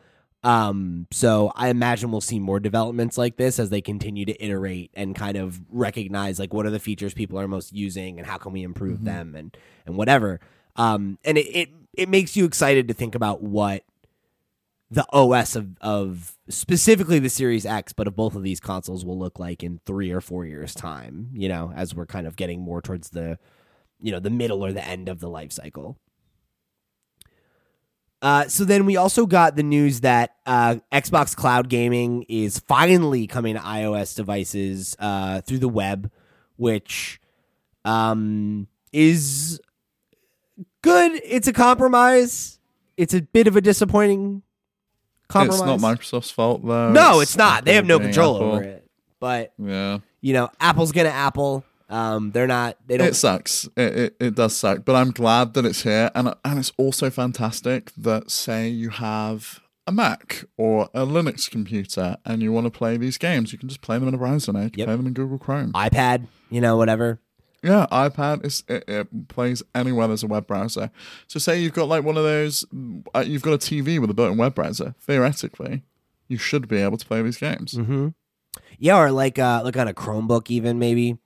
Um, 0.43 1.09
so 1.11 1.51
I 1.57 1.71
imagine 1.71 2.13
we'll 2.13 2.21
see 2.21 2.39
more 2.39 2.61
developments 2.61 3.19
like 3.19 3.37
this 3.37 3.59
as 3.59 3.71
they 3.71 3.81
continue 3.81 4.25
to 4.27 4.45
iterate 4.45 4.93
and 4.95 5.17
kind 5.17 5.37
of 5.37 5.61
recognize 5.71 6.39
like 6.39 6.55
what 6.55 6.67
are 6.67 6.71
the 6.71 6.79
features 6.79 7.15
people 7.15 7.41
are 7.41 7.49
most 7.49 7.73
using 7.73 8.19
and 8.19 8.27
how 8.27 8.37
can 8.37 8.53
we 8.53 8.63
improve 8.63 9.05
them 9.05 9.35
and 9.35 9.57
and 9.87 9.97
whatever. 9.97 10.39
Um, 10.77 11.19
and 11.25 11.37
it, 11.39 11.47
it 11.47 11.69
it 11.95 12.09
makes 12.09 12.37
you 12.37 12.45
excited 12.45 12.87
to 12.89 12.95
think 12.95 13.15
about 13.15 13.43
what 13.43 13.83
the 14.89 15.07
OS 15.13 15.57
of 15.57 15.77
of 15.81 16.37
specifically 16.49 17.19
the 17.19 17.31
Series 17.31 17.67
X, 17.67 17.93
but 17.93 18.07
of 18.07 18.15
both 18.15 18.37
of 18.37 18.45
these 18.45 18.61
consoles 18.61 19.05
will 19.05 19.19
look 19.19 19.41
like 19.41 19.65
in 19.65 19.81
three 19.85 20.13
or 20.13 20.21
four 20.21 20.45
years 20.45 20.75
time. 20.75 21.31
You 21.33 21.49
know, 21.49 21.73
as 21.75 21.95
we're 21.95 22.07
kind 22.07 22.27
of 22.27 22.37
getting 22.37 22.61
more 22.61 22.81
towards 22.81 23.11
the 23.11 23.39
you 24.01 24.13
know 24.13 24.21
the 24.21 24.31
middle 24.31 24.65
or 24.65 24.73
the 24.73 24.85
end 24.85 25.09
of 25.09 25.21
the 25.21 25.29
life 25.29 25.53
cycle. 25.53 25.99
Uh, 28.23 28.49
so 28.49 28.65
then 28.65 28.87
we 28.87 28.97
also 28.97 29.27
got 29.27 29.57
the 29.57 29.63
news 29.63 30.01
that 30.01 30.37
uh, 30.47 30.77
Xbox 30.91 31.37
Cloud 31.37 31.69
Gaming 31.69 32.25
is 32.29 32.59
finally 32.59 33.27
coming 33.27 33.55
to 33.55 33.61
iOS 33.61 34.17
devices 34.17 34.97
uh, 34.99 35.43
through 35.43 35.59
the 35.59 35.69
web, 35.69 36.11
which 36.57 37.21
um, 37.85 38.67
is 38.93 39.61
good. 40.83 41.21
It's 41.25 41.47
a 41.47 41.53
compromise. 41.53 42.59
It's 42.97 43.13
a 43.13 43.21
bit 43.21 43.47
of 43.47 43.57
a 43.57 43.61
disappointing 43.61 44.43
compromise. 45.29 45.61
It's 45.61 45.83
not 45.83 45.99
Microsoft's 45.99 46.31
fault 46.31 46.65
though. 46.65 46.93
no, 46.93 47.21
it's 47.21 47.37
not. 47.37 47.65
They 47.65 47.75
have 47.75 47.87
no 47.87 47.99
control 47.99 48.37
Apple. 48.37 48.53
over 48.53 48.63
it. 48.63 48.91
But 49.21 49.53
Yeah, 49.59 49.99
you 50.21 50.33
know, 50.33 50.51
Apple's 50.59 50.93
gonna 50.93 51.11
Apple. 51.11 51.65
Um, 51.89 52.33
they're 52.33 52.47
not. 52.47 52.77
They 52.87 52.97
don't. 52.97 53.09
it 53.09 53.15
sucks. 53.17 53.67
It, 53.77 53.97
it 53.97 54.17
it 54.21 54.35
does 54.35 54.57
suck, 54.57 54.85
but 54.85 54.97
I'm 54.97 55.11
glad 55.13 55.55
that 55.55 55.65
it's 55.65 55.83
here, 55.83 56.11
and 56.15 56.35
and 56.45 56.59
it's 56.59 56.73
also 56.77 57.11
fantastic 57.11 57.93
that 57.97 58.31
say 58.31 58.69
you 58.69 58.91
have 58.91 59.61
a 59.87 59.93
Mac 59.93 60.45
or 60.57 60.89
a 60.95 61.07
Linux 61.07 61.49
computer 61.49 62.17
and 62.25 62.43
you 62.43 62.51
want 62.51 62.65
to 62.67 62.73
play 62.73 62.97
these 62.97 63.19
games, 63.19 63.53
you 63.53 63.59
can 63.59 63.69
just 63.69 63.83
play 63.83 63.97
them 63.99 64.09
in 64.09 64.15
a 64.15 64.19
browser 64.19 64.53
now. 64.53 64.63
You 64.63 64.71
can 64.71 64.79
Yep. 64.81 64.87
play 64.89 64.97
them 64.97 65.07
in 65.07 65.13
Google 65.13 65.39
Chrome. 65.39 65.73
iPad. 65.75 66.27
You 66.51 66.61
know, 66.61 66.77
whatever. 66.77 67.21
Yeah, 67.63 67.87
iPad 67.93 68.45
is 68.45 68.65
it, 68.69 68.83
it 68.89 69.29
plays 69.29 69.63
anywhere 69.77 70.09
there's 70.09 70.25
a 70.25 70.27
web 70.27 70.47
browser. 70.49 70.91
So 71.29 71.39
say 71.39 71.61
you've 71.61 71.73
got 71.73 71.87
like 71.89 72.03
one 72.03 72.17
of 72.17 72.25
those, 72.25 72.65
uh, 73.15 73.21
you've 73.27 73.43
got 73.43 73.53
a 73.55 73.59
TV 73.59 74.01
with 74.01 74.11
a 74.11 74.15
built-in 74.15 74.37
web 74.39 74.57
browser. 74.57 74.97
Theoretically, 75.01 75.83
you 76.27 76.37
should 76.37 76.67
be 76.67 76.79
able 76.79 76.97
to 76.99 77.07
play 77.07 77.23
these 77.23 77.39
games. 77.39 77.75
Mm-hmm. 77.75 78.09
Yeah, 78.79 78.99
or 78.99 79.11
like 79.13 79.39
uh, 79.39 79.63
like 79.65 79.77
on 79.77 79.87
a 79.89 79.95
Chromebook, 79.95 80.51
even 80.51 80.79
maybe 80.81 81.19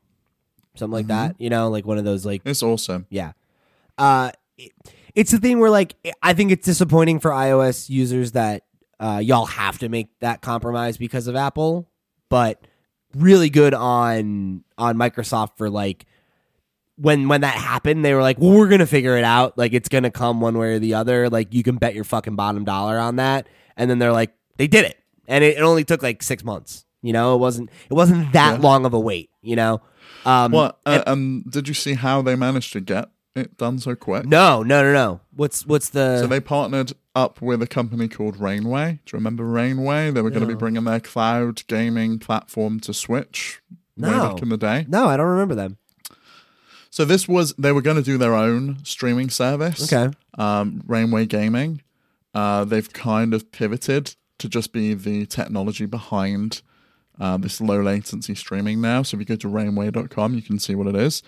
something 0.80 0.94
like 0.96 1.06
that. 1.06 1.36
You 1.38 1.48
know, 1.50 1.70
like 1.70 1.86
one 1.86 1.98
of 1.98 2.04
those 2.04 2.26
like 2.26 2.42
It's 2.44 2.62
awesome. 2.62 3.06
Yeah. 3.10 3.32
Uh, 3.96 4.32
it- 4.58 4.72
it's 5.14 5.30
the 5.32 5.38
thing 5.38 5.58
where 5.58 5.70
like 5.70 5.94
I 6.22 6.34
think 6.34 6.52
it's 6.52 6.64
disappointing 6.64 7.18
for 7.20 7.30
iOS 7.32 7.88
users 7.90 8.32
that 8.32 8.62
uh, 9.00 9.20
y'all 9.22 9.46
have 9.46 9.78
to 9.78 9.88
make 9.88 10.08
that 10.20 10.40
compromise 10.40 10.96
because 10.98 11.26
of 11.26 11.34
Apple, 11.34 11.88
but 12.28 12.64
really 13.16 13.50
good 13.50 13.74
on 13.74 14.62
on 14.78 14.96
Microsoft 14.96 15.56
for 15.56 15.68
like 15.68 16.06
when 16.96 17.28
when 17.28 17.40
that 17.40 17.54
happened, 17.54 18.04
they 18.04 18.14
were 18.14 18.22
like, 18.22 18.38
"Well, 18.38 18.52
we're 18.56 18.68
gonna 18.68 18.86
figure 18.86 19.16
it 19.16 19.24
out. 19.24 19.56
Like 19.58 19.72
it's 19.72 19.88
gonna 19.88 20.10
come 20.12 20.40
one 20.40 20.56
way 20.56 20.74
or 20.74 20.78
the 20.78 20.94
other. 20.94 21.28
Like 21.30 21.52
you 21.54 21.62
can 21.62 21.76
bet 21.76 21.94
your 21.94 22.04
fucking 22.04 22.36
bottom 22.36 22.64
dollar 22.64 22.98
on 22.98 23.16
that." 23.16 23.48
And 23.76 23.90
then 23.90 23.98
they're 23.98 24.12
like, 24.12 24.32
"They 24.58 24.66
did 24.68 24.84
it," 24.84 24.96
and 25.26 25.42
it, 25.42 25.56
it 25.56 25.62
only 25.62 25.82
took 25.84 26.02
like 26.04 26.22
six 26.22 26.44
months. 26.44 26.84
You 27.02 27.12
know, 27.14 27.34
it 27.34 27.38
wasn't 27.38 27.70
it 27.90 27.94
wasn't 27.94 28.32
that 28.34 28.60
Yeah. 28.60 28.66
long 28.68 28.84
of 28.84 28.94
a 28.94 29.00
wait. 29.00 29.30
You 29.42 29.56
know. 29.56 29.80
Um, 30.24 30.52
What? 30.52 30.78
Uh, 30.84 31.02
um, 31.06 31.44
did 31.48 31.68
you 31.68 31.74
see 31.74 31.94
how 31.94 32.22
they 32.22 32.36
managed 32.36 32.72
to 32.74 32.80
get 32.80 33.08
it 33.34 33.56
done 33.56 33.78
so 33.78 33.94
quick? 33.94 34.26
No, 34.26 34.62
no, 34.62 34.82
no, 34.82 34.92
no. 34.92 35.20
What's 35.34 35.66
what's 35.66 35.88
the? 35.90 36.18
So 36.20 36.26
they 36.26 36.40
partnered 36.40 36.92
up 37.14 37.40
with 37.40 37.62
a 37.62 37.66
company 37.66 38.08
called 38.08 38.38
Rainway. 38.38 39.00
Do 39.06 39.16
you 39.16 39.18
remember 39.18 39.44
Rainway? 39.44 40.10
They 40.10 40.22
were 40.22 40.30
going 40.30 40.42
to 40.42 40.46
be 40.46 40.52
No. 40.54 40.58
bringing 40.58 40.84
their 40.84 41.00
cloud 41.00 41.66
gaming 41.66 42.18
platform 42.18 42.80
to 42.80 42.92
Switch 42.94 43.60
way 43.96 44.10
No. 44.10 44.34
back 44.34 44.42
in 44.42 44.48
the 44.50 44.56
day. 44.56 44.84
no, 44.88 45.08
I 45.08 45.16
don't 45.16 45.26
remember 45.26 45.54
them. 45.54 45.76
So 46.90 47.04
this 47.04 47.28
was 47.28 47.52
they 47.54 47.72
were 47.72 47.82
going 47.82 47.96
to 47.96 48.02
do 48.02 48.18
their 48.18 48.34
own 48.34 48.78
streaming 48.84 49.30
service. 49.30 49.92
Okay. 49.92 50.12
um, 50.38 50.82
Rainway 50.86 51.26
Gaming. 51.26 51.82
Uh, 52.34 52.64
they've 52.64 52.92
kind 52.92 53.32
of 53.34 53.50
pivoted 53.52 54.14
to 54.38 54.48
just 54.48 54.72
be 54.72 54.94
the 54.94 55.26
technology 55.26 55.86
behind 55.86 56.62
uh, 57.20 57.36
this 57.36 57.60
low 57.60 57.80
latency 57.80 58.34
streaming 58.34 58.80
now. 58.80 59.02
So 59.02 59.16
if 59.16 59.20
you 59.20 59.26
go 59.26 59.36
to 59.36 59.48
rainway.com, 59.48 60.34
you 60.34 60.42
can 60.42 60.58
see 60.58 60.74
what 60.74 60.88
it 60.88 60.96
is. 60.96 61.22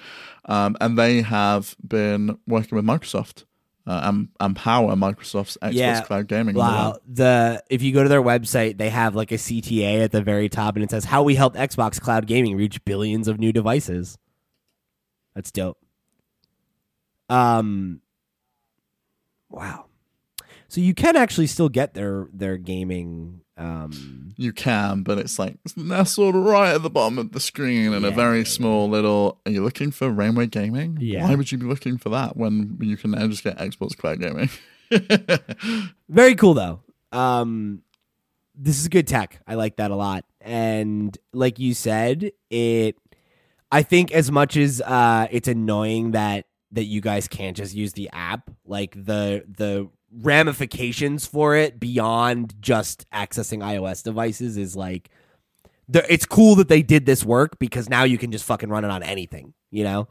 Um, 0.46 0.76
and 0.80 0.98
they 0.98 1.22
have 1.22 1.76
been 1.86 2.38
working 2.46 2.74
with 2.74 2.84
Microsoft 2.84 3.44
uh, 3.86 4.00
and, 4.04 4.28
and 4.40 4.56
power 4.56 4.94
Microsoft's 4.94 5.58
Xbox 5.60 5.74
Yeah. 5.74 6.00
Cloud 6.02 6.28
Gaming. 6.28 6.54
Wow. 6.54 6.98
The 7.06 7.62
if 7.68 7.82
you 7.82 7.92
go 7.92 8.02
to 8.02 8.08
their 8.08 8.22
website, 8.22 8.78
they 8.78 8.88
have 8.90 9.14
like 9.14 9.32
a 9.32 9.36
CTA 9.36 10.02
at 10.04 10.12
the 10.12 10.22
very 10.22 10.48
top, 10.48 10.76
and 10.76 10.82
it 10.84 10.90
says 10.90 11.04
how 11.04 11.22
we 11.22 11.34
helped 11.34 11.56
Xbox 11.56 12.00
Cloud 12.00 12.26
Gaming 12.26 12.56
reach 12.56 12.82
billions 12.84 13.28
of 13.28 13.38
new 13.38 13.52
devices. 13.52 14.18
That's 15.34 15.50
dope. 15.52 15.78
Um. 17.28 18.00
Wow. 19.50 19.86
So 20.68 20.80
you 20.80 20.94
can 20.94 21.16
actually 21.16 21.48
still 21.48 21.68
get 21.68 21.92
their 21.94 22.28
their 22.32 22.56
gaming. 22.56 23.41
Um. 23.62 24.18
You 24.38 24.52
can, 24.52 25.02
but 25.02 25.18
it's 25.18 25.38
like 25.38 25.56
nestled 25.76 26.34
right 26.34 26.74
at 26.74 26.82
the 26.82 26.90
bottom 26.90 27.18
of 27.18 27.32
the 27.32 27.38
screen 27.38 27.92
in 27.92 28.04
a 28.04 28.10
very 28.10 28.44
small 28.44 28.88
little. 28.88 29.40
Are 29.46 29.52
you 29.52 29.62
looking 29.62 29.90
for 29.90 30.10
Rainway 30.10 30.46
Gaming? 30.46 30.96
Yeah. 31.00 31.28
Why 31.28 31.34
would 31.34 31.52
you 31.52 31.58
be 31.58 31.66
looking 31.66 31.98
for 31.98 32.08
that 32.08 32.36
when 32.36 32.78
you 32.80 32.96
can 32.96 33.12
now 33.12 33.26
just 33.28 33.44
get 33.44 33.58
Xbox 33.58 33.96
Cloud 33.96 34.20
Gaming? 34.20 34.48
Very 36.08 36.34
cool 36.34 36.54
though. 36.54 36.80
Um 37.12 37.82
this 38.54 38.80
is 38.80 38.88
good 38.88 39.06
tech. 39.06 39.40
I 39.46 39.54
like 39.54 39.76
that 39.76 39.90
a 39.90 39.96
lot. 39.96 40.24
And 40.40 41.16
like 41.32 41.58
you 41.58 41.74
said, 41.74 42.32
it 42.50 42.96
I 43.70 43.82
think 43.82 44.12
as 44.12 44.30
much 44.32 44.56
as 44.56 44.80
uh 44.80 45.28
it's 45.30 45.46
annoying 45.48 46.12
that 46.12 46.46
that 46.72 46.84
you 46.84 47.00
guys 47.00 47.28
can't 47.28 47.56
just 47.56 47.74
use 47.74 47.92
the 47.92 48.08
app, 48.12 48.50
like 48.64 48.92
the 48.94 49.44
the 49.46 49.88
ramifications 50.20 51.26
for 51.26 51.56
it 51.56 51.80
beyond 51.80 52.54
just 52.60 53.08
accessing 53.10 53.60
iOS 53.60 54.02
devices 54.02 54.56
is 54.56 54.76
like 54.76 55.10
it's 55.88 56.26
cool 56.26 56.54
that 56.56 56.68
they 56.68 56.82
did 56.82 57.06
this 57.06 57.24
work 57.24 57.58
because 57.58 57.88
now 57.88 58.04
you 58.04 58.18
can 58.18 58.30
just 58.32 58.44
fucking 58.44 58.68
run 58.68 58.84
it 58.84 58.90
on 58.90 59.02
anything, 59.02 59.52
you 59.70 59.84
know? 59.84 60.08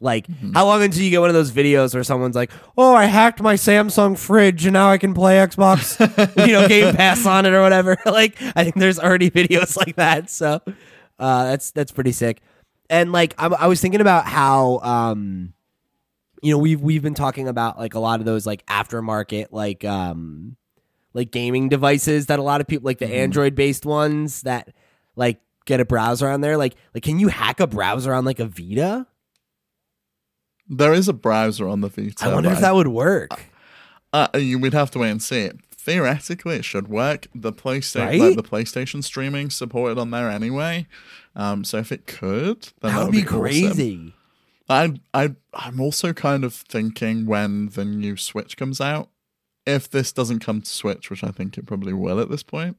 Like, 0.00 0.26
how 0.52 0.66
long 0.66 0.82
until 0.82 1.00
you 1.02 1.10
get 1.10 1.20
one 1.20 1.28
of 1.28 1.34
those 1.34 1.52
videos 1.52 1.94
where 1.94 2.02
someone's 2.02 2.34
like, 2.34 2.50
"Oh, 2.76 2.92
I 2.92 3.04
hacked 3.04 3.40
my 3.40 3.54
Samsung 3.54 4.18
fridge 4.18 4.66
and 4.66 4.72
now 4.72 4.90
I 4.90 4.98
can 4.98 5.14
play 5.14 5.36
Xbox, 5.36 5.96
you 6.46 6.52
know, 6.52 6.66
Game 6.66 6.92
Pass 6.96 7.24
on 7.24 7.46
it 7.46 7.52
or 7.52 7.62
whatever." 7.62 7.96
like, 8.06 8.36
I 8.56 8.64
think 8.64 8.74
there's 8.74 8.98
already 8.98 9.30
videos 9.30 9.76
like 9.76 9.94
that, 9.96 10.28
so 10.28 10.60
uh, 11.20 11.44
that's 11.44 11.70
that's 11.70 11.92
pretty 11.92 12.10
sick. 12.10 12.40
And 12.90 13.12
like, 13.12 13.34
I, 13.38 13.46
I 13.46 13.66
was 13.68 13.80
thinking 13.80 14.00
about 14.00 14.26
how, 14.26 14.80
um, 14.80 15.52
you 16.42 16.50
know, 16.52 16.58
we've 16.58 16.80
we've 16.80 17.02
been 17.02 17.14
talking 17.14 17.48
about 17.48 17.78
like 17.78 17.94
a 17.94 17.98
lot 18.00 18.20
of 18.20 18.26
those 18.26 18.44
like 18.46 18.66
aftermarket 18.66 19.46
like 19.52 19.84
um 19.84 20.56
like 21.14 21.30
gaming 21.30 21.68
devices 21.68 22.26
that 22.26 22.38
a 22.38 22.42
lot 22.42 22.60
of 22.60 22.66
people 22.66 22.84
like 22.86 22.98
the 22.98 23.06
Android 23.06 23.54
based 23.54 23.86
ones 23.86 24.42
that 24.42 24.74
like 25.16 25.40
get 25.66 25.78
a 25.80 25.84
browser 25.84 26.28
on 26.28 26.40
there. 26.40 26.56
Like, 26.56 26.74
like 26.94 27.02
can 27.04 27.18
you 27.18 27.28
hack 27.28 27.60
a 27.60 27.66
browser 27.66 28.12
on 28.12 28.24
like 28.24 28.40
a 28.40 28.46
Vita? 28.46 29.06
there 30.68 30.92
is 30.94 31.08
a 31.08 31.12
browser 31.12 31.68
on 31.68 31.80
the 31.82 31.88
Vita. 31.88 32.24
I 32.24 32.32
wonder 32.34 32.50
if 32.50 32.60
that 32.60 32.74
would 32.74 32.88
work. 32.88 33.46
Uh, 34.12 34.28
you 34.34 34.58
would 34.58 34.72
have 34.74 34.90
to 34.92 34.98
wait 35.00 35.10
and 35.10 35.22
see 35.22 35.40
it. 35.40 35.58
theoretically 35.74 36.56
it 36.56 36.64
should 36.64 36.88
work. 36.88 37.26
The 37.34 37.52
PlayStation, 37.52 38.06
Right? 38.06 38.20
like 38.20 38.36
the 38.36 38.42
PlayStation 38.42 39.02
streaming 39.04 39.50
supported 39.50 39.98
on 39.98 40.10
there 40.12 40.30
anyway. 40.30 40.86
Um, 41.34 41.64
so 41.64 41.78
if 41.78 41.92
it 41.92 42.06
could, 42.06 42.68
then 42.80 42.94
That 42.94 43.02
would 43.04 43.12
be 43.12 43.18
awesome. 43.24 43.40
crazy. 43.40 44.14
I 44.72 45.24
I 45.24 45.34
I'm 45.54 45.80
also 45.80 46.12
kind 46.12 46.44
of 46.44 46.54
thinking 46.54 47.26
when 47.26 47.68
the 47.70 47.84
new 47.84 48.16
Switch 48.16 48.56
comes 48.56 48.80
out, 48.80 49.10
if 49.66 49.90
this 49.90 50.12
doesn't 50.12 50.40
come 50.40 50.62
to 50.62 50.70
Switch, 50.70 51.10
which 51.10 51.24
I 51.24 51.30
think 51.30 51.58
it 51.58 51.66
probably 51.66 51.92
will 51.92 52.20
at 52.20 52.30
this 52.30 52.42
point, 52.42 52.76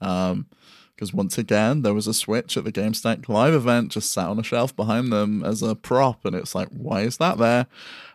um, 0.00 0.46
because 0.94 1.12
once 1.12 1.38
again 1.38 1.82
there 1.82 1.94
was 1.94 2.06
a 2.06 2.14
Switch 2.14 2.56
at 2.56 2.64
the 2.64 2.72
GameStack 2.72 3.28
Live 3.28 3.54
event 3.54 3.92
just 3.92 4.12
sat 4.12 4.28
on 4.28 4.38
a 4.38 4.42
shelf 4.42 4.74
behind 4.76 5.12
them 5.12 5.42
as 5.44 5.62
a 5.62 5.74
prop, 5.74 6.24
and 6.24 6.36
it's 6.36 6.54
like, 6.54 6.68
why 6.68 7.02
is 7.02 7.16
that 7.18 7.38
there? 7.38 7.66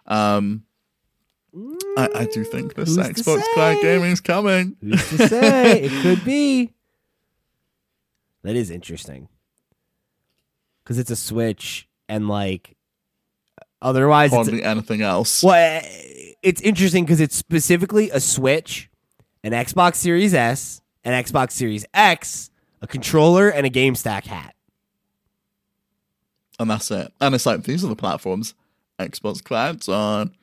Um, 0.07 0.63
I, 1.97 2.09
I 2.13 2.25
do 2.25 2.43
think 2.43 2.75
this 2.75 2.95
Who's 2.95 3.07
to 3.07 3.13
Xbox 3.13 3.41
Cloud 3.53 3.81
Gaming 3.81 4.11
is 4.11 4.21
coming. 4.21 4.75
Who's 4.81 5.09
to 5.09 5.27
say? 5.27 5.83
it 5.83 6.01
could 6.01 6.25
be. 6.25 6.73
That 8.43 8.55
is 8.55 8.69
interesting. 8.69 9.29
Because 10.83 10.99
it's 10.99 11.09
a 11.09 11.15
Switch, 11.15 11.87
and 12.07 12.27
like, 12.27 12.74
otherwise, 13.81 14.27
it's, 14.31 14.35
Hardly 14.35 14.63
anything 14.63 15.01
else. 15.01 15.43
well, 15.43 15.81
it's 16.41 16.61
interesting 16.61 17.05
because 17.05 17.19
it's 17.19 17.35
specifically 17.35 18.09
a 18.11 18.19
Switch, 18.19 18.89
an 19.43 19.51
Xbox 19.51 19.95
Series 19.95 20.33
S, 20.33 20.81
an 21.03 21.23
Xbox 21.23 21.51
Series 21.51 21.85
X, 21.93 22.49
a 22.81 22.87
controller, 22.87 23.49
and 23.49 23.65
a 23.65 23.69
Game 23.69 23.95
Stack 23.95 24.25
hat. 24.25 24.55
and 26.59 26.69
that's 26.69 26.89
it. 26.91 27.11
And 27.19 27.35
it's 27.35 27.45
like 27.45 27.63
these 27.63 27.83
are 27.83 27.87
the 27.87 27.95
platforms 27.95 28.53
Xbox 28.99 29.43
Cloud's 29.43 29.89
on. 29.89 30.33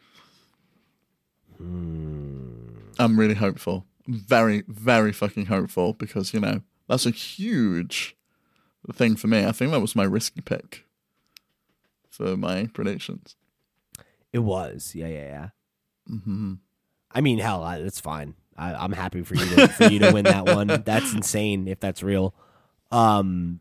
Hmm. 1.56 2.50
I'm 2.98 3.18
really 3.18 3.34
hopeful, 3.34 3.86
very, 4.06 4.62
very 4.68 5.12
fucking 5.12 5.46
hopeful 5.46 5.94
because 5.94 6.34
you 6.34 6.40
know 6.40 6.60
that's 6.88 7.06
a 7.06 7.10
huge 7.10 8.16
thing 8.92 9.16
for 9.16 9.28
me. 9.28 9.44
I 9.44 9.52
think 9.52 9.70
that 9.70 9.80
was 9.80 9.96
my 9.96 10.04
risky 10.04 10.40
pick 10.40 10.84
for 12.12 12.36
my 12.36 12.66
predictions. 12.72 13.36
It 14.32 14.40
was, 14.40 14.92
yeah, 14.94 15.08
yeah, 15.08 15.48
yeah. 16.08 16.16
hmm 16.24 16.54
I 17.14 17.20
mean, 17.20 17.38
hell, 17.38 17.62
I, 17.62 17.76
it's 17.78 18.00
fine. 18.00 18.34
I, 18.56 18.74
I'm 18.74 18.92
happy 18.92 19.22
for 19.22 19.34
you 19.34 19.44
to, 19.56 19.68
for 19.68 19.84
you 19.84 19.98
to 19.98 20.12
win 20.12 20.24
that 20.24 20.46
one. 20.46 20.66
That's 20.84 21.12
insane 21.12 21.68
if 21.68 21.80
that's 21.80 22.02
real. 22.02 22.34
Um, 22.90 23.60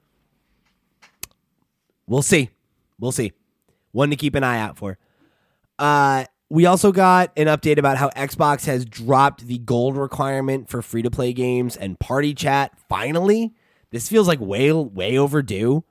we'll 2.08 2.22
see. 2.22 2.49
We'll 2.99 3.12
see. 3.12 3.34
One 3.91 4.10
to 4.10 4.16
keep 4.16 4.36
an 4.36 4.43
eye 4.43 4.60
out 4.60 4.78
for. 4.78 4.97
Uh, 5.80 6.26
we 6.49 6.66
also 6.66 6.91
got 6.91 7.32
an 7.38 7.47
update 7.47 7.78
about 7.78 7.97
how 7.97 8.10
Xbox 8.10 8.66
has 8.66 8.86
dropped 8.86 9.47
the 9.47 9.58
gold 9.58 9.95
requirement 9.97 10.70
for 10.70 10.82
free 10.82 11.02
to 11.02 11.10
play 11.10 11.34
games 11.34 11.76
and 11.78 11.99
party 11.99 12.34
chat. 12.34 12.72
Finally, 12.89 13.54
this 13.89 14.10
feels 14.10 14.28
like 14.28 14.39
way 14.39 14.72
way 14.72 15.18
overdue. 15.18 15.84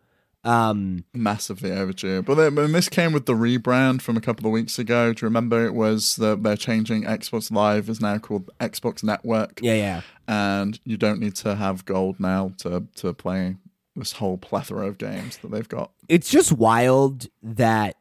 Um, 0.43 1.05
Massively 1.12 1.70
overdue. 1.70 2.22
But 2.22 2.36
then, 2.36 2.55
when 2.55 2.72
this 2.72 2.88
came 2.88 3.12
with 3.12 3.26
the 3.26 3.34
rebrand 3.34 4.01
from 4.01 4.16
a 4.16 4.20
couple 4.22 4.47
of 4.47 4.53
weeks 4.53 4.78
ago. 4.78 5.12
Do 5.12 5.20
you 5.22 5.26
remember 5.26 5.66
it 5.66 5.74
was 5.74 6.16
that 6.16 6.43
they're 6.43 6.57
changing 6.57 7.05
Xbox 7.05 7.51
Live 7.51 7.88
is 7.91 8.01
now 8.01 8.16
called 8.18 8.49
Xbox 8.59 9.03
Network, 9.05 9.61
yeah, 9.62 9.74
yeah. 9.74 10.01
and 10.26 10.80
you 10.84 10.97
don't 10.97 11.20
need 11.20 11.34
to 11.36 11.57
have 11.57 11.84
gold 11.84 12.18
now 12.18 12.53
to 12.59 12.84
to 12.97 13.12
play 13.12 13.57
this 13.97 14.12
whole 14.12 14.38
plethora 14.38 14.86
of 14.86 14.97
games 14.97 15.36
that 15.38 15.51
they've 15.51 15.68
got. 15.68 15.91
it's 16.09 16.30
just 16.30 16.53
wild 16.53 17.26
that 17.43 17.97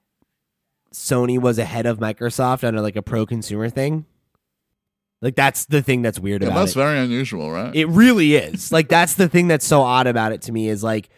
Sony 0.93 1.37
was 1.39 1.59
ahead 1.59 1.85
of 1.85 1.99
Microsoft 1.99 2.65
on 2.65 2.75
like 2.77 2.95
a 2.95 3.01
pro 3.01 3.25
consumer 3.25 3.69
thing. 3.69 4.05
Like 5.21 5.35
that's 5.35 5.65
the 5.65 5.81
thing 5.81 6.01
that's 6.01 6.19
weird 6.19 6.41
Yeah, 6.41 6.49
about 6.49 6.59
that's 6.59 6.71
it. 6.71 6.75
very 6.75 6.99
unusual, 6.99 7.51
right? 7.51 7.75
It 7.75 7.87
really 7.87 8.35
is. 8.35 8.71
like 8.71 8.87
that's 8.87 9.15
the 9.15 9.27
thing 9.27 9.49
that's 9.49 9.65
so 9.65 9.81
odd 9.81 10.07
about 10.07 10.31
it 10.31 10.41
to 10.43 10.53
me 10.53 10.69
is 10.69 10.81
like 10.83 11.09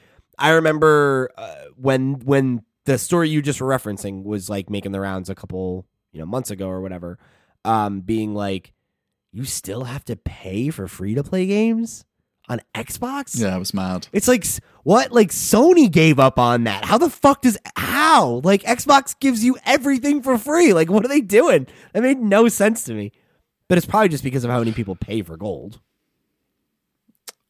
I 0.42 0.52
remember 0.52 1.30
uh, 1.38 1.56
when 1.76 2.16
when 2.26 2.64
the 2.86 2.98
story 2.98 3.30
you 3.30 3.42
just 3.42 3.62
were 3.62 3.68
referencing 3.68 4.24
was 4.24 4.50
like 4.50 4.70
making 4.70 4.92
the 4.92 5.00
rounds 5.00 5.30
a 5.30 5.36
couple 5.36 5.86
you 6.12 6.20
know 6.20 6.26
months 6.26 6.52
ago 6.52 6.68
or 6.68 6.82
whatever, 6.82 7.20
um, 7.64 8.02
being 8.02 8.34
like 8.34 8.74
you 9.32 9.46
still 9.46 9.86
have 9.86 10.04
to 10.06 10.16
pay 10.16 10.70
for 10.70 10.88
free 10.88 11.16
to 11.16 11.24
play 11.24 11.46
games 11.46 12.06
on 12.50 12.60
Xbox. 12.76 13.40
yeah, 13.40 13.56
it 13.56 13.60
was 13.60 13.74
mad. 13.74 14.08
It's 14.12 14.28
like 14.28 14.46
what? 14.84 15.12
Like 15.12 15.30
Sony 15.30 15.90
gave 15.90 16.20
up 16.20 16.40
on 16.40 16.66
that. 16.66 16.86
How 16.86 16.98
the 16.98 17.10
fuck 17.10 17.44
does 17.44 17.58
how? 17.76 18.42
Like 18.44 18.64
Xbox 18.64 19.18
gives 19.20 19.44
you 19.44 19.58
everything 19.66 20.22
for 20.22 20.38
free. 20.38 20.74
Like 20.74 20.90
what 20.90 21.06
are 21.06 21.10
they 21.10 21.22
doing? 21.22 21.68
That 21.94 22.04
made 22.04 22.20
no 22.20 22.48
sense 22.50 22.84
to 22.86 22.94
me. 22.94 23.12
But 23.70 23.78
it's 23.78 23.88
probably 23.88 24.10
just 24.10 24.24
because 24.24 24.44
of 24.44 24.52
how 24.52 24.60
many 24.60 24.74
people 24.74 24.96
pay 24.96 25.22
for 25.22 25.38
gold. 25.38 25.80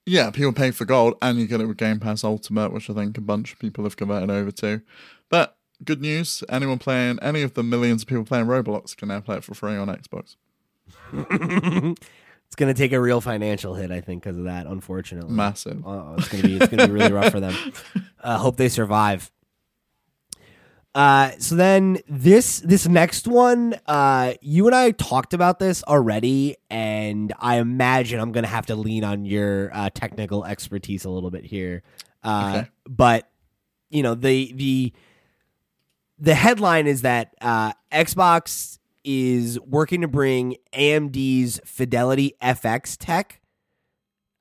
Yeah, 0.05 0.31
people 0.31 0.51
pay 0.53 0.71
for 0.71 0.85
gold, 0.85 1.15
and 1.21 1.37
you 1.37 1.47
get 1.47 1.61
it 1.61 1.67
with 1.67 1.77
Game 1.77 1.99
Pass 1.99 2.23
Ultimate, 2.23 2.73
which 2.73 2.89
I 2.89 2.93
think 2.93 3.17
a 3.17 3.21
bunch 3.21 3.53
of 3.53 3.59
people 3.59 3.83
have 3.83 3.97
converted 3.97 4.31
over 4.31 4.51
to. 4.51 4.81
But 5.29 5.57
good 5.83 6.01
news: 6.01 6.43
anyone 6.49 6.79
playing 6.79 7.19
any 7.21 7.43
of 7.43 7.53
the 7.53 7.63
millions 7.63 8.01
of 8.01 8.07
people 8.07 8.23
playing 8.25 8.45
Roblox 8.47 8.95
can 8.95 9.09
now 9.09 9.19
play 9.19 9.37
it 9.37 9.43
for 9.43 9.53
free 9.53 9.75
on 9.75 9.87
Xbox. 9.87 10.35
It's 12.51 12.57
gonna 12.57 12.73
take 12.73 12.91
a 12.91 12.99
real 12.99 13.21
financial 13.21 13.75
hit, 13.75 13.91
I 13.91 14.01
think, 14.01 14.23
because 14.23 14.37
of 14.37 14.43
that. 14.43 14.67
Unfortunately, 14.67 15.31
Massive. 15.33 15.81
Oh, 15.87 16.15
it's 16.17 16.27
gonna 16.27 16.43
be 16.43 16.57
it's 16.57 16.67
gonna 16.67 16.85
be 16.85 16.91
really 16.91 17.13
rough 17.13 17.31
for 17.31 17.39
them. 17.39 17.55
Uh, 18.23 18.37
hope 18.37 18.55
they 18.57 18.69
survive. 18.69 19.31
Uh, 20.93 21.31
so 21.39 21.55
then 21.55 21.99
this 22.09 22.59
this 22.59 22.85
next 22.87 23.25
one, 23.27 23.75
uh, 23.87 24.33
you 24.41 24.65
and 24.67 24.75
I 24.75 24.91
talked 24.91 25.33
about 25.33 25.57
this 25.57 25.83
already, 25.83 26.57
and 26.69 27.31
I 27.39 27.57
imagine 27.59 28.19
I'm 28.19 28.33
gonna 28.33 28.47
have 28.47 28.65
to 28.65 28.75
lean 28.75 29.03
on 29.05 29.23
your 29.23 29.71
uh, 29.73 29.89
technical 29.93 30.43
expertise 30.45 31.05
a 31.05 31.09
little 31.09 31.31
bit 31.31 31.45
here. 31.45 31.83
Uh, 32.23 32.53
Okay. 32.63 32.69
but 32.89 33.29
you 33.89 34.03
know 34.03 34.15
the 34.15 34.51
the 34.53 34.93
the 36.19 36.35
headline 36.35 36.87
is 36.87 37.03
that 37.03 37.35
uh, 37.41 37.71
Xbox 37.91 38.77
is 39.03 39.59
working 39.61 40.01
to 40.01 40.07
bring 40.09 40.57
AMD's 40.73 41.59
Fidelity 41.65 42.35
FX 42.41 42.97
tech, 42.99 43.39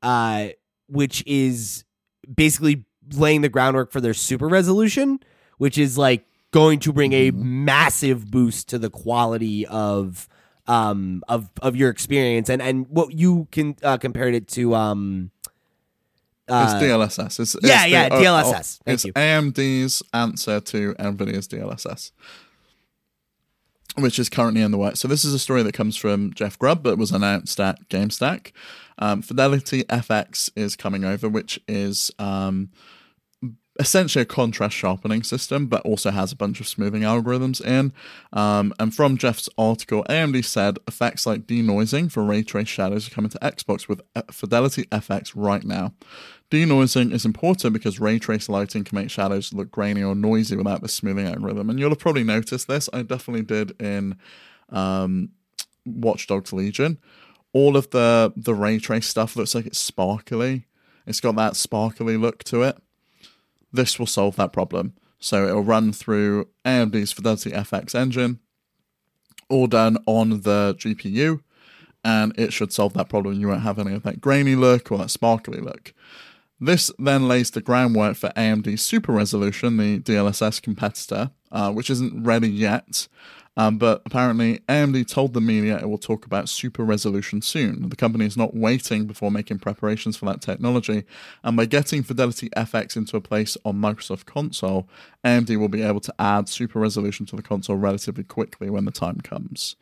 uh, 0.03 0.48
which 0.88 1.22
is 1.26 1.84
basically 2.32 2.84
laying 3.14 3.40
the 3.40 3.48
groundwork 3.48 3.92
for 3.92 4.01
their 4.01 4.12
super 4.14 4.48
resolution, 4.48 5.20
which 5.59 5.78
is 5.78 5.96
like 5.96 6.26
going 6.51 6.78
to 6.80 6.92
bring 6.92 7.12
a 7.12 7.30
massive 7.30 8.30
boost 8.30 8.68
to 8.68 8.78
the 8.78 8.90
quality 8.90 9.66
of 9.66 10.28
um 10.66 11.22
of 11.28 11.48
of 11.62 11.76
your 11.76 11.90
experience 11.90 12.48
and 12.48 12.61
and 12.61 12.86
what 12.88 13.12
you 13.12 13.48
can 13.51 13.76
uh, 13.82 13.96
compared 13.96 14.34
it 14.34 14.48
to 14.48 14.74
um 14.74 15.30
it's 16.53 16.72
uh, 16.72 16.80
DLSS. 16.80 17.40
It's, 17.40 17.55
it's 17.55 17.66
yeah, 17.66 17.84
the- 17.84 17.90
yeah, 17.90 18.09
oh, 18.11 18.16
oh, 18.16 18.22
DLSS. 18.22 18.80
Thank 18.84 18.94
it's 18.94 19.05
you. 19.05 19.12
AMD's 19.12 20.03
answer 20.12 20.61
to 20.61 20.94
NVIDIA's 20.94 21.46
DLSS, 21.46 22.11
which 23.98 24.18
is 24.18 24.28
currently 24.28 24.62
in 24.62 24.72
the 24.72 24.78
works. 24.78 25.01
So 25.01 25.07
this 25.07 25.24
is 25.24 25.32
a 25.32 25.38
story 25.38 25.62
that 25.62 25.74
comes 25.74 25.96
from 25.96 26.34
Jeff 26.34 26.59
Grubb, 26.59 26.82
but 26.82 26.98
was 26.98 27.12
announced 27.12 27.61
at 27.61 27.88
GameStack. 27.88 28.53
Um, 28.98 29.22
Fidelity 29.22 29.84
FX 29.84 30.51
is 30.57 30.76
coming 30.76 31.05
over, 31.05 31.28
which 31.28 31.61
is 31.68 32.11
um, 32.18 32.70
essentially 33.78 34.22
a 34.22 34.26
contrast 34.26 34.76
sharpening 34.76 35.22
system, 35.22 35.66
but 35.66 35.82
also 35.82 36.10
has 36.10 36.32
a 36.32 36.36
bunch 36.36 36.60
of 36.60 36.66
smoothing 36.66 37.02
algorithms 37.02 37.64
in. 37.64 37.92
Um, 38.32 38.74
and 38.78 38.94
from 38.94 39.16
Jeff's 39.16 39.48
article, 39.56 40.04
AMD 40.08 40.44
said 40.44 40.78
effects 40.88 41.26
like 41.26 41.46
denoising 41.46 42.10
for 42.10 42.24
ray 42.24 42.42
trace 42.42 42.68
shadows 42.68 43.06
are 43.06 43.10
coming 43.10 43.30
to 43.30 43.38
Xbox 43.38 43.88
with 43.88 44.02
uh, 44.16 44.22
Fidelity 44.30 44.84
FX 44.86 45.32
right 45.34 45.64
now. 45.64 45.94
Denoising 46.50 47.12
is 47.12 47.24
important 47.24 47.72
because 47.72 48.00
ray 48.00 48.18
trace 48.18 48.48
lighting 48.48 48.82
can 48.82 48.96
make 48.96 49.10
shadows 49.10 49.52
look 49.52 49.70
grainy 49.70 50.02
or 50.02 50.16
noisy 50.16 50.56
without 50.56 50.82
the 50.82 50.88
smoothing 50.88 51.26
algorithm. 51.26 51.70
And 51.70 51.78
you'll 51.78 51.90
have 51.90 52.00
probably 52.00 52.24
noticed 52.24 52.66
this. 52.66 52.88
I 52.92 53.02
definitely 53.02 53.44
did 53.44 53.80
in 53.80 54.18
um, 54.70 55.30
Watch 55.86 56.26
Dogs 56.26 56.52
Legion. 56.52 56.98
All 57.52 57.76
of 57.76 57.90
the 57.90 58.32
the 58.36 58.54
ray 58.54 58.78
trace 58.78 59.08
stuff 59.08 59.36
looks 59.36 59.54
like 59.54 59.66
it's 59.66 59.78
sparkly. 59.78 60.66
It's 61.06 61.20
got 61.20 61.36
that 61.36 61.56
sparkly 61.56 62.16
look 62.16 62.44
to 62.44 62.62
it 62.62 62.76
this 63.72 63.98
will 63.98 64.06
solve 64.06 64.36
that 64.36 64.52
problem. 64.52 64.94
So 65.18 65.46
it'll 65.46 65.62
run 65.62 65.92
through 65.92 66.48
AMD's 66.64 67.12
Fidelity 67.12 67.50
FX 67.50 67.94
engine, 67.94 68.40
all 69.48 69.66
done 69.66 69.98
on 70.06 70.40
the 70.42 70.74
GPU, 70.78 71.42
and 72.02 72.32
it 72.38 72.52
should 72.52 72.72
solve 72.72 72.94
that 72.94 73.08
problem. 73.08 73.38
You 73.38 73.48
won't 73.48 73.62
have 73.62 73.78
any 73.78 73.94
of 73.94 74.02
that 74.04 74.20
grainy 74.20 74.54
look 74.54 74.90
or 74.90 74.98
that 74.98 75.10
sparkly 75.10 75.60
look. 75.60 75.92
This 76.58 76.90
then 76.98 77.26
lays 77.26 77.50
the 77.50 77.62
groundwork 77.62 78.16
for 78.16 78.30
AMD 78.30 78.78
Super 78.78 79.12
Resolution, 79.12 79.78
the 79.78 79.98
DLSS 80.00 80.60
competitor, 80.60 81.30
uh, 81.50 81.72
which 81.72 81.88
isn't 81.88 82.22
ready 82.22 82.48
yet. 82.48 83.08
Um, 83.57 83.78
but 83.78 84.01
apparently, 84.07 84.61
AMD 84.68 85.07
told 85.09 85.34
the 85.34 85.40
media 85.40 85.76
it 85.78 85.88
will 85.88 85.98
talk 85.98 86.24
about 86.24 86.48
super 86.48 86.84
resolution 86.84 87.42
soon. 87.42 87.88
The 87.88 87.96
company 87.96 88.24
is 88.24 88.36
not 88.36 88.55
waiting 88.55 89.07
before 89.07 89.30
making 89.30 89.59
preparations 89.59 90.16
for 90.16 90.26
that 90.26 90.40
technology, 90.40 91.05
and 91.42 91.57
by 91.57 91.66
getting 91.66 92.03
Fidelity 92.03 92.48
FX 92.51 92.96
into 92.96 93.16
a 93.16 93.20
place 93.20 93.57
on 93.64 93.76
Microsoft 93.76 94.24
console, 94.24 94.88
AMD 95.24 95.57
will 95.59 95.68
be 95.68 95.82
able 95.82 96.01
to 96.01 96.14
add 96.18 96.48
super 96.48 96.78
resolution 96.78 97.26
to 97.26 97.36
the 97.36 97.42
console 97.42 97.76
relatively 97.76 98.24
quickly 98.24 98.70
when 98.70 98.84
the 98.84 98.92
time 98.92 99.20
comes. 99.20 99.76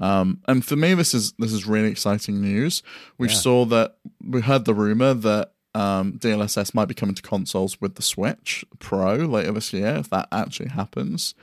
Um, 0.00 0.40
and 0.46 0.64
for 0.64 0.76
me, 0.76 0.94
this 0.94 1.12
is 1.14 1.32
this 1.38 1.52
is 1.52 1.66
really 1.66 1.88
exciting 1.90 2.40
news. 2.40 2.82
We 3.16 3.28
Yeah. 3.28 3.34
saw 3.34 3.64
that 3.66 3.96
we 4.24 4.42
heard 4.42 4.64
the 4.64 4.74
rumor 4.74 5.14
that 5.14 5.52
um, 5.74 6.14
DLSS 6.18 6.74
might 6.74 6.86
be 6.88 6.94
coming 6.94 7.14
to 7.14 7.22
consoles 7.22 7.80
with 7.80 7.94
the 7.96 8.02
Switch 8.02 8.64
Pro 8.78 9.14
later 9.16 9.52
this 9.52 9.72
year, 9.72 9.96
if 9.96 10.10
that 10.10 10.28
actually 10.32 10.70
happens. 10.70 11.34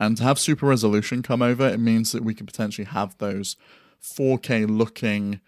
And 0.00 0.16
to 0.16 0.22
have 0.22 0.38
super 0.38 0.66
resolution 0.66 1.22
come 1.22 1.42
over, 1.42 1.66
it 1.66 1.80
means 1.80 2.12
that 2.12 2.24
we 2.24 2.34
could 2.34 2.46
potentially 2.46 2.84
have 2.84 3.16
those 3.18 3.56
4K 4.02 4.68
looking 4.68 5.40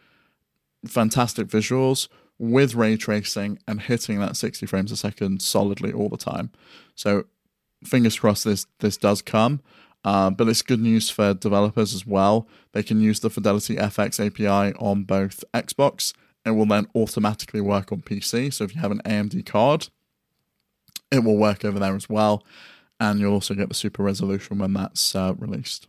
fantastic 0.87 1.47
visuals 1.47 2.09
with 2.39 2.75
ray 2.75 2.97
tracing 2.97 3.59
and 3.69 3.83
hitting 3.83 4.19
that 4.19 4.37
60 4.37 4.67
frames 4.67 4.91
a 4.91 4.97
second 4.97 5.43
solidly 5.43 5.93
all 5.93 6.09
the 6.09 6.17
time. 6.17 6.51
So 6.95 7.25
fingers 7.85 8.19
crossed 8.19 8.45
this 8.45 8.67
this 8.81 8.97
does 8.97 9.23
come. 9.23 9.61
Uh, 10.03 10.31
but 10.31 10.49
it's 10.49 10.63
good 10.63 10.81
news 10.81 11.11
for 11.11 11.35
developers 11.35 11.95
as 11.95 12.07
well. 12.07 12.49
They 12.73 12.83
can 12.83 13.01
use 13.01 13.21
the 13.21 13.29
Fidelity 13.29 13.77
FX 13.77 14.25
API 14.25 14.75
on 14.79 15.05
both 15.05 15.45
Xbox 15.53 16.15
It 16.47 16.53
will 16.53 16.65
then 16.65 16.87
automatically 16.95 17.61
work 17.61 17.93
on 17.93 18.01
PC. 18.01 18.53
So 18.53 18.65
if 18.65 18.75
you 18.75 18.81
have 18.81 18.93
an 18.93 19.03
AMD 19.05 19.45
card, 19.45 19.89
it 21.11 21.23
will 21.23 21.37
work 21.37 21.67
over 21.67 21.79
there 21.79 21.95
as 21.95 22.09
well. 22.09 22.43
And 23.01 23.19
you'll 23.19 23.33
also 23.33 23.55
get 23.55 23.69
the 23.69 23.75
super 23.75 24.03
resolution 24.03 24.59
when 24.59 24.75
that's 24.75 25.17
uh, 25.17 25.35
released. 25.39 25.89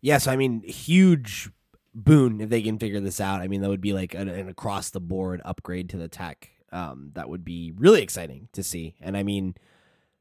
Yes, 0.00 0.26
I 0.26 0.34
mean, 0.34 0.62
huge 0.62 1.50
boon 1.94 2.40
if 2.40 2.48
they 2.48 2.62
can 2.62 2.78
figure 2.78 3.00
this 3.00 3.20
out. 3.20 3.40
I 3.40 3.48
mean, 3.48 3.60
that 3.60 3.68
would 3.68 3.82
be 3.82 3.92
like 3.92 4.14
an, 4.14 4.28
an 4.28 4.48
across 4.48 4.90
the 4.90 5.00
board 5.00 5.42
upgrade 5.44 5.90
to 5.90 5.98
the 5.98 6.08
tech. 6.08 6.50
Um, 6.72 7.10
that 7.14 7.28
would 7.28 7.44
be 7.44 7.72
really 7.76 8.02
exciting 8.02 8.48
to 8.54 8.62
see. 8.62 8.94
And 9.00 9.14
I 9.16 9.22
mean, 9.22 9.54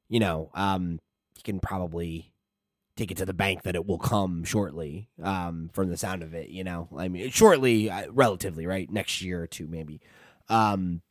you 0.09 0.19
know, 0.19 0.51
um, 0.53 0.99
you 1.37 1.43
can 1.43 1.61
probably 1.61 2.33
take 2.97 3.09
it 3.09 3.17
to 3.17 3.25
the 3.25 3.33
bank 3.33 3.63
that 3.63 3.75
it 3.75 3.85
will 3.87 3.97
come 3.97 4.43
shortly. 4.43 5.07
Um, 5.23 5.69
from 5.73 5.89
the 5.89 5.97
sound 5.97 6.23
of 6.23 6.33
it, 6.33 6.49
you 6.49 6.65
know, 6.65 6.89
I 6.95 7.07
mean, 7.07 7.29
shortly, 7.29 7.89
uh, 7.89 8.11
relatively, 8.11 8.67
right? 8.67 8.91
Next 8.91 9.21
year 9.21 9.41
or 9.41 9.47
two, 9.47 9.65
maybe. 9.67 10.01
Um, 10.49 11.01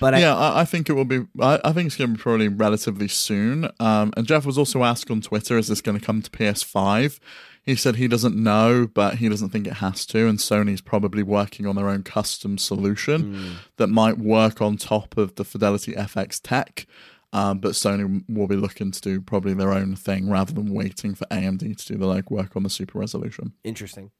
but 0.00 0.14
I, 0.14 0.20
yeah, 0.20 0.34
I, 0.36 0.60
I 0.60 0.64
think 0.64 0.88
it 0.88 0.94
will 0.94 1.04
be. 1.04 1.26
I, 1.40 1.60
I 1.64 1.72
think 1.72 1.86
it's 1.86 1.96
going 1.96 2.10
to 2.10 2.16
be 2.16 2.22
probably 2.22 2.48
relatively 2.48 3.08
soon. 3.08 3.70
Um, 3.80 4.12
and 4.16 4.26
Jeff 4.26 4.44
was 4.46 4.58
also 4.58 4.84
asked 4.84 5.10
on 5.10 5.20
Twitter, 5.20 5.58
"Is 5.58 5.68
this 5.68 5.80
going 5.80 5.98
to 5.98 6.04
come 6.04 6.22
to 6.22 6.30
PS5?" 6.30 7.18
He 7.64 7.76
said 7.76 7.96
he 7.96 8.08
doesn't 8.08 8.34
know, 8.34 8.86
but 8.86 9.16
he 9.16 9.28
doesn't 9.28 9.50
think 9.50 9.66
it 9.66 9.74
has 9.74 10.06
to. 10.06 10.26
And 10.26 10.38
Sony's 10.38 10.80
probably 10.80 11.22
working 11.22 11.66
on 11.66 11.76
their 11.76 11.90
own 11.90 12.02
custom 12.02 12.56
solution 12.56 13.34
Mm, 13.34 13.52
that 13.76 13.88
might 13.88 14.16
work 14.16 14.62
on 14.62 14.78
top 14.78 15.18
of 15.18 15.34
the 15.34 15.44
Fidelity 15.44 15.92
FX 15.92 16.40
tech. 16.42 16.86
Um, 17.30 17.58
but 17.58 17.72
Sony 17.72 18.24
will 18.26 18.46
be 18.46 18.56
looking 18.56 18.90
to 18.90 19.00
do 19.02 19.20
probably 19.20 19.52
their 19.52 19.70
own 19.74 19.96
thing 19.96 20.30
rather 20.30 20.54
than 20.54 20.72
waiting 20.72 21.14
for 21.14 21.26
AMD 21.26 21.76
to 21.76 21.92
do 21.92 21.98
the 21.98 22.06
like 22.06 22.30
work 22.30 22.56
on 22.56 22.62
the 22.62 22.70
super 22.70 22.98
resolution. 22.98 23.52
interesting. 23.64 24.12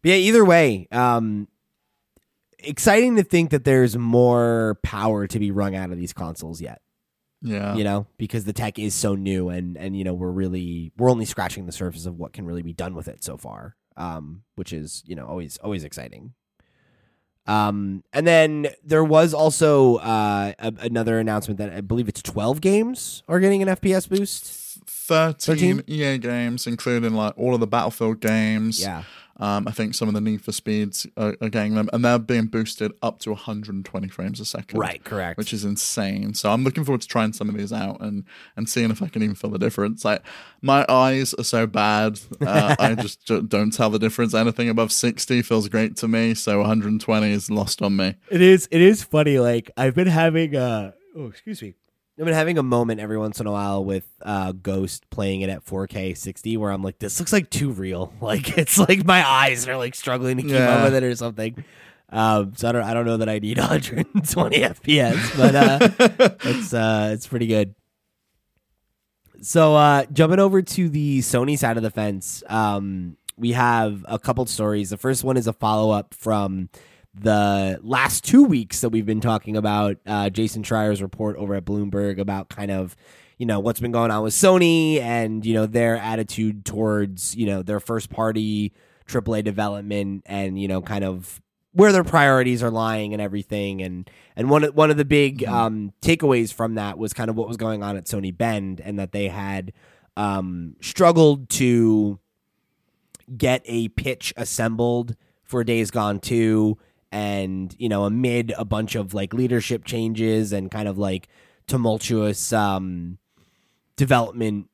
But 0.00 0.10
yeah, 0.10 0.16
either 0.18 0.44
way, 0.44 0.86
um, 0.92 1.48
exciting 2.58 3.16
to 3.16 3.22
think 3.22 3.50
that 3.50 3.64
there's 3.64 3.96
more 3.96 4.78
power 4.82 5.26
to 5.26 5.38
be 5.38 5.50
wrung 5.50 5.74
out 5.76 5.90
of 5.90 5.98
these 5.98 6.12
consoles 6.12 6.60
yet. 6.60 6.80
Yeah, 7.40 7.76
you 7.76 7.84
know, 7.84 8.06
because 8.16 8.44
the 8.44 8.52
tech 8.52 8.78
is 8.80 8.94
so 8.94 9.14
new 9.14 9.48
and 9.48 9.76
and 9.76 9.96
you 9.96 10.02
know 10.02 10.12
we're 10.14 10.30
really 10.30 10.90
we're 10.96 11.10
only 11.10 11.24
scratching 11.24 11.66
the 11.66 11.72
surface 11.72 12.04
of 12.04 12.18
what 12.18 12.32
can 12.32 12.46
really 12.46 12.62
be 12.62 12.72
done 12.72 12.94
with 12.94 13.06
it 13.06 13.22
so 13.22 13.36
far. 13.36 13.76
Um, 13.96 14.42
which 14.56 14.72
is 14.72 15.02
you 15.06 15.14
know 15.14 15.26
always 15.26 15.56
always 15.58 15.84
exciting. 15.84 16.34
Um, 17.46 18.04
and 18.12 18.26
then 18.26 18.68
there 18.84 19.04
was 19.04 19.32
also 19.32 19.96
uh 19.96 20.52
a, 20.58 20.72
another 20.80 21.18
announcement 21.18 21.58
that 21.58 21.72
I 21.72 21.80
believe 21.80 22.08
it's 22.08 22.22
twelve 22.22 22.60
games 22.60 23.22
are 23.28 23.40
getting 23.40 23.62
an 23.62 23.68
FPS 23.68 24.08
boost. 24.08 24.64
13, 24.86 25.78
13? 25.78 25.84
EA 25.86 26.18
games, 26.18 26.66
including 26.66 27.14
like 27.14 27.32
all 27.38 27.54
of 27.54 27.60
the 27.60 27.66
Battlefield 27.66 28.20
games. 28.20 28.80
Yeah, 28.80 29.04
Um, 29.40 29.68
I 29.68 29.70
think 29.70 29.94
some 29.94 30.08
of 30.08 30.14
the 30.14 30.20
Need 30.20 30.42
for 30.42 30.50
Speeds 30.52 31.06
are, 31.16 31.36
are 31.40 31.48
getting 31.48 31.74
them, 31.74 31.88
and 31.92 32.04
they're 32.04 32.18
being 32.18 32.46
boosted 32.46 32.92
up 33.02 33.20
to 33.20 33.30
120 33.30 34.08
frames 34.08 34.40
a 34.40 34.44
second. 34.44 34.78
right, 34.78 35.02
correct. 35.04 35.38
Which 35.38 35.52
is 35.52 35.64
insane. 35.64 36.34
So 36.34 36.50
I'm 36.50 36.64
looking 36.64 36.84
forward 36.84 37.02
to 37.02 37.08
trying 37.08 37.32
some 37.32 37.48
of 37.48 37.56
these 37.56 37.72
out 37.72 38.00
and 38.00 38.24
and 38.56 38.68
seeing 38.68 38.90
if 38.90 39.02
I 39.02 39.08
can 39.08 39.22
even 39.22 39.34
feel 39.36 39.50
the 39.50 39.58
difference. 39.58 40.04
Like 40.04 40.22
my 40.60 40.84
eyes 40.88 41.34
are 41.34 41.44
so 41.44 41.66
bad, 41.66 42.20
uh, 42.40 42.74
I 42.78 42.94
just 43.00 43.24
j- 43.26 43.42
don't 43.42 43.72
tell 43.72 43.90
the 43.90 43.98
difference. 43.98 44.34
Anything 44.34 44.68
above 44.68 44.90
60 44.92 45.42
feels 45.42 45.68
great 45.68 45.96
to 45.98 46.08
me. 46.08 46.34
So 46.34 46.58
120 46.58 47.30
is 47.32 47.50
lost 47.50 47.80
on 47.82 47.96
me. 47.96 48.16
It 48.30 48.40
is. 48.40 48.68
It 48.70 48.80
is 48.80 49.04
funny. 49.04 49.38
Like 49.38 49.70
I've 49.76 49.94
been 49.94 50.08
having. 50.08 50.56
Uh, 50.56 50.92
oh, 51.16 51.26
excuse 51.26 51.62
me. 51.62 51.74
I've 52.18 52.24
been 52.24 52.34
having 52.34 52.58
a 52.58 52.62
moment 52.64 53.00
every 53.00 53.16
once 53.16 53.38
in 53.40 53.46
a 53.46 53.52
while 53.52 53.84
with 53.84 54.04
uh, 54.22 54.50
Ghost 54.52 55.08
playing 55.10 55.42
it 55.42 55.50
at 55.50 55.64
4K 55.64 56.16
60, 56.16 56.56
where 56.56 56.72
I'm 56.72 56.82
like, 56.82 56.98
this 56.98 57.20
looks 57.20 57.32
like 57.32 57.48
too 57.48 57.70
real. 57.70 58.12
Like 58.20 58.58
it's 58.58 58.76
like 58.78 59.04
my 59.06 59.24
eyes 59.26 59.68
are 59.68 59.76
like 59.76 59.94
struggling 59.94 60.36
to 60.38 60.42
keep 60.42 60.52
Yeah. 60.52 60.78
up 60.78 60.84
with 60.84 60.94
it 60.94 61.04
or 61.04 61.14
something. 61.14 61.64
Um, 62.10 62.54
so 62.56 62.68
I 62.68 62.72
don't. 62.72 62.82
I 62.82 62.94
don't 62.94 63.04
know 63.06 63.18
that 63.18 63.28
I 63.28 63.38
need 63.38 63.58
120 63.58 64.58
FPS, 64.60 65.36
but 65.36 65.54
uh, 65.54 66.36
it's 66.48 66.74
uh, 66.74 67.10
it's 67.12 67.26
pretty 67.26 67.46
good. 67.46 67.74
So 69.40 69.76
uh, 69.76 70.04
jumping 70.12 70.40
over 70.40 70.62
to 70.62 70.88
the 70.88 71.20
Sony 71.20 71.56
side 71.58 71.76
of 71.76 71.82
the 71.82 71.90
fence, 71.90 72.42
um, 72.48 73.16
we 73.36 73.52
have 73.52 74.04
a 74.08 74.18
couple 74.18 74.44
stories. 74.46 74.90
The 74.90 74.96
first 74.96 75.22
one 75.22 75.36
is 75.36 75.46
a 75.46 75.52
follow 75.52 75.90
up 75.92 76.14
from 76.14 76.68
the 77.14 77.80
last 77.82 78.24
two 78.24 78.44
weeks 78.44 78.80
that 78.80 78.90
we've 78.90 79.06
been 79.06 79.20
talking 79.20 79.56
about 79.56 79.96
uh, 80.06 80.30
Jason 80.30 80.62
Schreier's 80.62 81.02
report 81.02 81.36
over 81.36 81.54
at 81.54 81.64
Bloomberg 81.64 82.18
about 82.18 82.48
kind 82.48 82.70
of 82.70 82.96
you 83.38 83.46
know 83.46 83.60
what's 83.60 83.80
been 83.80 83.92
going 83.92 84.10
on 84.10 84.22
with 84.22 84.34
Sony 84.34 85.00
and 85.00 85.44
you 85.44 85.54
know 85.54 85.66
their 85.66 85.96
attitude 85.96 86.64
towards 86.64 87.34
you 87.36 87.46
know 87.46 87.62
their 87.62 87.80
first 87.80 88.10
party 88.10 88.72
AAA 89.06 89.44
development 89.44 90.24
and 90.26 90.60
you 90.60 90.68
know 90.68 90.82
kind 90.82 91.04
of 91.04 91.40
where 91.72 91.92
their 91.92 92.04
priorities 92.04 92.62
are 92.62 92.70
lying 92.70 93.12
and 93.12 93.22
everything. 93.22 93.82
And 93.82 94.10
and 94.36 94.50
one 94.50 94.64
of, 94.64 94.74
one 94.74 94.90
of 94.90 94.96
the 94.96 95.04
big 95.04 95.44
um, 95.44 95.92
takeaways 96.02 96.52
from 96.52 96.74
that 96.74 96.98
was 96.98 97.12
kind 97.12 97.30
of 97.30 97.36
what 97.36 97.48
was 97.48 97.56
going 97.56 97.82
on 97.82 97.96
at 97.96 98.06
Sony 98.06 98.36
Bend 98.36 98.80
and 98.80 98.98
that 98.98 99.12
they 99.12 99.28
had 99.28 99.72
um, 100.16 100.74
struggled 100.80 101.48
to 101.50 102.18
get 103.36 103.62
a 103.66 103.88
pitch 103.90 104.34
assembled 104.36 105.14
for 105.44 105.62
Days 105.62 105.90
Gone 105.90 106.18
2 106.18 106.76
and 107.10 107.74
you 107.78 107.88
know 107.88 108.04
amid 108.04 108.52
a 108.58 108.64
bunch 108.64 108.94
of 108.94 109.14
like 109.14 109.32
leadership 109.32 109.84
changes 109.84 110.52
and 110.52 110.70
kind 110.70 110.88
of 110.88 110.98
like 110.98 111.28
tumultuous 111.66 112.52
um 112.52 113.18
development 113.96 114.68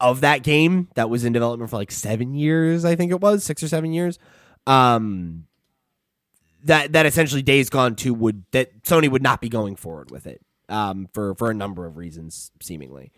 of 0.00 0.20
that 0.20 0.42
game 0.42 0.88
that 0.94 1.08
was 1.08 1.24
in 1.24 1.32
development 1.32 1.70
for 1.70 1.76
like 1.76 1.90
7 1.90 2.34
years 2.34 2.84
I 2.84 2.96
think 2.96 3.12
it 3.12 3.20
was 3.20 3.44
6 3.44 3.62
or 3.62 3.68
7 3.68 3.92
years 3.92 4.18
um 4.66 5.46
that 6.64 6.92
that 6.92 7.06
essentially 7.06 7.42
Days 7.42 7.70
Gone 7.70 7.96
2 7.96 8.14
would 8.14 8.44
that 8.52 8.82
Sony 8.82 9.10
would 9.10 9.22
not 9.22 9.40
be 9.40 9.48
going 9.48 9.76
forward 9.76 10.10
with 10.10 10.26
it 10.26 10.40
um 10.68 11.08
for 11.12 11.34
for 11.34 11.50
a 11.50 11.54
number 11.54 11.86
of 11.86 11.96
reasons 11.96 12.50
seemingly. 12.60 13.12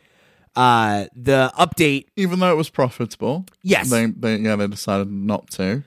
Uh 0.57 1.07
the 1.17 1.53
update 1.59 2.07
Even 2.17 2.39
though 2.39 2.53
it 2.53 2.57
was 2.57 2.71
profitable, 2.71 3.45
yes. 3.63 3.91
They, 3.91 4.07
they 4.07 4.37
yeah 4.37 4.57
they 4.57 4.69
decided 4.69 5.11
not 5.11 5.51
to. 5.53 5.83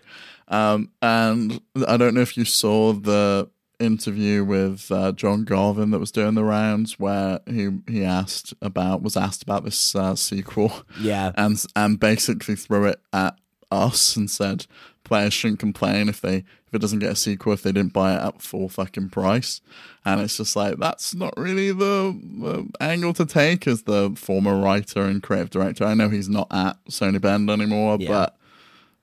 Um, 0.48 0.92
and 1.02 1.62
I 1.88 1.98
don't 1.98 2.14
know 2.14 2.22
if 2.22 2.38
you 2.38 2.46
saw 2.46 2.94
the 2.94 3.50
interview 3.80 4.44
with 4.44 4.92
uh, 4.92 5.12
John 5.12 5.44
Garvin 5.44 5.92
that 5.92 6.00
was 6.00 6.12
doing 6.12 6.34
the 6.34 6.44
rounds 6.44 6.98
where 7.00 7.42
he 7.48 7.70
he 7.88 8.04
asked 8.04 8.54
about 8.62 9.02
was 9.04 9.16
asked 9.18 9.44
about 9.44 9.64
this 9.66 9.96
uh, 9.96 10.16
sequel. 10.16 10.72
Yeah. 11.00 11.32
And 11.36 11.64
and 11.76 12.00
basically 12.00 12.56
threw 12.56 12.86
it 12.86 13.00
at 13.14 13.38
us 13.72 14.16
and 14.16 14.32
said 14.32 14.66
players 15.04 15.34
shouldn't 15.34 15.60
complain 15.60 16.08
if 16.10 16.22
they 16.22 16.38
if 16.38 16.74
it 16.74 16.80
doesn't 16.82 17.00
get 17.00 17.12
a 17.12 17.16
sequel 17.16 17.54
if 17.54 17.62
they 17.62 17.72
didn't 17.72 17.94
buy 17.94 18.14
it 18.16 18.22
at 18.22 18.42
full 18.42 18.68
fucking 18.70 19.10
price. 19.10 19.62
And 20.06 20.22
it's 20.22 20.38
just 20.38 20.56
like 20.56 20.78
that's 20.78 21.14
not 21.14 21.34
really 21.38 21.72
the, 21.72 22.18
the 22.42 22.68
angle 22.80 23.14
to 23.14 23.26
take 23.26 23.68
as 23.68 23.84
the 23.84 24.14
former 24.18 24.58
writer 24.60 25.02
and 25.02 25.22
creative 25.22 25.50
director. 25.50 25.84
I 25.86 25.94
know 25.94 26.10
he's 26.10 26.30
not 26.30 26.48
at 26.52 26.78
sony 26.90 27.22
bend 27.22 27.50
anymore 27.50 27.98
Yeah. 28.00 28.08
but 28.10 28.38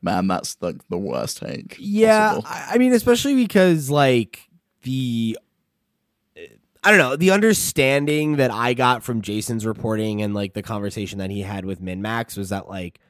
man 0.04 0.28
that's 0.28 0.56
like 0.60 0.86
the 0.88 0.98
worst 0.98 1.38
take 1.38 1.76
Yeah, 1.78 2.34
possible. 2.34 2.48
I 2.72 2.78
mean, 2.78 2.92
especially 2.92 3.34
because 3.34 3.90
like 3.90 4.48
the 4.82 5.38
I 6.84 6.90
don't 6.90 6.98
know 6.98 7.16
the 7.16 7.30
understanding 7.30 8.36
that 8.36 8.50
I 8.50 8.74
got 8.74 9.02
from 9.02 9.22
Jason's 9.22 9.64
reporting 9.64 10.20
and 10.20 10.34
like 10.34 10.52
the 10.52 10.62
conversation 10.62 11.18
that 11.18 11.30
he 11.30 11.40
had 11.40 11.64
with 11.64 11.80
MinnMax 11.80 12.36
was 12.36 12.50
that 12.50 12.68
like 12.68 13.00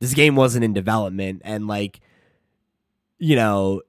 this 0.00 0.12
game 0.12 0.34
wasn't 0.34 0.64
in 0.64 0.72
development 0.72 1.42
and 1.44 1.68
like 1.68 2.00
you 3.18 3.36
know 3.36 3.82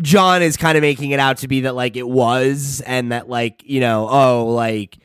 John 0.00 0.42
is 0.42 0.56
kind 0.56 0.76
of 0.76 0.82
making 0.82 1.12
it 1.12 1.20
out 1.20 1.38
to 1.38 1.48
be 1.48 1.60
that 1.62 1.76
like 1.76 1.96
it 1.96 2.08
was 2.08 2.80
and 2.80 3.12
that 3.12 3.28
like 3.28 3.62
you 3.64 3.80
know 3.80 4.08
oh 4.10 4.46
like 4.46 4.98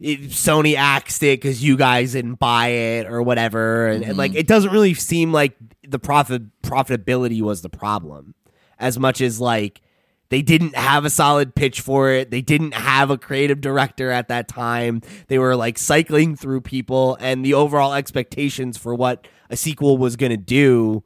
it, 0.00 0.20
Sony 0.30 0.76
axed 0.76 1.22
it 1.22 1.40
because 1.40 1.62
you 1.62 1.76
guys 1.76 2.12
didn't 2.12 2.34
buy 2.34 2.68
it 2.68 3.06
or 3.06 3.22
whatever 3.22 3.86
and, 3.88 4.04
and 4.04 4.16
like 4.16 4.34
it 4.34 4.46
doesn't 4.46 4.70
really 4.70 4.94
seem 4.94 5.32
like 5.32 5.56
the 5.88 5.98
profit 5.98 6.42
profitability 6.62 7.40
was 7.40 7.62
the 7.62 7.70
problem 7.70 8.34
as 8.78 8.98
much 8.98 9.20
as 9.20 9.40
like 9.40 9.80
They 10.28 10.42
didn't 10.42 10.74
have 10.74 11.04
a 11.04 11.10
solid 11.10 11.54
pitch 11.54 11.80
for 11.80 12.10
it. 12.10 12.30
They 12.30 12.42
didn't 12.42 12.74
have 12.74 13.10
a 13.10 13.18
creative 13.18 13.60
director 13.60 14.10
at 14.10 14.26
that 14.26 14.48
time. 14.48 15.00
They 15.28 15.38
were 15.38 15.54
like 15.54 15.78
cycling 15.78 16.34
through 16.36 16.62
people, 16.62 17.16
and 17.20 17.44
the 17.44 17.54
overall 17.54 17.94
expectations 17.94 18.76
for 18.76 18.92
what 18.94 19.28
a 19.50 19.56
sequel 19.56 19.98
was 19.98 20.16
going 20.16 20.30
to 20.32 20.36
do 20.36 21.04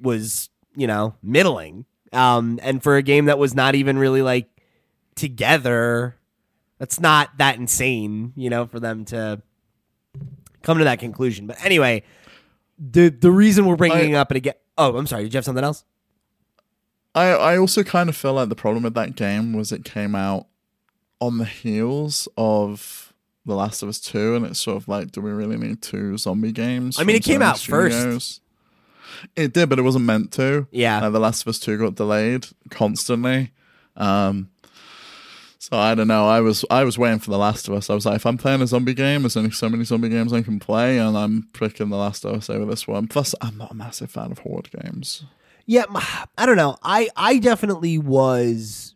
was, 0.00 0.48
you 0.74 0.86
know, 0.86 1.14
middling. 1.22 1.84
Um, 2.12 2.58
and 2.62 2.82
for 2.82 2.96
a 2.96 3.02
game 3.02 3.26
that 3.26 3.38
was 3.38 3.54
not 3.54 3.74
even 3.74 3.98
really 3.98 4.22
like 4.22 4.48
together, 5.16 6.16
that's 6.78 7.00
not 7.00 7.38
that 7.38 7.56
insane, 7.56 8.32
you 8.36 8.50
know, 8.50 8.66
for 8.66 8.80
them 8.80 9.04
to 9.06 9.40
come 10.62 10.78
to 10.78 10.84
that 10.84 10.98
conclusion. 10.98 11.46
But 11.46 11.64
anyway, 11.64 12.02
the 12.78 13.08
the 13.08 13.30
reason 13.30 13.66
we're 13.66 13.76
bringing 13.76 14.14
I- 14.14 14.18
it 14.18 14.20
up 14.20 14.30
and 14.30 14.36
again. 14.36 14.54
Oh, 14.78 14.96
I'm 14.96 15.06
sorry. 15.06 15.22
Did 15.24 15.32
you 15.32 15.38
have 15.38 15.44
something 15.44 15.64
else? 15.64 15.84
I 17.14 17.28
I 17.28 17.58
also 17.58 17.82
kind 17.82 18.08
of 18.08 18.16
feel 18.16 18.34
like 18.34 18.48
the 18.50 18.54
problem 18.56 18.82
with 18.84 18.94
that 18.94 19.16
game 19.16 19.54
was 19.54 19.72
it 19.72 19.84
came 19.84 20.14
out 20.14 20.46
on 21.20 21.38
the 21.38 21.46
heels 21.46 22.28
of 22.36 23.14
The 23.46 23.54
Last 23.54 23.82
of 23.82 23.88
Us 23.88 24.00
Two, 24.00 24.34
and 24.34 24.44
it's 24.44 24.60
sort 24.60 24.76
of 24.76 24.86
like, 24.86 25.12
do 25.12 25.22
we 25.22 25.30
really 25.30 25.56
need 25.56 25.80
two 25.80 26.18
zombie 26.18 26.52
games? 26.52 27.00
I 27.00 27.04
mean, 27.04 27.16
it 27.16 27.24
came 27.24 27.40
out 27.40 27.58
first. 27.58 28.42
It 29.34 29.54
did, 29.54 29.70
but 29.70 29.78
it 29.78 29.82
wasn't 29.82 30.04
meant 30.04 30.32
to. 30.32 30.66
Yeah. 30.70 31.06
Uh, 31.06 31.10
the 31.10 31.20
Last 31.20 31.40
of 31.42 31.48
Us 31.48 31.58
Two 31.58 31.78
got 31.78 31.94
delayed 31.94 32.46
constantly. 32.68 33.52
Um, 33.96 34.50
so 35.68 35.76
I 35.76 35.96
don't 35.96 36.06
know. 36.06 36.28
I 36.28 36.40
was 36.40 36.64
I 36.70 36.84
was 36.84 36.96
waiting 36.96 37.18
for 37.18 37.32
The 37.32 37.38
Last 37.38 37.66
of 37.66 37.74
Us. 37.74 37.90
I 37.90 37.94
was 37.94 38.06
like, 38.06 38.14
if 38.14 38.24
I'm 38.24 38.38
playing 38.38 38.62
a 38.62 38.68
zombie 38.68 38.94
game, 38.94 39.22
there's 39.22 39.36
only 39.36 39.50
so 39.50 39.68
many 39.68 39.82
zombie 39.82 40.08
games 40.08 40.32
I 40.32 40.42
can 40.42 40.60
play, 40.60 40.96
and 40.96 41.18
I'm 41.18 41.48
picking 41.54 41.88
The 41.88 41.96
Last 41.96 42.24
of 42.24 42.36
Us 42.36 42.48
over 42.48 42.64
this 42.64 42.86
one. 42.86 43.08
Plus, 43.08 43.34
I'm 43.40 43.58
not 43.58 43.72
a 43.72 43.74
massive 43.74 44.08
fan 44.08 44.30
of 44.30 44.38
horde 44.38 44.70
games. 44.70 45.24
Yeah, 45.66 45.86
I 46.38 46.46
don't 46.46 46.56
know. 46.56 46.76
I 46.84 47.08
I 47.16 47.38
definitely 47.40 47.98
was 47.98 48.94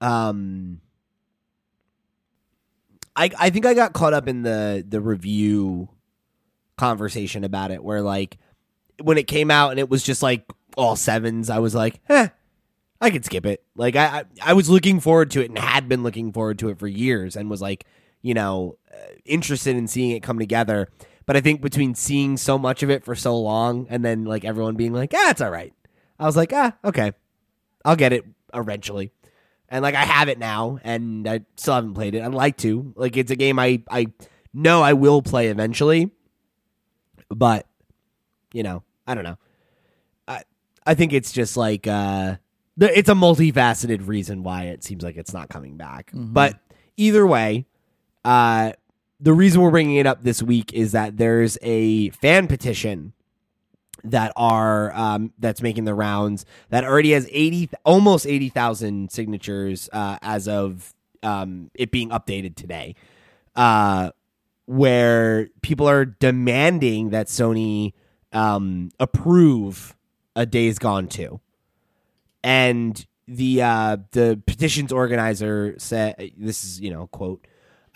um 0.00 0.80
I 3.14 3.30
I 3.38 3.50
think 3.50 3.64
I 3.64 3.74
got 3.74 3.92
caught 3.92 4.14
up 4.14 4.26
in 4.26 4.42
the 4.42 4.84
the 4.84 5.00
review 5.00 5.90
conversation 6.76 7.44
about 7.44 7.70
it 7.70 7.84
where 7.84 8.02
like 8.02 8.38
when 9.00 9.16
it 9.16 9.28
came 9.28 9.48
out 9.48 9.70
and 9.70 9.78
it 9.78 9.88
was 9.88 10.02
just 10.02 10.24
like 10.24 10.44
all 10.76 10.96
sevens, 10.96 11.50
I 11.50 11.60
was 11.60 11.72
like, 11.72 12.00
"Eh, 12.08 12.30
I 13.04 13.10
could 13.10 13.24
skip 13.24 13.46
it." 13.46 13.62
Like 13.76 13.96
I 13.96 14.20
I, 14.20 14.24
I 14.42 14.52
was 14.54 14.68
looking 14.68 15.00
forward 15.00 15.30
to 15.32 15.40
it 15.40 15.50
and 15.50 15.58
had 15.58 15.88
been 15.88 16.02
looking 16.02 16.32
forward 16.32 16.58
to 16.60 16.68
it 16.70 16.78
for 16.78 16.88
years 16.88 17.36
and 17.36 17.50
was 17.50 17.62
like, 17.62 17.84
you 18.22 18.34
know, 18.34 18.76
uh, 18.92 19.14
interested 19.24 19.76
in 19.76 19.86
seeing 19.88 20.10
it 20.10 20.22
come 20.22 20.38
together. 20.38 20.88
But 21.26 21.36
I 21.36 21.40
think 21.40 21.62
between 21.62 21.94
seeing 21.94 22.36
so 22.36 22.58
much 22.58 22.82
of 22.82 22.90
it 22.90 23.04
for 23.04 23.14
so 23.14 23.36
long 23.38 23.86
and 23.88 24.04
then 24.04 24.24
like 24.24 24.44
everyone 24.44 24.76
being 24.76 24.92
like, 24.92 25.12
"Ah, 25.14 25.30
it's 25.30 25.40
all 25.40 25.50
right." 25.50 25.72
I 26.18 26.26
was 26.26 26.36
like, 26.36 26.52
ah, 26.52 26.74
okay, 26.84 27.12
I'll 27.84 27.96
get 27.96 28.12
it 28.12 28.24
eventually. 28.52 29.10
And 29.68 29.82
like 29.82 29.94
I 29.94 30.04
have 30.04 30.28
it 30.28 30.38
now, 30.38 30.78
and 30.84 31.26
I 31.26 31.40
still 31.56 31.74
haven't 31.74 31.94
played 31.94 32.14
it. 32.14 32.22
I'd 32.22 32.34
like 32.34 32.56
to. 32.58 32.92
Like 32.96 33.16
it's 33.16 33.30
a 33.30 33.36
game 33.36 33.58
I 33.58 33.82
I 33.90 34.06
know 34.52 34.82
I 34.82 34.92
will 34.92 35.22
play 35.22 35.48
eventually, 35.48 36.10
but 37.28 37.66
you 38.52 38.62
know 38.62 38.82
I 39.06 39.14
don't 39.14 39.24
know. 39.24 39.38
I 40.28 40.42
I 40.86 40.94
think 40.94 41.12
it's 41.12 41.32
just 41.32 41.56
like 41.56 41.86
uh, 41.86 42.36
it's 42.78 43.08
a 43.08 43.14
multifaceted 43.14 44.06
reason 44.06 44.42
why 44.42 44.64
it 44.64 44.82
seems 44.84 45.02
like 45.04 45.16
it's 45.16 45.32
not 45.32 45.48
coming 45.48 45.76
back. 45.76 46.10
But 46.32 46.58
either 46.96 47.26
way, 47.26 47.66
uh, 48.24 48.72
the 49.20 49.32
reason 49.32 49.60
we're 49.60 49.70
bringing 49.70 49.96
it 49.96 50.06
up 50.06 50.22
this 50.22 50.42
week 50.42 50.72
is 50.72 50.92
that 50.92 51.16
there's 51.16 51.56
a 51.62 52.10
fan 52.10 52.46
petition 52.46 53.12
that 54.02 54.32
are 54.36 54.94
um, 54.94 55.32
that's 55.38 55.62
making 55.62 55.84
the 55.84 55.94
rounds 55.94 56.44
that 56.68 56.84
already 56.84 57.12
has 57.12 57.26
80 57.32 57.70
almost 57.84 58.26
80,000 58.26 59.10
signatures 59.10 59.88
uh, 59.92 60.18
as 60.20 60.46
of 60.46 60.94
um, 61.22 61.70
it 61.74 61.90
being 61.90 62.10
updated 62.10 62.54
today 62.54 62.96
uh, 63.56 64.10
where 64.66 65.48
people 65.62 65.88
are 65.88 66.04
demanding 66.04 67.10
that 67.10 67.28
Sony 67.28 67.94
um, 68.32 68.90
approve 69.00 69.96
a 70.36 70.44
Days 70.44 70.78
Gone 70.78 71.08
2 71.08 71.40
and 72.44 73.06
the 73.26 73.62
uh, 73.62 73.96
the 74.12 74.40
petitions 74.46 74.92
organizer 74.92 75.74
said 75.78 76.32
this 76.36 76.62
is 76.62 76.80
you 76.80 76.90
know 76.90 77.08
quote 77.08 77.44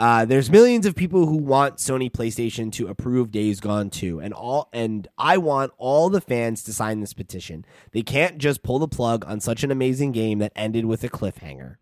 uh, 0.00 0.24
there's 0.24 0.48
millions 0.48 0.86
of 0.86 0.94
people 0.94 1.26
who 1.26 1.36
want 1.36 1.78
Sony 1.78 2.08
PlayStation 2.08 2.70
to 2.72 2.86
approve 2.86 3.32
Days 3.32 3.58
Gone 3.58 3.90
2 3.90 4.20
and 4.20 4.32
all 4.32 4.68
and 4.72 5.06
I 5.18 5.38
want 5.38 5.72
all 5.76 6.08
the 6.08 6.20
fans 6.20 6.62
to 6.64 6.72
sign 6.72 7.00
this 7.00 7.12
petition. 7.12 7.64
They 7.90 8.02
can't 8.02 8.38
just 8.38 8.62
pull 8.62 8.78
the 8.78 8.88
plug 8.88 9.24
on 9.26 9.40
such 9.40 9.64
an 9.64 9.70
amazing 9.70 10.12
game 10.12 10.38
that 10.38 10.52
ended 10.54 10.86
with 10.86 11.02
a 11.04 11.08
cliffhanger. 11.08 11.76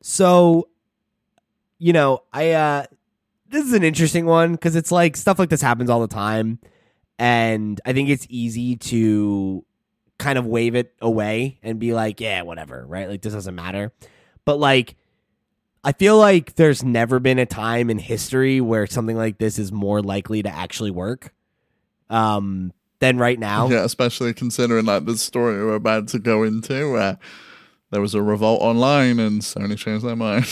So 0.00 0.68
you 1.78 1.92
know, 1.92 2.24
I 2.32 2.50
uh 2.52 2.86
this 3.46 3.64
is 3.64 3.72
an 3.72 3.84
interesting 3.84 4.26
one 4.26 4.56
cuz 4.56 4.74
it's 4.74 4.90
like 4.90 5.16
stuff 5.16 5.38
like 5.38 5.50
this 5.50 5.62
happens 5.62 5.90
all 5.90 6.00
the 6.00 6.08
time 6.08 6.58
and 7.18 7.80
I 7.84 7.92
think 7.92 8.08
it's 8.08 8.26
easy 8.30 8.76
to 8.76 9.64
kind 10.18 10.38
of 10.38 10.46
wave 10.46 10.74
it 10.74 10.94
away 11.00 11.58
and 11.62 11.78
be 11.78 11.94
like, 11.94 12.20
yeah, 12.20 12.42
whatever, 12.42 12.84
right? 12.86 13.08
Like 13.08 13.22
this 13.22 13.32
doesn't 13.32 13.54
matter. 13.54 13.92
But 14.44 14.58
like 14.58 14.96
I 15.84 15.92
feel 15.92 16.18
like 16.18 16.56
there's 16.56 16.82
never 16.82 17.20
been 17.20 17.38
a 17.38 17.46
time 17.46 17.88
in 17.88 17.98
history 17.98 18.60
where 18.60 18.86
something 18.86 19.16
like 19.16 19.38
this 19.38 19.58
is 19.58 19.70
more 19.70 20.02
likely 20.02 20.42
to 20.42 20.48
actually 20.48 20.90
work 20.90 21.32
um, 22.10 22.72
than 22.98 23.18
right 23.18 23.38
now. 23.38 23.68
Yeah, 23.68 23.84
especially 23.84 24.34
considering 24.34 24.86
like 24.86 25.04
the 25.04 25.16
story 25.16 25.64
we're 25.64 25.74
about 25.74 26.08
to 26.08 26.18
go 26.18 26.42
into, 26.42 26.92
where 26.92 27.18
there 27.90 28.00
was 28.00 28.14
a 28.14 28.22
revolt 28.22 28.60
online 28.60 29.18
and 29.18 29.40
Sony 29.40 29.78
changed 29.78 30.04
their 30.04 30.16
mind. 30.16 30.46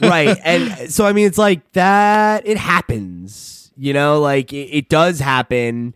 right. 0.00 0.36
And 0.42 0.90
so, 0.90 1.06
I 1.06 1.12
mean, 1.12 1.26
it's 1.26 1.38
like 1.38 1.70
that, 1.72 2.46
it 2.46 2.56
happens, 2.56 3.70
you 3.76 3.92
know, 3.92 4.20
like 4.20 4.52
it, 4.52 4.70
it 4.70 4.88
does 4.88 5.20
happen. 5.20 5.94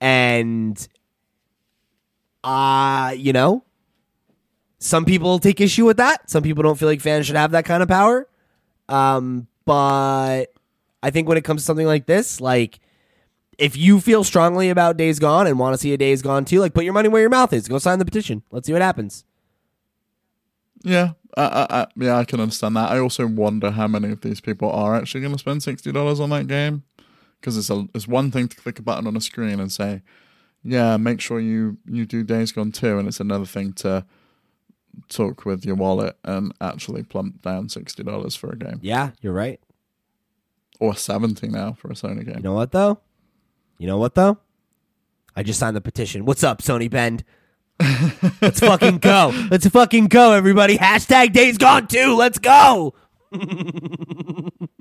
And, 0.00 0.86
uh, 2.44 3.14
you 3.16 3.32
know, 3.32 3.64
some 4.78 5.04
people 5.04 5.38
take 5.38 5.60
issue 5.60 5.84
with 5.84 5.98
that. 5.98 6.28
Some 6.28 6.42
people 6.42 6.62
don't 6.62 6.78
feel 6.78 6.88
like 6.88 7.00
fans 7.00 7.26
should 7.26 7.36
have 7.36 7.52
that 7.52 7.64
kind 7.64 7.82
of 7.82 7.88
power. 7.88 8.28
Um, 8.88 9.46
but 9.64 10.46
I 11.02 11.10
think 11.10 11.28
when 11.28 11.38
it 11.38 11.44
comes 11.44 11.62
to 11.62 11.64
something 11.64 11.86
like 11.86 12.06
this, 12.06 12.40
like 12.40 12.80
if 13.58 13.76
you 13.76 14.00
feel 14.00 14.24
strongly 14.24 14.70
about 14.70 14.96
Days 14.96 15.18
Gone 15.18 15.46
and 15.46 15.58
want 15.58 15.74
to 15.74 15.78
see 15.78 15.92
a 15.92 15.96
Days 15.96 16.20
Gone 16.22 16.44
too, 16.44 16.58
like 16.58 16.74
put 16.74 16.84
your 16.84 16.92
money 16.94 17.08
where 17.08 17.20
your 17.20 17.30
mouth 17.30 17.52
is. 17.52 17.68
Go 17.68 17.78
sign 17.78 17.98
the 17.98 18.04
petition. 18.04 18.42
Let's 18.50 18.66
see 18.66 18.72
what 18.72 18.82
happens. 18.82 19.24
yeah, 20.84 21.12
I, 21.36 21.42
I, 21.42 21.66
I, 21.70 21.86
yeah, 21.96 22.18
I 22.18 22.24
can 22.24 22.40
understand 22.40 22.76
that. 22.76 22.90
I 22.90 22.98
also 22.98 23.26
wonder 23.26 23.70
how 23.70 23.86
many 23.86 24.10
of 24.10 24.20
these 24.20 24.40
people 24.40 24.70
are 24.70 24.94
actually 24.94 25.20
going 25.20 25.32
to 25.32 25.38
spend 25.38 25.62
sixty 25.62 25.92
dollars 25.92 26.20
on 26.20 26.30
that 26.30 26.48
game, 26.48 26.82
because 27.40 27.56
it's 27.56 27.70
a 27.70 27.88
it's 27.94 28.08
one 28.08 28.30
thing 28.30 28.48
to 28.48 28.56
click 28.56 28.78
a 28.78 28.82
button 28.82 29.06
on 29.06 29.16
a 29.16 29.20
screen 29.20 29.60
and 29.60 29.70
say, 29.70 30.02
yeah, 30.64 30.96
make 30.96 31.20
sure 31.20 31.40
you 31.40 31.78
you 31.86 32.06
do 32.06 32.22
Days 32.24 32.52
Gone 32.52 32.72
too, 32.72 32.98
and 32.98 33.08
it's 33.08 33.20
another 33.20 33.46
thing 33.46 33.72
to 33.74 34.04
talk 35.08 35.44
with 35.46 35.64
your 35.64 35.74
wallet 35.74 36.16
and 36.24 36.52
actually 36.60 37.02
plump 37.02 37.42
down 37.42 37.68
sixty 37.68 38.02
dollars 38.02 38.34
for 38.36 38.50
a 38.50 38.56
game 38.56 38.78
Yeah, 38.82 39.10
you're 39.20 39.32
right. 39.32 39.60
or 40.80 40.94
seventy 40.94 41.48
now 41.48 41.72
for 41.72 41.88
a 41.90 41.94
Sony 41.94 42.24
game. 42.24 42.36
You 42.36 42.42
know 42.42 42.54
what 42.54 42.72
though? 42.72 43.00
You 43.78 43.86
know 43.86 43.98
what 43.98 44.14
though? 44.14 44.38
I 45.34 45.42
just 45.42 45.58
signed 45.58 45.74
the 45.76 45.80
petition. 45.80 46.24
What's 46.26 46.44
up, 46.44 46.60
Sony 46.62 46.90
Bend? 46.90 47.24
Let's 48.42 48.60
fucking 48.60 48.98
go. 48.98 49.32
Let's 49.50 49.66
fucking 49.66 50.06
go, 50.08 50.32
everybody. 50.32 50.76
Hashtag 50.78 51.32
days 51.32 51.56
gone 51.58 51.88
too. 51.88 52.14
Let's 52.16 52.38
go. 52.38 52.94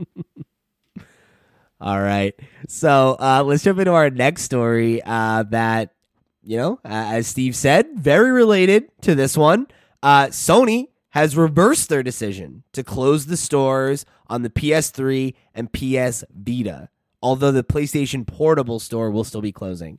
All 1.81 1.99
right. 1.99 2.35
So 2.67 3.17
uh, 3.19 3.43
let's 3.43 3.63
jump 3.63 3.79
into 3.79 3.91
our 3.91 4.11
next 4.11 4.43
story 4.43 5.01
uh, 5.03 5.43
that, 5.49 5.95
you 6.43 6.55
know, 6.57 6.79
uh, 6.85 7.17
as 7.17 7.27
Steve 7.27 7.55
said, 7.55 7.87
very 7.95 8.31
related 8.31 8.89
to 9.01 9.15
this 9.15 9.35
one. 9.35 9.67
Uh, 10.03 10.27
Sony 10.27 10.89
has 11.09 11.35
reversed 11.35 11.89
their 11.89 12.03
decision 12.03 12.63
to 12.73 12.83
close 12.83 13.25
the 13.25 13.35
stores 13.35 14.05
on 14.27 14.43
the 14.43 14.49
PS3 14.49 15.33
and 15.55 15.73
PS 15.73 16.23
Vita, 16.33 16.89
although 17.21 17.51
the 17.51 17.63
PlayStation 17.63 18.25
Portable 18.27 18.79
store 18.79 19.09
will 19.09 19.23
still 19.23 19.41
be 19.41 19.51
closing. 19.51 19.97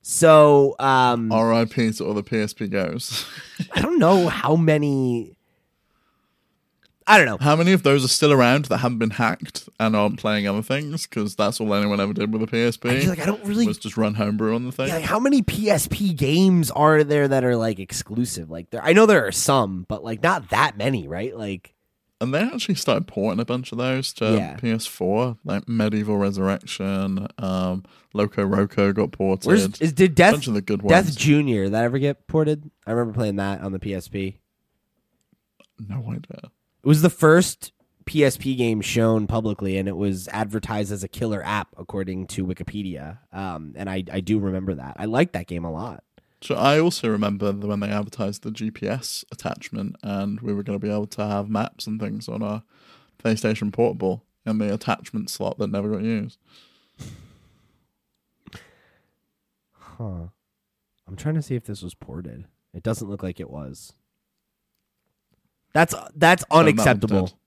So 0.00 0.74
um, 0.78 1.30
R.I.P. 1.30 1.92
to 1.92 2.04
all 2.04 2.14
the 2.14 2.22
PSP 2.22 2.70
Gos. 2.70 3.26
I 3.74 3.80
don't 3.80 3.98
know 3.98 4.28
how 4.28 4.56
many. 4.56 5.36
I 7.06 7.18
don't 7.18 7.26
know. 7.26 7.36
How 7.38 7.54
many 7.54 7.72
of 7.72 7.82
those 7.82 8.02
are 8.02 8.08
still 8.08 8.32
around 8.32 8.64
that 8.66 8.78
haven't 8.78 8.98
been 8.98 9.10
hacked 9.10 9.68
and 9.78 9.94
aren't 9.94 10.18
playing 10.18 10.48
other 10.48 10.62
things? 10.62 11.06
Because 11.06 11.36
that's 11.36 11.60
all 11.60 11.74
anyone 11.74 12.00
ever 12.00 12.14
did 12.14 12.32
with 12.32 12.42
a 12.42 12.46
PSP. 12.46 12.90
I 12.90 13.00
feel 13.00 13.10
like 13.10 13.20
I 13.20 13.26
don't 13.26 13.44
really. 13.44 13.66
was 13.66 13.76
just 13.76 13.98
run 13.98 14.14
homebrew 14.14 14.54
on 14.54 14.64
the 14.64 14.72
thing. 14.72 14.88
Yeah, 14.88 14.94
like 14.96 15.04
how 15.04 15.20
many 15.20 15.42
PSP 15.42 16.16
games 16.16 16.70
are 16.70 17.04
there 17.04 17.28
that 17.28 17.44
are 17.44 17.56
like 17.56 17.78
exclusive? 17.78 18.50
Like 18.50 18.70
there, 18.70 18.82
I 18.82 18.94
know 18.94 19.04
there 19.04 19.26
are 19.26 19.32
some, 19.32 19.84
but 19.86 20.02
like 20.02 20.22
not 20.22 20.48
that 20.50 20.78
many, 20.78 21.06
right? 21.06 21.36
Like 21.36 21.74
And 22.22 22.32
they 22.32 22.40
actually 22.40 22.76
started 22.76 23.06
porting 23.06 23.38
a 23.40 23.44
bunch 23.44 23.70
of 23.72 23.76
those 23.76 24.14
to 24.14 24.36
Yeah. 24.36 24.56
PS4, 24.56 25.36
like 25.44 25.66
MediEvil 25.66 26.18
Resurrection, 26.18 27.28
um, 27.36 27.84
Loco 28.14 28.46
Roco 28.46 28.94
got 28.94 29.12
ported. 29.12 29.46
Where's 29.46 29.66
is 29.78 29.92
did 29.92 30.14
Death 30.14 30.32
bunch 30.34 30.46
of 30.46 30.54
the 30.54 30.62
good 30.62 30.80
Death. 30.86 31.14
Junior 31.18 31.68
that 31.68 31.84
ever 31.84 31.98
get 31.98 32.26
ported? 32.28 32.70
I 32.86 32.92
remember 32.92 33.12
playing 33.12 33.36
that 33.36 33.60
on 33.60 33.72
the 33.72 33.78
PSP. 33.78 34.36
no 35.86 35.96
idea. 36.10 36.50
It 36.84 36.88
was 36.88 37.00
the 37.00 37.08
first 37.08 37.72
PSP 38.04 38.58
game 38.58 38.82
shown 38.82 39.26
publicly, 39.26 39.78
and 39.78 39.88
it 39.88 39.96
was 39.96 40.28
advertised 40.28 40.92
as 40.92 41.02
a 41.02 41.08
killer 41.08 41.42
app, 41.42 41.68
according 41.78 42.26
to 42.26 42.44
Wikipedia. 42.44 43.20
Um, 43.32 43.72
and 43.74 43.88
I, 43.88 44.04
I 44.12 44.20
do 44.20 44.38
remember 44.38 44.74
that. 44.74 44.96
I 44.98 45.06
liked 45.06 45.32
that 45.32 45.46
game 45.46 45.64
a 45.64 45.72
lot. 45.72 46.04
So 46.42 46.56
I 46.56 46.78
also 46.78 47.08
remember 47.08 47.52
when 47.52 47.80
they 47.80 47.88
advertised 47.88 48.42
the 48.42 48.50
GPS 48.50 49.24
attachment, 49.32 49.96
and 50.02 50.42
we 50.42 50.52
were 50.52 50.62
going 50.62 50.78
to 50.78 50.86
be 50.86 50.92
able 50.92 51.06
to 51.06 51.26
have 51.26 51.48
maps 51.48 51.86
and 51.86 51.98
things 51.98 52.28
on 52.28 52.42
our 52.42 52.62
PlayStation 53.18 53.72
Portable 53.72 54.22
in 54.44 54.58
the 54.58 54.74
attachment 54.74 55.30
slot 55.30 55.56
that 55.56 55.70
never 55.70 55.88
got 55.88 56.02
used. 56.02 56.38
Huh. 59.72 60.26
I'm 61.08 61.16
trying 61.16 61.36
to 61.36 61.42
see 61.42 61.54
if 61.54 61.64
this 61.64 61.80
was 61.80 61.94
ported. 61.94 62.44
It 62.74 62.82
doesn't 62.82 63.08
look 63.08 63.22
like 63.22 63.40
it 63.40 63.48
was. 63.48 63.94
That's 65.74 65.94
that's 66.14 66.44
So 66.50 66.58
unacceptable. 66.58 67.38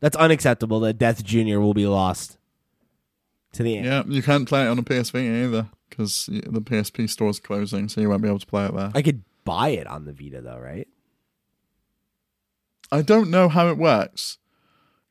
That's 0.00 0.16
unacceptable 0.16 0.80
that 0.80 0.94
Death 0.94 1.22
Junior 1.22 1.60
will 1.60 1.74
be 1.74 1.86
lost 1.86 2.38
to 3.52 3.62
the 3.62 3.76
end. 3.76 3.86
Yeah, 3.86 4.02
you 4.06 4.22
can't 4.22 4.48
play 4.48 4.64
it 4.64 4.68
on 4.68 4.78
a 4.78 4.82
PSV 4.82 5.44
either 5.44 5.68
because 5.88 6.26
the 6.26 6.60
PSP 6.60 7.08
store 7.08 7.30
is 7.30 7.38
closing, 7.38 7.88
so 7.88 8.00
you 8.00 8.08
won't 8.08 8.22
be 8.22 8.28
able 8.28 8.38
to 8.38 8.46
play 8.46 8.66
it 8.66 8.74
there. 8.74 8.90
I 8.94 9.02
could 9.02 9.22
buy 9.44 9.68
it 9.70 9.86
on 9.86 10.04
the 10.04 10.12
Vita 10.12 10.40
though, 10.40 10.58
right? 10.58 10.88
I 12.90 13.02
don't 13.02 13.30
know 13.30 13.48
how 13.48 13.68
it 13.68 13.76
works 13.76 14.38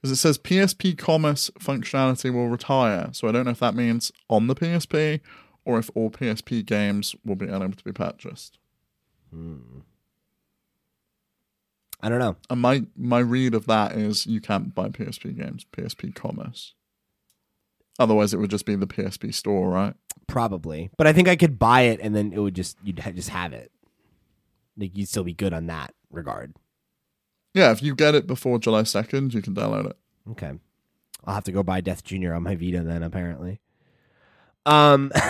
because 0.01 0.11
it 0.11 0.15
says 0.15 0.37
PSP 0.37 0.97
commerce 0.97 1.51
functionality 1.59 2.33
will 2.33 2.47
retire. 2.47 3.09
So 3.11 3.27
I 3.27 3.31
don't 3.31 3.45
know 3.45 3.51
if 3.51 3.59
that 3.59 3.75
means 3.75 4.11
on 4.29 4.47
the 4.47 4.55
PSP 4.55 5.19
or 5.63 5.77
if 5.77 5.89
all 5.93 6.09
PSP 6.09 6.65
games 6.65 7.15
will 7.23 7.35
be 7.35 7.47
unable 7.47 7.75
to 7.75 7.83
be 7.83 7.91
purchased. 7.91 8.57
Hmm. 9.31 9.81
I 12.01 12.09
don't 12.09 12.19
know. 12.19 12.35
And 12.49 12.61
my 12.61 12.83
my 12.95 13.19
read 13.19 13.53
of 13.53 13.65
that 13.67 13.93
is 13.93 14.27
you 14.27 14.39
can't 14.39 14.73
buy 14.75 14.89
PSP 14.89 15.37
games, 15.37 15.65
PSP 15.71 16.13
commerce. 16.13 16.73
Otherwise, 17.99 18.33
it 18.33 18.37
would 18.37 18.51
just 18.51 18.65
be 18.65 18.75
the 18.75 18.85
PSP 18.85 19.33
store, 19.33 19.69
right? 19.69 19.95
Probably, 20.27 20.91
but 20.97 21.07
I 21.07 21.13
think 21.13 21.27
I 21.27 21.35
could 21.35 21.57
buy 21.57 21.81
it 21.81 21.99
and 22.01 22.15
then 22.15 22.33
it 22.33 22.39
would 22.39 22.53
just 22.53 22.77
you'd 22.83 22.99
ha- 22.99 23.11
just 23.11 23.29
have 23.29 23.53
it. 23.53 23.71
Like 24.77 24.95
you'd 24.95 25.09
still 25.09 25.23
be 25.23 25.33
good 25.33 25.53
on 25.53 25.67
that 25.67 25.93
regard. 26.11 26.53
Yeah, 27.53 27.71
if 27.71 27.81
you 27.81 27.95
get 27.95 28.13
it 28.13 28.27
before 28.27 28.59
July 28.59 28.83
second, 28.83 29.33
you 29.33 29.41
can 29.41 29.55
download 29.55 29.89
it. 29.89 29.97
Okay, 30.31 30.51
I'll 31.25 31.33
have 31.33 31.45
to 31.45 31.51
go 31.51 31.63
buy 31.63 31.81
Death 31.81 32.03
Junior 32.03 32.33
on 32.33 32.43
my 32.43 32.55
Vita 32.55 32.83
then. 32.83 33.01
Apparently. 33.01 33.59
Um. 34.65 35.11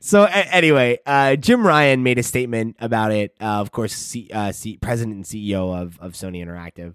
so 0.00 0.24
a- 0.24 0.54
anyway, 0.54 0.98
uh, 1.06 1.36
Jim 1.36 1.66
Ryan 1.66 2.02
made 2.02 2.18
a 2.18 2.22
statement 2.22 2.76
about 2.80 3.12
it. 3.12 3.34
Uh, 3.40 3.60
of 3.60 3.72
course, 3.72 3.92
C- 3.94 4.30
uh, 4.32 4.52
C- 4.52 4.78
president 4.78 5.16
and 5.16 5.24
CEO 5.24 5.74
of 5.80 5.98
of 6.00 6.12
Sony 6.12 6.44
Interactive, 6.44 6.94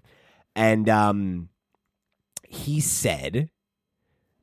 and 0.54 0.88
um, 0.88 1.48
he 2.48 2.80
said 2.80 3.50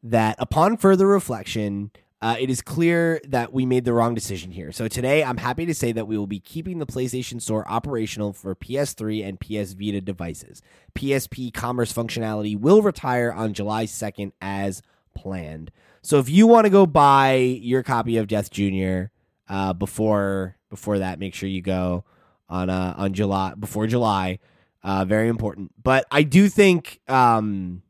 that 0.03 0.35
upon 0.39 0.77
further 0.77 1.07
reflection, 1.07 1.91
uh, 2.21 2.35
it 2.39 2.49
is 2.49 2.61
clear 2.61 3.19
that 3.27 3.51
we 3.53 3.65
made 3.65 3.85
the 3.85 3.93
wrong 3.93 4.13
decision 4.13 4.51
here. 4.51 4.71
So 4.71 4.87
today, 4.87 5.23
I'm 5.23 5.37
happy 5.37 5.65
to 5.65 5.73
say 5.73 5.91
that 5.91 6.07
we 6.07 6.17
will 6.17 6.27
be 6.27 6.39
keeping 6.39 6.79
the 6.79 6.85
PlayStation 6.85 7.41
Store 7.41 7.67
operational 7.67 8.33
for 8.33 8.53
PS3 8.55 9.27
and 9.27 9.39
PS 9.39 9.73
Vita 9.73 10.01
devices. 10.01 10.61
PSP 10.95 11.51
commerce 11.53 11.91
functionality 11.93 12.59
will 12.59 12.81
retire 12.81 13.31
on 13.31 13.53
July 13.53 13.85
2nd 13.85 14.31
as 14.41 14.81
planned. 15.15 15.71
So 16.01 16.19
if 16.19 16.29
you 16.29 16.47
want 16.47 16.65
to 16.65 16.69
go 16.69 16.85
buy 16.85 17.35
your 17.35 17.83
copy 17.83 18.17
of 18.17 18.27
Death 18.27 18.49
Junior 18.49 19.11
uh, 19.47 19.73
before 19.73 20.57
before 20.69 20.99
that, 20.99 21.19
make 21.19 21.33
sure 21.33 21.49
you 21.49 21.61
go 21.61 22.05
on 22.49 22.69
uh, 22.69 22.95
on 22.97 23.13
July 23.13 23.53
before 23.55 23.87
July. 23.87 24.39
Uh, 24.83 25.05
very 25.05 25.27
important. 25.27 25.71
But 25.81 26.05
I 26.09 26.23
do 26.23 26.49
think 26.49 26.99
um, 27.07 27.83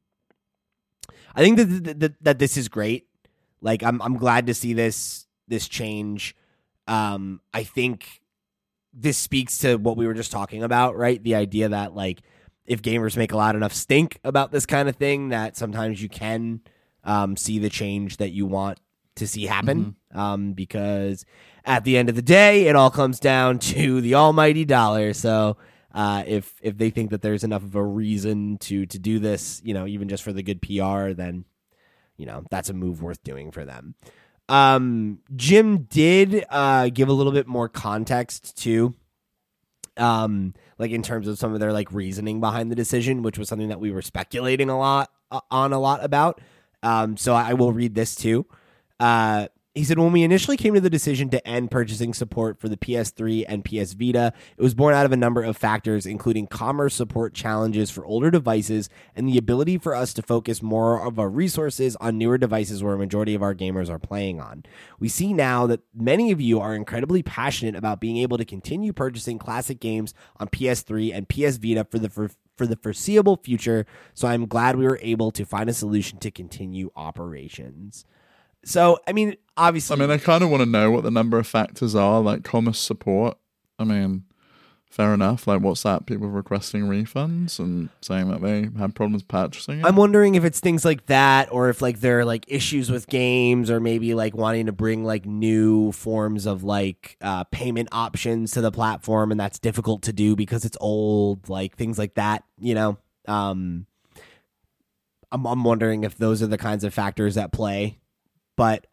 I 1.36 1.42
think 1.42 1.58
that, 1.58 2.16
that 2.22 2.40
this 2.40 2.58
is 2.58 2.68
great. 2.68 3.08
Like 3.62 3.84
I'm 3.84 4.02
I'm 4.02 4.18
glad 4.18 4.48
to 4.48 4.54
see 4.54 4.74
this 4.74 5.28
this 5.48 5.68
change. 5.68 6.36
Um, 6.88 7.40
I 7.54 7.64
think 7.64 8.22
this 8.94 9.18
speaks 9.18 9.60
to 9.60 9.78
what 9.78 9.96
we 9.96 10.06
were 10.06 10.14
just 10.14 10.32
talking 10.32 10.64
about, 10.64 10.98
right? 10.98 11.24
The 11.24 11.36
idea 11.36 11.70
that 11.70 11.96
like 11.96 12.22
if 12.66 12.82
gamers 12.82 13.16
make 13.16 13.32
a 13.32 13.38
loud 13.38 13.56
enough 13.56 13.74
stink 13.74 14.20
about 14.24 14.52
this 14.52 14.66
kind 14.66 14.90
of 14.90 14.96
thing, 14.98 15.30
that 15.30 15.56
sometimes 15.56 16.02
you 16.02 16.10
can 16.10 16.62
um, 17.04 17.38
see 17.38 17.60
the 17.60 17.70
change 17.70 18.18
that 18.18 18.32
you 18.32 18.46
want 18.46 18.80
to 19.16 19.28
see 19.28 19.46
happen. 19.46 19.96
Um, 20.14 20.54
because 20.54 21.26
at 21.66 21.84
the 21.84 21.98
end 21.98 22.10
of 22.10 22.16
the 22.16 22.22
day, 22.22 22.68
it 22.68 22.76
all 22.76 22.92
comes 22.92 23.20
down 23.20 23.60
to 23.74 24.02
the 24.02 24.16
almighty 24.16 24.66
dollar. 24.66 25.14
So 25.14 25.58
uh, 25.94 26.24
if 26.26 26.54
if 26.62 26.78
they 26.78 26.90
think 26.90 27.12
that 27.12 27.22
there's 27.22 27.44
enough 27.44 27.64
of 27.64 27.76
a 27.76 27.84
reason 27.84 28.58
to 28.60 28.86
to 28.86 29.00
do 29.00 29.20
this, 29.20 29.62
you 29.64 29.74
know, 29.74 29.88
even 29.88 30.10
just 30.10 30.24
for 30.24 30.34
the 30.34 30.44
good 30.44 30.62
PR, 30.62 31.14
then 31.14 31.46
you 32.18 32.26
know 32.26 32.44
that's 32.50 32.70
a 32.70 32.74
move 32.74 33.02
worth 33.02 33.24
doing 33.24 33.52
for 33.52 33.66
them. 33.66 33.96
Um, 34.50 35.20
Jim 35.36 35.84
did 35.84 36.46
uh, 36.50 36.90
give 36.90 37.08
a 37.08 37.14
little 37.14 37.32
bit 37.32 37.48
more 37.48 37.70
context 37.70 38.58
too, 38.58 38.94
um, 39.98 40.54
like 40.78 40.92
in 40.92 41.04
terms 41.04 41.28
of 41.28 41.38
some 41.38 41.54
of 41.54 41.60
their 41.60 41.74
like 41.74 41.92
reasoning 41.92 42.40
behind 42.40 42.72
the 42.72 42.76
decision, 42.76 43.22
which 43.22 43.38
was 43.38 43.48
something 43.50 43.70
that 43.70 43.80
we 43.80 43.92
were 43.92 44.02
speculating 44.02 44.70
a 44.70 44.78
lot 44.78 45.10
uh, 45.30 45.42
on 45.50 45.74
a 45.74 45.80
lot 45.80 46.04
about. 46.04 46.42
Um, 46.84 47.18
so 47.18 47.34
I 47.34 47.54
will 47.54 47.72
read 47.72 47.96
this 47.96 48.16
too. 48.16 48.46
Uh, 49.00 49.48
he 49.74 49.86
said, 49.86 50.00
when 50.00 50.12
we 50.12 50.24
initially 50.24 50.58
came 50.58 50.74
to 50.74 50.82
the 50.82 50.90
decision 50.90 51.30
to 51.30 51.48
end 51.48 51.72
purchasing 51.72 52.14
support 52.14 52.60
for 52.60 52.68
the 52.68 52.76
PS3 52.76 53.46
and 53.48 53.64
PS 53.64 53.94
Vita, 53.94 54.34
it 54.58 54.62
was 54.62 54.74
born 54.74 54.94
out 54.94 55.06
of 55.06 55.14
a 55.14 55.18
number 55.18 55.42
of 55.42 55.56
factors, 55.56 56.06
including 56.06 56.46
commerce 56.46 56.94
support 56.94 57.34
challenges 57.34 57.90
for 57.90 58.06
older 58.06 58.30
devices 58.30 58.90
and 59.16 59.30
the 59.30 59.38
ability 59.38 59.78
for 59.78 59.96
us 59.96 60.14
to 60.14 60.22
focus 60.22 60.62
more 60.62 61.06
of 61.06 61.18
our 61.18 61.30
resources 61.30 61.96
on 62.02 62.18
newer 62.18 62.38
devices 62.38 62.84
where 62.84 62.96
a 62.96 62.98
majority 62.98 63.34
of 63.34 63.42
our 63.42 63.56
gamers 63.56 63.90
are 63.90 64.00
playing 64.00 64.42
on. 64.42 64.66
We 65.00 65.08
see 65.08 65.34
now 65.34 65.68
that 65.68 65.80
many 65.96 66.34
of 66.34 66.42
you 66.42 66.60
are 66.60 66.76
incredibly 66.76 67.24
passionate 67.24 67.76
about 67.76 68.02
being 68.02 68.18
able 68.18 68.38
to 68.40 68.46
continue 68.46 68.92
purchasing 68.92 69.40
classic 69.40 69.80
games 69.80 70.14
on 70.38 70.50
PS3 70.50 71.16
and 71.16 71.30
PS 71.30 71.56
Vita 71.56 71.86
for 71.90 71.98
the 71.98 72.10
for, 72.62 72.68
the 72.68 72.76
foreseeable 72.76 73.38
future, 73.44 73.86
so 74.14 74.28
I'm 74.28 74.46
glad 74.46 74.76
we 74.76 74.86
were 74.86 75.00
able 75.02 75.32
to 75.32 75.46
find 75.46 75.70
a 75.70 75.74
solution 75.74 76.20
to 76.20 76.30
continue 76.30 76.92
operations. 76.96 78.06
So, 78.64 79.00
I 79.08 79.14
mean, 79.14 79.36
obviously, 79.58 79.96
I 79.96 80.00
mean, 80.00 80.12
I 80.12 80.18
kind 80.18 80.44
of 80.44 80.52
want 80.52 80.62
to 80.62 80.70
know 80.70 80.92
what 80.92 81.04
the 81.04 81.10
number 81.10 81.40
of 81.40 81.48
factors 81.48 81.96
are, 81.96 82.22
like 82.22 82.44
commerce 82.44 82.78
support. 82.78 83.38
I 83.80 83.84
mean, 83.84 84.26
fair 84.92 85.14
enough. 85.14 85.48
Like, 85.48 85.62
what's 85.62 85.84
that? 85.84 86.06
People 86.06 86.28
requesting 86.28 86.84
refunds 86.84 87.60
and 87.60 87.90
saying 88.02 88.30
that 88.30 88.42
they 88.42 88.70
had 88.78 88.94
problems 88.94 89.24
purchasing 89.24 89.80
it. 89.80 89.86
I'm 89.86 89.96
wondering 89.96 90.36
if 90.36 90.44
it's 90.44 90.60
things 90.60 90.84
like 90.84 91.06
that, 91.08 91.52
or 91.52 91.70
if 91.70 91.82
like 91.82 92.02
there 92.02 92.20
are 92.20 92.26
like 92.26 92.46
issues 92.48 92.92
with 92.92 93.08
games, 93.08 93.72
or 93.72 93.80
maybe 93.80 94.14
like 94.14 94.36
wanting 94.36 94.68
to 94.68 94.72
bring 94.72 95.04
like 95.04 95.26
new 95.26 95.92
forms 95.94 96.46
of 96.46 96.64
like 96.64 97.18
uh, 97.22 97.46
payment 97.46 97.90
options 97.92 98.52
to 98.52 98.62
the 98.62 98.72
platform, 98.72 99.32
and 99.32 99.40
that's 99.40 99.60
difficult 99.60 100.04
to 100.04 100.14
do 100.14 100.36
because 100.36 100.66
it's 100.66 100.78
old, 100.82 101.48
like 101.50 101.78
things 101.78 101.98
like 101.98 102.16
that. 102.16 102.44
You 102.60 102.76
know, 102.76 102.98
um, 103.28 103.88
I'm 105.32 105.46
I'm 105.48 105.64
wondering 105.64 106.04
if 106.04 106.18
those 106.18 106.44
are 106.44 106.48
the 106.48 106.58
kinds 106.58 106.84
of 106.84 106.94
factors 106.94 107.38
at 107.38 107.54
play. 107.54 107.98
But 108.58 108.86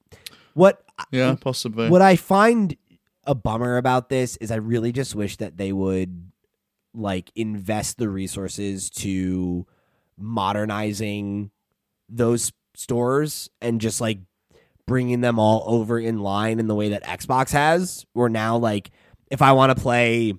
what 0.54 0.84
yeah, 1.10 1.34
possibly. 1.40 1.90
what 1.90 2.02
I 2.02 2.16
find 2.16 2.76
a 3.24 3.34
bummer 3.34 3.76
about 3.76 4.08
this 4.08 4.36
is 4.38 4.50
I 4.50 4.56
really 4.56 4.92
just 4.92 5.14
wish 5.14 5.36
that 5.38 5.56
they 5.56 5.72
would 5.72 6.30
like 6.94 7.30
invest 7.34 7.98
the 7.98 8.08
resources 8.08 8.90
to 8.90 9.66
modernizing 10.18 11.50
those 12.08 12.52
stores 12.74 13.50
and 13.60 13.80
just 13.80 14.00
like 14.00 14.18
bringing 14.86 15.20
them 15.20 15.38
all 15.38 15.62
over 15.66 15.98
in 15.98 16.18
line 16.18 16.58
in 16.58 16.66
the 16.66 16.74
way 16.74 16.90
that 16.90 17.04
Xbox 17.04 17.52
has. 17.52 18.06
Where 18.12 18.28
now 18.28 18.56
like 18.56 18.90
if 19.30 19.42
I 19.42 19.52
want 19.52 19.76
to 19.76 19.80
play 19.80 20.34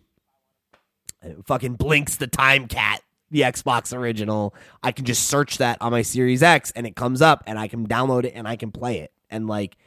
uh, 1.23 1.29
fucking 1.45 1.77
Blinx 1.77 2.17
the 2.17 2.27
Time 2.27 2.67
Cat, 2.67 3.01
the 3.29 3.41
Xbox 3.41 3.95
original, 3.95 4.53
I 4.83 4.91
can 4.91 5.05
just 5.05 5.29
search 5.29 5.59
that 5.59 5.77
on 5.81 5.91
my 5.91 6.01
Series 6.01 6.43
X 6.43 6.71
and 6.75 6.85
it 6.85 6.95
comes 6.95 7.21
up 7.21 7.43
and 7.47 7.57
I 7.57 7.67
can 7.67 7.87
download 7.87 8.25
it 8.25 8.33
and 8.35 8.47
I 8.47 8.57
can 8.57 8.71
play 8.71 8.99
it. 8.99 9.13
And 9.29 9.47
like 9.47 9.77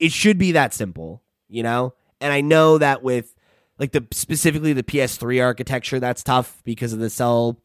it 0.00 0.10
should 0.10 0.38
be 0.38 0.52
that 0.52 0.74
simple, 0.74 1.22
you 1.48 1.62
know? 1.62 1.94
And 2.20 2.32
I 2.32 2.40
know 2.40 2.78
that 2.78 3.02
with 3.02 3.34
like 3.78 3.92
the 3.92 4.06
specifically 4.12 4.72
the 4.72 4.82
PS3 4.82 5.42
architecture 5.42 5.98
that's 5.98 6.22
tough 6.22 6.60
because 6.64 6.92
of 6.92 6.98
the 6.98 7.10
cell 7.10 7.60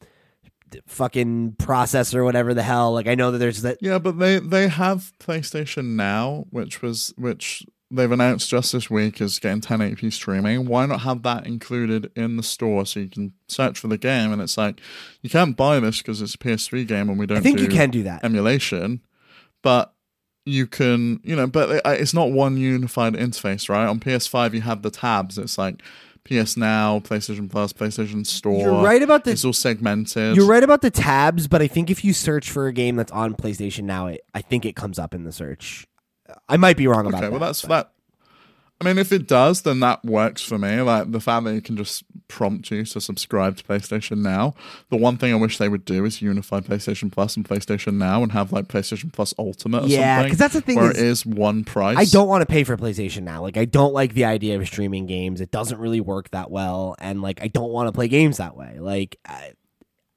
fucking 0.87 1.53
processor 1.53 2.23
whatever 2.23 2.53
the 2.53 2.63
hell. 2.63 2.93
Like 2.93 3.07
I 3.07 3.15
know 3.15 3.31
that 3.31 3.37
there's 3.37 3.61
that 3.61 3.77
yeah, 3.81 3.99
but 3.99 4.19
they 4.19 4.39
they 4.39 4.67
have 4.67 5.11
PlayStation 5.19 5.95
Now, 5.95 6.45
which 6.49 6.81
was 6.81 7.13
which 7.17 7.65
they've 7.91 8.11
announced 8.11 8.49
just 8.49 8.71
this 8.71 8.89
week 8.89 9.21
is 9.21 9.39
getting 9.39 9.61
1080p 9.61 10.11
streaming. 10.11 10.65
Why 10.65 10.85
not 10.85 11.01
have 11.01 11.23
that 11.23 11.45
included 11.45 12.11
in 12.15 12.37
the 12.37 12.43
store 12.43 12.85
so 12.85 12.99
you 12.99 13.09
can 13.09 13.33
search 13.47 13.79
for 13.79 13.87
the 13.87 13.97
game? 13.97 14.31
And 14.31 14.41
it's 14.41 14.57
like 14.57 14.81
you 15.21 15.29
can't 15.29 15.55
buy 15.55 15.79
this 15.79 15.99
because 15.99 16.21
it's 16.21 16.35
a 16.35 16.39
PS3 16.39 16.87
game 16.87 17.09
and 17.09 17.19
we 17.19 17.25
don't. 17.25 17.37
I 17.37 17.41
think 17.41 17.57
do 17.57 17.63
you 17.63 17.69
can 17.69 17.89
do 17.89 18.03
that. 18.03 18.23
emulation, 18.23 19.01
but 19.61 19.94
you 20.45 20.67
can, 20.67 21.19
you 21.23 21.35
know, 21.35 21.47
but 21.47 21.81
it's 21.85 22.13
not 22.13 22.31
one 22.31 22.57
unified 22.57 23.13
interface, 23.13 23.67
right? 23.69 23.85
On 23.87 23.99
PS5, 23.99 24.53
you 24.53 24.61
have 24.61 24.81
the 24.83 24.91
tabs. 24.91 25.37
It's 25.37 25.57
like 25.57 25.81
PS 26.23 26.55
Now, 26.57 26.99
PlayStation 26.99 27.49
Plus, 27.49 27.73
PlayStation 27.73 28.25
Store. 28.25 28.59
You're 28.59 28.81
right 28.83 29.01
about 29.01 29.23
the 29.23 29.31
It's 29.31 29.43
all 29.45 29.53
segmented. 29.53 30.35
You're 30.35 30.47
right 30.47 30.63
about 30.63 30.81
the 30.81 30.91
tabs, 30.91 31.47
but 31.47 31.61
I 31.61 31.67
think 31.67 31.89
if 31.89 32.03
you 32.05 32.13
search 32.13 32.49
for 32.51 32.67
a 32.67 32.73
game 32.73 32.95
that's 32.95 33.11
on 33.11 33.33
PlayStation 33.35 33.83
now, 33.83 34.07
it, 34.07 34.21
I 34.33 34.41
think 34.41 34.65
it 34.65 34.75
comes 34.75 34.99
up 34.99 35.13
in 35.13 35.23
the 35.23 35.31
search. 35.31 35.85
I 36.49 36.57
might 36.57 36.77
be 36.77 36.87
wrong 36.87 37.05
about 37.07 37.15
Okay, 37.19 37.25
that. 37.25 37.31
well, 37.31 37.39
that's 37.39 37.61
but- 37.63 37.67
that. 37.69 37.91
I 38.81 38.83
mean, 38.85 38.97
if 38.97 39.11
it 39.13 39.25
does, 39.27 39.61
then 39.61 39.79
that 39.79 40.03
works 40.03 40.41
for 40.41 40.57
me. 40.57 40.81
Like 40.81 41.11
the 41.11 41.21
fact 41.21 41.45
that 41.45 41.53
you 41.53 41.61
can 41.61 41.77
just 41.77 42.03
prompt 42.27 42.69
you 42.71 42.83
to 42.83 42.99
subscribe 42.99 43.55
to 43.55 43.63
PlayStation 43.63 44.17
Now. 44.17 44.53
The 44.89 44.97
one 44.97 45.15
thing 45.17 45.31
I 45.31 45.35
wish 45.37 45.57
they 45.57 45.69
would 45.69 45.85
do 45.85 46.03
is 46.03 46.21
unify 46.21 46.59
PlayStation 46.59 47.09
Plus 47.11 47.37
and 47.37 47.47
PlayStation 47.47 47.93
Now 47.93 48.21
and 48.21 48.33
have 48.33 48.51
like 48.51 48.67
PlayStation 48.67 49.13
Plus 49.13 49.33
Ultimate 49.39 49.83
or 49.85 49.87
Yeah, 49.87 50.17
something. 50.17 50.31
'cause 50.31 50.39
that's 50.39 50.53
the 50.55 50.61
thing 50.61 50.75
where 50.75 50.91
is- 50.91 50.97
it 50.97 51.05
is 51.05 51.25
one 51.25 51.63
price. 51.63 51.97
I 51.97 52.03
don't 52.05 52.27
want 52.27 52.41
to 52.41 52.45
pay 52.47 52.63
for 52.65 52.75
PlayStation 52.75 53.23
now. 53.23 53.41
Like, 53.41 53.55
I 53.57 53.63
don't 53.65 53.93
like 53.93 54.13
the 54.13 54.25
idea 54.25 54.59
of 54.59 54.67
streaming 54.67 55.05
games. 55.05 55.39
It 55.39 55.51
doesn't 55.51 55.79
really 55.79 56.01
work 56.01 56.31
that 56.31 56.51
well, 56.51 56.95
and 56.99 57.21
like, 57.21 57.41
I 57.41 57.47
don't 57.47 57.71
want 57.71 57.87
to 57.87 57.91
play 57.93 58.09
games 58.09 58.37
that 58.37 58.57
way. 58.57 58.77
Like, 58.79 59.17
I, 59.25 59.51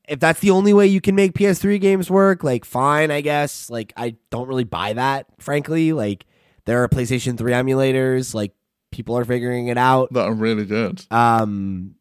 if 0.09 0.18
that's 0.18 0.40
the 0.40 0.50
only 0.50 0.72
way 0.72 0.86
you 0.86 1.00
can 1.02 1.14
make 1.14 1.34
PS3 1.34 1.78
games 1.78 2.11
work, 2.11 2.42
like, 2.42 2.64
fine, 2.64 3.11
I 3.12 3.20
guess. 3.20 3.68
Like, 3.70 3.92
I 3.96 4.16
don't 4.30 4.48
really 4.48 4.64
buy 4.64 4.94
that, 4.94 5.26
frankly. 5.38 5.92
Like, 5.92 6.24
there 6.69 6.83
are 6.83 6.89
PlayStation 6.89 7.39
3 7.39 7.53
emulators. 7.53 8.35
Like, 8.35 8.53
people 8.91 9.16
are 9.16 9.25
figuring 9.25 9.69
it 9.69 9.79
out. 9.79 10.12
that 10.12 10.27
are 10.27 10.35
really 10.35 10.64
good. 10.64 11.05
Um, 11.11 11.95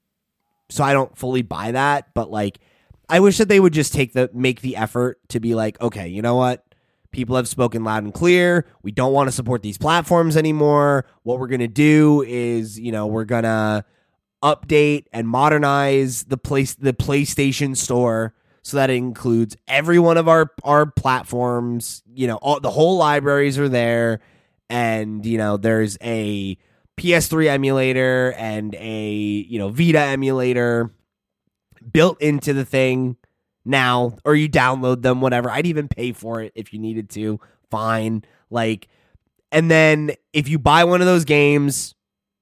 so 0.70 0.84
I 0.84 0.94
don't 0.94 1.18
fully 1.18 1.42
buy 1.42 1.72
that, 1.72 2.14
but 2.14 2.30
like, 2.30 2.60
I 3.10 3.22
wish 3.22 3.38
that 3.38 3.48
they 3.48 3.60
would 3.60 3.72
just 3.74 3.94
take 3.94 4.12
the 4.12 4.30
make 4.34 4.60
the 4.60 4.76
effort 4.76 5.20
to 5.30 5.40
be 5.40 5.56
like, 5.56 5.80
okay, 5.80 6.10
you 6.10 6.22
know 6.22 6.36
what? 6.36 6.66
People 7.12 7.38
have 7.38 7.48
spoken 7.48 7.86
loud 7.86 8.04
and 8.04 8.14
clear. 8.14 8.66
We 8.84 8.92
don't 8.92 9.14
want 9.14 9.30
to 9.30 9.32
support 9.32 9.62
these 9.62 9.78
platforms 9.78 10.36
anymore. 10.36 11.06
What 11.24 11.40
we're 11.40 11.48
gonna 11.48 11.70
do 11.70 12.22
is, 12.28 12.78
you 12.78 12.92
know, 12.92 13.08
we're 13.08 13.24
gonna 13.24 13.86
update 14.44 15.06
and 15.14 15.28
modernize 15.28 16.26
the 16.26 16.38
place 16.38 16.76
the 16.76 16.92
PlayStation 16.92 17.78
Store 17.78 18.34
so 18.62 18.76
that 18.76 18.90
it 18.90 18.96
includes 18.96 19.56
every 19.70 20.00
one 20.00 20.18
of 20.18 20.28
our 20.28 20.52
our 20.66 20.86
platforms. 20.86 22.04
You 22.14 22.28
know, 22.28 22.36
all 22.36 22.60
the 22.60 22.72
whole 22.72 22.98
libraries 22.98 23.58
are 23.58 23.70
there, 23.70 24.20
and 24.70 25.26
you 25.26 25.38
know, 25.38 25.58
there's 25.58 25.98
a 26.02 26.58
PS3 26.98 27.48
emulator 27.48 28.34
and 28.38 28.76
a 28.76 29.12
you 29.12 29.60
know 29.60 29.70
Vita 29.70 30.00
emulator 30.00 30.92
built 31.92 32.22
into 32.22 32.54
the 32.54 32.66
thing 32.66 33.18
now, 33.66 34.18
or 34.26 34.36
you 34.36 34.50
download 34.50 35.02
them, 35.02 35.22
whatever. 35.22 35.50
I'd 35.50 35.68
even 35.68 35.88
pay 35.88 36.12
for 36.12 36.42
it 36.42 36.54
if 36.56 36.74
you 36.74 36.80
needed 36.80 37.10
to. 37.12 37.40
Fine, 37.70 38.24
like, 38.50 38.88
and 39.52 39.70
then 39.70 40.12
if 40.32 40.48
you 40.48 40.58
buy 40.58 40.86
one 40.86 41.02
of 41.02 41.08
those 41.08 41.26
games, 41.26 41.96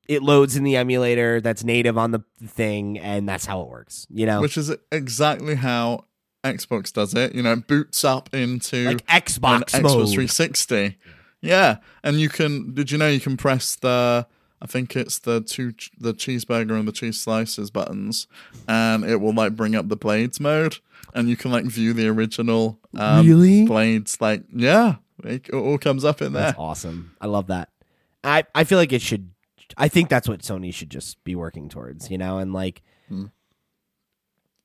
it 0.08 0.22
loads 0.22 0.56
in 0.56 0.64
the 0.64 0.76
emulator 0.76 1.42
that's 1.42 1.64
native 1.64 1.98
on 1.98 2.12
the 2.12 2.24
thing, 2.46 3.00
and 3.00 3.28
that's 3.28 3.46
how 3.46 3.62
it 3.62 3.70
works. 3.70 4.06
You 4.10 4.28
know, 4.28 4.42
Which 4.42 4.58
is 4.58 4.72
exactly 4.92 5.56
how 5.56 6.06
Xbox 6.44 6.94
does 6.94 7.14
it. 7.16 7.34
You 7.34 7.42
know, 7.42 7.54
it 7.54 7.68
boots 7.68 8.04
up 8.04 8.34
into 8.34 8.86
like 8.86 9.06
Xbox 9.08 9.72
Xbox 9.72 10.14
360. 10.14 10.98
Yeah, 11.46 11.78
and 12.04 12.20
you 12.20 12.30
can. 12.30 12.74
Did 12.74 12.92
you 12.92 12.98
know 12.98 13.08
you 13.08 13.20
can 13.20 13.38
press 13.38 13.76
the? 13.76 14.28
I 14.62 14.66
think 14.68 14.96
it's 14.96 15.20
the 15.20 15.42
two 15.42 15.74
the 16.00 16.14
cheeseburger 16.14 16.80
and 16.80 16.88
the 16.88 16.92
cheese 16.92 17.22
slices 17.22 17.70
buttons, 17.70 18.28
and 18.68 19.04
it 19.04 19.18
will 19.22 19.34
like 19.34 19.56
bring 19.56 19.76
up 19.76 19.90
the 19.90 19.96
blades 19.98 20.40
mode, 20.40 20.78
and 21.14 21.30
you 21.30 21.36
can 21.38 21.52
like 21.52 21.66
view 21.66 21.94
the 21.94 22.08
original 22.08 22.80
um, 22.96 23.28
Really? 23.28 23.66
blades. 23.66 24.20
Like, 24.22 24.44
yeah, 24.54 24.96
it 25.24 25.54
all 25.54 25.78
comes 25.78 26.04
up 26.06 26.22
in 26.22 26.34
there. 26.34 26.44
That's 26.48 26.58
awesome. 26.60 27.16
I 27.22 27.28
love 27.28 27.48
that. 27.48 27.70
I 28.24 28.46
I 28.56 28.64
feel 28.64 28.78
like 28.80 28.92
it 28.94 29.02
should. 29.02 29.30
I 29.78 29.88
think 29.88 30.10
that's 30.10 30.28
what 30.30 30.40
Sony 30.42 30.74
should 30.74 30.90
just 30.90 31.22
be 31.24 31.36
working 31.36 31.70
towards, 31.70 32.10
you 32.10 32.18
know, 32.18 32.38
and 32.40 32.54
like, 32.54 32.82
Hmm. 33.10 33.26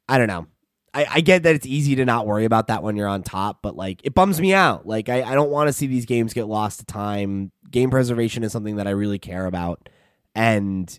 I 0.09 0.19
don't 0.19 0.29
know. 0.29 0.47
I, 0.93 1.07
I 1.09 1.21
get 1.21 1.45
that 1.45 1.55
it's 1.55 1.67
easy 1.67 1.95
to 1.97 2.05
not 2.05 2.27
worry 2.27 2.45
about 2.45 2.67
that 2.67 2.83
when 2.83 2.97
you're 2.97 3.09
on 3.09 3.23
top, 3.23 3.63
but 3.63 3.77
like 3.77 4.01
it 4.05 4.15
bums 4.15 4.41
me 4.41 4.53
out. 4.53 4.87
Like 4.87 5.09
I, 5.09 5.23
I 5.23 5.35
don't 5.35 5.51
want 5.51 5.69
to 5.69 5.73
see 5.73 5.87
these 5.87 6.05
games 6.05 6.35
get 6.35 6.47
lost 6.47 6.81
to 6.81 6.87
time. 6.87 7.53
Game 7.71 7.91
preservation 7.91 8.43
is 8.43 8.53
something 8.53 8.77
that 8.77 8.89
I 8.89 8.91
really 8.91 9.19
care 9.19 9.47
about. 9.47 9.89
And, 10.35 10.99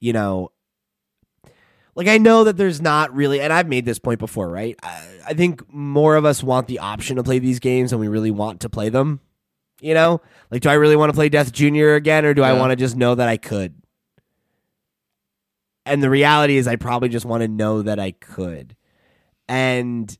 you 0.00 0.12
know, 0.12 0.52
like 1.96 2.06
I 2.06 2.18
know 2.18 2.44
that 2.44 2.56
there's 2.56 2.80
not 2.80 3.14
really 3.14 3.40
and 3.40 3.52
I've 3.52 3.68
made 3.68 3.84
this 3.84 3.98
point 3.98 4.20
before, 4.20 4.48
right? 4.48 4.76
I, 4.82 5.04
I 5.28 5.34
think 5.34 5.72
more 5.72 6.14
of 6.14 6.24
us 6.24 6.42
want 6.42 6.68
the 6.68 6.78
option 6.78 7.16
to 7.16 7.24
play 7.24 7.40
these 7.40 7.58
games 7.58 7.92
and 7.92 8.00
we 8.00 8.08
really 8.08 8.30
want 8.30 8.60
to 8.60 8.68
play 8.68 8.88
them. 8.88 9.20
You 9.80 9.94
know? 9.94 10.20
Like 10.52 10.62
do 10.62 10.68
I 10.68 10.74
really 10.74 10.96
want 10.96 11.10
to 11.10 11.14
play 11.14 11.28
Death 11.28 11.52
Junior 11.52 11.96
again 11.96 12.24
or 12.24 12.34
do 12.34 12.42
I 12.44 12.52
want 12.52 12.70
to 12.70 12.76
just 12.76 12.94
know 12.94 13.16
that 13.16 13.28
I 13.28 13.36
could? 13.36 13.74
And 15.86 16.02
the 16.02 16.08
reality 16.08 16.56
is 16.56 16.68
I 16.68 16.76
probably 16.76 17.08
just 17.08 17.26
want 17.26 17.42
to 17.42 17.48
know 17.48 17.82
that 17.82 17.98
I 17.98 18.12
could. 18.12 18.76
And 19.48 20.16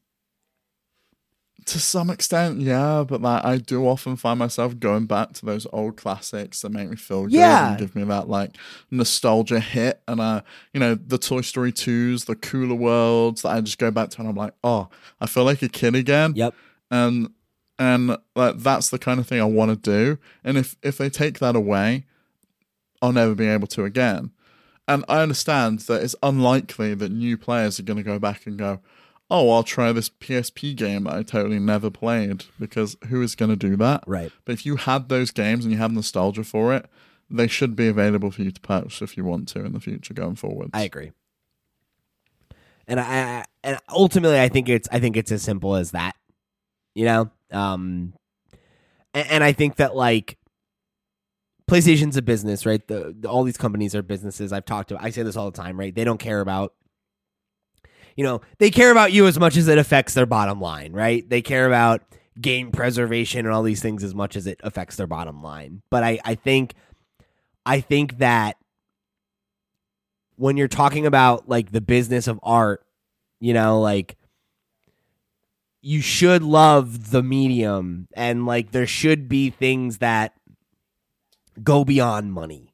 To 1.66 1.80
some 1.80 2.10
extent, 2.10 2.60
yeah, 2.60 3.04
but 3.08 3.22
like 3.22 3.42
I 3.44 3.56
do 3.56 3.86
often 3.86 4.16
find 4.16 4.38
myself 4.38 4.78
going 4.78 5.06
back 5.06 5.32
to 5.34 5.46
those 5.46 5.66
old 5.72 5.96
classics 5.96 6.60
that 6.60 6.68
make 6.70 6.90
me 6.90 6.96
feel 6.96 7.22
good 7.24 7.32
Yeah. 7.32 7.70
and 7.70 7.78
give 7.78 7.96
me 7.96 8.04
that 8.04 8.28
like 8.28 8.56
nostalgia 8.90 9.60
hit. 9.60 10.02
And 10.06 10.20
uh, 10.20 10.42
you 10.74 10.80
know, 10.80 10.94
the 10.94 11.16
Toy 11.16 11.40
Story 11.40 11.72
twos, 11.72 12.26
the 12.26 12.36
Kula 12.36 12.76
Worlds 12.76 13.42
that 13.42 13.48
I 13.50 13.60
just 13.62 13.78
go 13.78 13.90
back 13.90 14.10
to 14.10 14.20
and 14.20 14.28
I'm 14.28 14.36
like, 14.36 14.52
oh, 14.62 14.88
I 15.20 15.26
feel 15.26 15.44
like 15.44 15.62
a 15.62 15.68
kid 15.70 15.94
again. 15.94 16.34
yep. 16.36 16.54
And 16.90 17.30
and 17.78 18.18
like 18.36 18.58
that's 18.58 18.90
the 18.90 18.98
kind 18.98 19.18
of 19.18 19.26
thing 19.26 19.40
I 19.40 19.44
want 19.44 19.70
to 19.70 19.76
do. 19.76 20.18
And 20.44 20.58
if 20.58 20.76
if 20.82 20.98
they 20.98 21.08
take 21.08 21.38
that 21.38 21.56
away, 21.56 22.04
I'll 23.00 23.12
never 23.12 23.34
be 23.34 23.46
able 23.46 23.68
to 23.68 23.84
again. 23.84 24.32
And 24.86 25.02
I 25.08 25.22
understand 25.22 25.78
that 25.80 26.02
it's 26.02 26.14
unlikely 26.22 26.92
that 26.94 27.10
new 27.10 27.38
players 27.38 27.80
are 27.80 27.84
going 27.84 27.96
to 27.96 28.02
go 28.02 28.18
back 28.18 28.44
and 28.46 28.58
go, 28.58 28.80
"Oh, 29.30 29.50
I'll 29.50 29.62
try 29.62 29.92
this 29.92 30.08
PSP 30.08 30.76
game 30.76 31.04
that 31.04 31.14
I 31.14 31.22
totally 31.22 31.58
never 31.58 31.90
played," 31.90 32.44
because 32.58 32.96
who 33.08 33.22
is 33.22 33.34
going 33.34 33.50
to 33.50 33.56
do 33.56 33.76
that? 33.76 34.04
Right. 34.06 34.30
But 34.44 34.52
if 34.52 34.66
you 34.66 34.76
had 34.76 35.08
those 35.08 35.30
games 35.30 35.64
and 35.64 35.72
you 35.72 35.78
have 35.78 35.92
nostalgia 35.92 36.44
for 36.44 36.74
it, 36.74 36.88
they 37.30 37.46
should 37.46 37.76
be 37.76 37.88
available 37.88 38.30
for 38.30 38.42
you 38.42 38.50
to 38.50 38.60
purchase 38.60 39.02
if 39.02 39.16
you 39.16 39.24
want 39.24 39.48
to 39.48 39.64
in 39.64 39.72
the 39.72 39.80
future 39.80 40.14
going 40.14 40.36
forward. 40.36 40.70
I 40.72 40.82
agree. 40.82 41.12
And 42.86 43.00
I, 43.00 43.44
and 43.62 43.78
ultimately 43.88 44.38
I 44.38 44.48
think 44.48 44.68
it's 44.68 44.88
I 44.92 45.00
think 45.00 45.16
it's 45.16 45.32
as 45.32 45.42
simple 45.42 45.74
as 45.74 45.92
that. 45.92 46.16
You 46.94 47.06
know? 47.06 47.30
Um 47.50 48.12
and, 49.14 49.30
and 49.30 49.44
I 49.44 49.52
think 49.52 49.76
that 49.76 49.96
like 49.96 50.38
PlayStation's 51.66 52.18
a 52.18 52.22
business, 52.22 52.66
right? 52.66 52.86
The, 52.86 53.14
the 53.18 53.28
all 53.28 53.42
these 53.42 53.56
companies 53.56 53.94
are 53.94 54.02
businesses. 54.02 54.52
I've 54.52 54.66
talked 54.66 54.90
to 54.90 55.02
I 55.02 55.10
say 55.10 55.22
this 55.22 55.36
all 55.36 55.50
the 55.50 55.56
time, 55.56 55.80
right? 55.80 55.94
They 55.94 56.04
don't 56.04 56.18
care 56.18 56.40
about 56.40 56.74
you 58.16 58.24
know, 58.24 58.40
they 58.58 58.70
care 58.70 58.90
about 58.90 59.12
you 59.12 59.26
as 59.26 59.38
much 59.38 59.56
as 59.56 59.68
it 59.68 59.78
affects 59.78 60.14
their 60.14 60.26
bottom 60.26 60.60
line, 60.60 60.92
right? 60.92 61.28
They 61.28 61.42
care 61.42 61.66
about 61.66 62.02
game 62.40 62.70
preservation 62.70 63.46
and 63.46 63.54
all 63.54 63.62
these 63.62 63.82
things 63.82 64.02
as 64.02 64.14
much 64.14 64.36
as 64.36 64.46
it 64.46 64.60
affects 64.62 64.96
their 64.96 65.06
bottom 65.06 65.42
line. 65.42 65.82
But 65.90 66.02
I, 66.02 66.18
I 66.24 66.34
think 66.34 66.74
I 67.66 67.80
think 67.80 68.18
that 68.18 68.56
when 70.36 70.56
you're 70.56 70.68
talking 70.68 71.06
about 71.06 71.48
like 71.48 71.72
the 71.72 71.80
business 71.80 72.26
of 72.26 72.40
art, 72.42 72.84
you 73.40 73.54
know, 73.54 73.80
like 73.80 74.16
you 75.80 76.00
should 76.00 76.42
love 76.42 77.10
the 77.10 77.22
medium 77.22 78.08
and 78.14 78.46
like 78.46 78.72
there 78.72 78.86
should 78.86 79.28
be 79.28 79.50
things 79.50 79.98
that 79.98 80.34
go 81.62 81.84
beyond 81.84 82.32
money. 82.32 82.72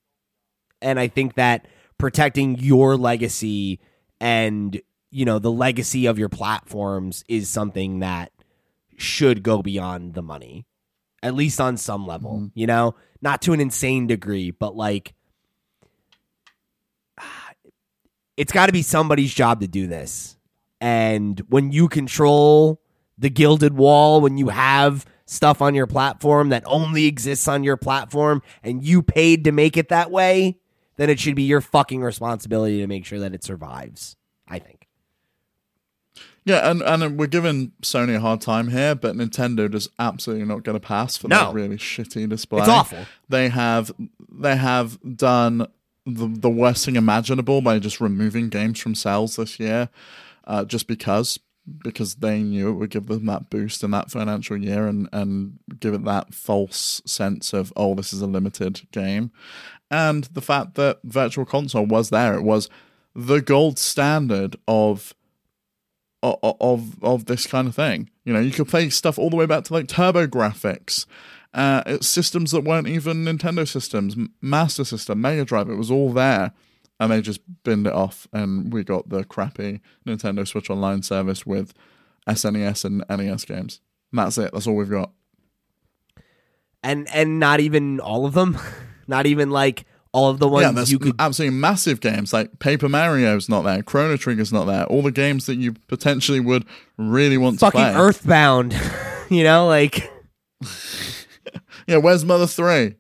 And 0.81 0.99
I 0.99 1.09
think 1.09 1.35
that 1.35 1.67
protecting 1.99 2.59
your 2.59 2.97
legacy 2.97 3.81
and 4.21 4.81
you 5.11 5.25
know 5.25 5.39
the 5.39 5.51
legacy 5.51 6.07
of 6.07 6.19
your 6.19 6.29
platforms 6.29 7.25
is 7.29 7.49
something 7.49 8.01
that 8.01 8.33
should 8.97 9.43
go 9.43 9.63
beyond 9.63 10.15
the 10.15 10.23
money 10.23 10.67
at 11.23 11.35
least 11.35 11.61
on 11.61 11.77
some 11.77 12.07
level 12.07 12.39
Mhm. 12.41 12.53
you 12.55 12.67
know? 12.67 12.95
Not 13.23 13.43
to 13.43 13.53
an 13.53 13.61
insane 13.61 14.07
degree 14.07 14.51
but 14.51 14.75
like 14.77 15.15
it's 18.37 18.53
got 18.53 18.67
to 18.67 18.73
be 18.73 18.83
somebody's 18.83 19.35
job 19.35 19.61
to 19.61 19.69
do 19.69 19.87
this. 19.87 20.39
And 20.81 21.39
when 21.49 21.73
you 21.73 21.89
control 21.89 22.81
the 23.19 23.29
gilded 23.29 23.75
wall 23.77 24.23
when 24.23 24.39
you 24.39 24.49
have 24.49 25.05
stuff 25.27 25.61
on 25.61 25.75
your 25.75 25.87
platform 25.87 26.49
that 26.49 26.63
only 26.67 27.05
exists 27.05 27.47
on 27.47 27.63
your 27.63 27.77
platform 27.77 28.41
and 28.63 28.83
you 28.83 29.03
paid 29.03 29.45
to 29.45 29.53
make 29.53 29.77
it 29.77 29.91
that 29.91 30.11
way 30.11 30.59
then 30.97 31.09
it 31.11 31.21
should 31.21 31.37
be 31.37 31.43
your 31.43 31.61
fucking 31.61 32.01
responsibility 32.03 32.79
to 32.79 32.87
make 32.87 33.05
sure 33.05 33.19
that 33.19 33.35
it 33.35 33.45
survives 33.45 34.17
i 34.49 34.59
think 34.59 34.80
Yeah, 36.45 36.71
and, 36.71 36.81
and 36.83 37.19
we're 37.19 37.27
giving 37.27 37.73
Sony 37.83 38.17
a 38.17 38.21
hard 38.21 38.41
time 38.41 38.69
here, 38.69 38.95
but 38.95 39.15
Nintendo 39.15 39.71
does 39.71 39.89
absolutely 39.99 40.47
not 40.47 40.63
get 40.65 40.75
a 40.75 40.81
pass 40.81 41.17
for 41.17 41.29
No. 41.29 41.37
that 41.47 41.55
really 41.55 41.77
shitty 41.77 42.29
display. 42.29 42.61
It's 42.61 42.69
awful. 42.69 42.99
They 43.29 43.49
have 43.51 43.93
they 44.33 44.57
have 44.57 44.99
done 45.17 45.67
the 46.07 46.27
the 46.29 46.51
worst 46.51 46.85
thing 46.87 46.97
imaginable 46.97 47.61
by 47.61 47.79
just 47.79 48.01
removing 48.01 48.49
games 48.49 48.79
from 48.81 48.95
sales 48.95 49.37
this 49.37 49.61
year, 49.61 49.91
uh, 50.47 50.65
just 50.65 50.87
because 50.87 51.39
because 51.85 52.17
they 52.17 52.43
knew 52.43 52.71
it 52.71 52.73
would 52.73 52.91
give 52.91 53.07
them 53.07 53.27
that 53.27 53.51
boost 53.51 53.85
in 53.85 53.91
that 53.91 54.11
financial 54.11 54.57
year 54.57 54.87
and 54.87 55.09
and 55.13 55.59
give 55.79 55.93
it 55.95 56.05
that 56.05 56.33
false 56.35 57.03
sense 57.05 57.53
of 57.53 57.71
oh 57.77 57.95
this 57.95 58.13
is 58.15 58.23
a 58.23 58.27
limited 58.27 58.81
game, 58.93 59.31
and 59.91 60.25
the 60.33 60.41
fact 60.41 60.75
that 60.77 61.01
Virtual 61.05 61.45
Console 61.45 61.85
was 61.87 62.09
there, 62.09 62.35
it 62.35 62.43
was 62.43 62.71
the 63.15 63.41
gold 63.43 63.79
standard 63.79 64.57
of 64.67 65.15
of 66.23 67.03
of 67.03 67.27
this 67.27 67.47
kind 67.47 67.69
of 67.69 67.75
thing. 67.75 68.11
You 68.25 68.33
know, 68.33 68.41
you 68.41 68.51
could 68.51 68.69
play 68.69 68.91
stuff 68.91 69.19
all 69.19 69.31
the 69.31 69.37
way 69.37 69.47
back 69.47 69.65
to 69.65 69.73
like 69.73 69.87
TurboGrafx. 69.87 71.07
Uh, 71.53 71.99
systems 72.01 72.53
that 72.53 72.63
weren't 72.63 72.87
even 72.87 73.25
Nintendo 73.25 73.67
systems, 73.67 74.15
Master 74.41 74.85
System, 74.85 75.21
Mega 75.21 75.45
Drive. 75.45 75.69
It 75.69 75.75
was 75.75 75.91
all 75.91 76.13
there, 76.13 76.53
and 77.01 77.11
they 77.11 77.21
just 77.21 77.41
binned 77.65 77.89
it 77.89 77.93
off, 77.93 78.29
and 78.33 78.73
we 78.73 78.85
got 78.85 79.09
the 79.09 79.25
crappy 79.25 79.81
Nintendo 80.07 80.47
Switch 80.47 80.71
Online 80.71 81.03
service 81.03 81.45
with 81.45 81.75
SNES 82.29 82.85
and 82.85 83.05
NES 83.09 83.45
games. 83.47 83.81
And 84.13 84.21
that's 84.21 84.39
it. 84.39 84.53
That's 84.53 84.69
all 84.69 84.77
we've 84.77 84.89
got. 84.89 85.11
And 86.83 87.09
and 87.13 87.41
not 87.41 87.61
even 87.61 87.99
all 87.99 88.27
of 88.27 88.35
them. 88.35 88.57
not 89.09 89.27
even 89.27 89.51
like 89.51 89.85
all 90.13 90.29
of 90.29 90.41
the 90.41 90.49
ones 90.49 90.77
yeah, 90.77 90.85
you 90.85 90.99
could 90.99 91.15
absolutely 91.19 91.57
massive 91.57 92.01
games 92.01 92.33
like 92.33 92.59
Paper 92.59 92.89
Mario's 92.89 93.49
not 93.49 93.63
there, 93.63 93.83
Chrono 93.83 94.17
Trigger's 94.17 94.53
not 94.53 94.65
there. 94.65 94.85
All 94.87 95.03
the 95.03 95.13
games 95.13 95.47
that 95.47 95.57
you 95.57 95.75
potentially 95.87 96.41
would 96.41 96.65
really 96.97 97.39
want 97.39 97.61
fucking 97.61 97.81
to 97.81 97.93
play. 97.93 98.01
Earthbound. 98.01 98.75
you 99.31 99.45
know, 99.45 99.67
like 99.67 100.11
Yeah, 101.87 101.99
where's 101.99 102.25
Mother 102.25 102.47
Three? 102.47 102.97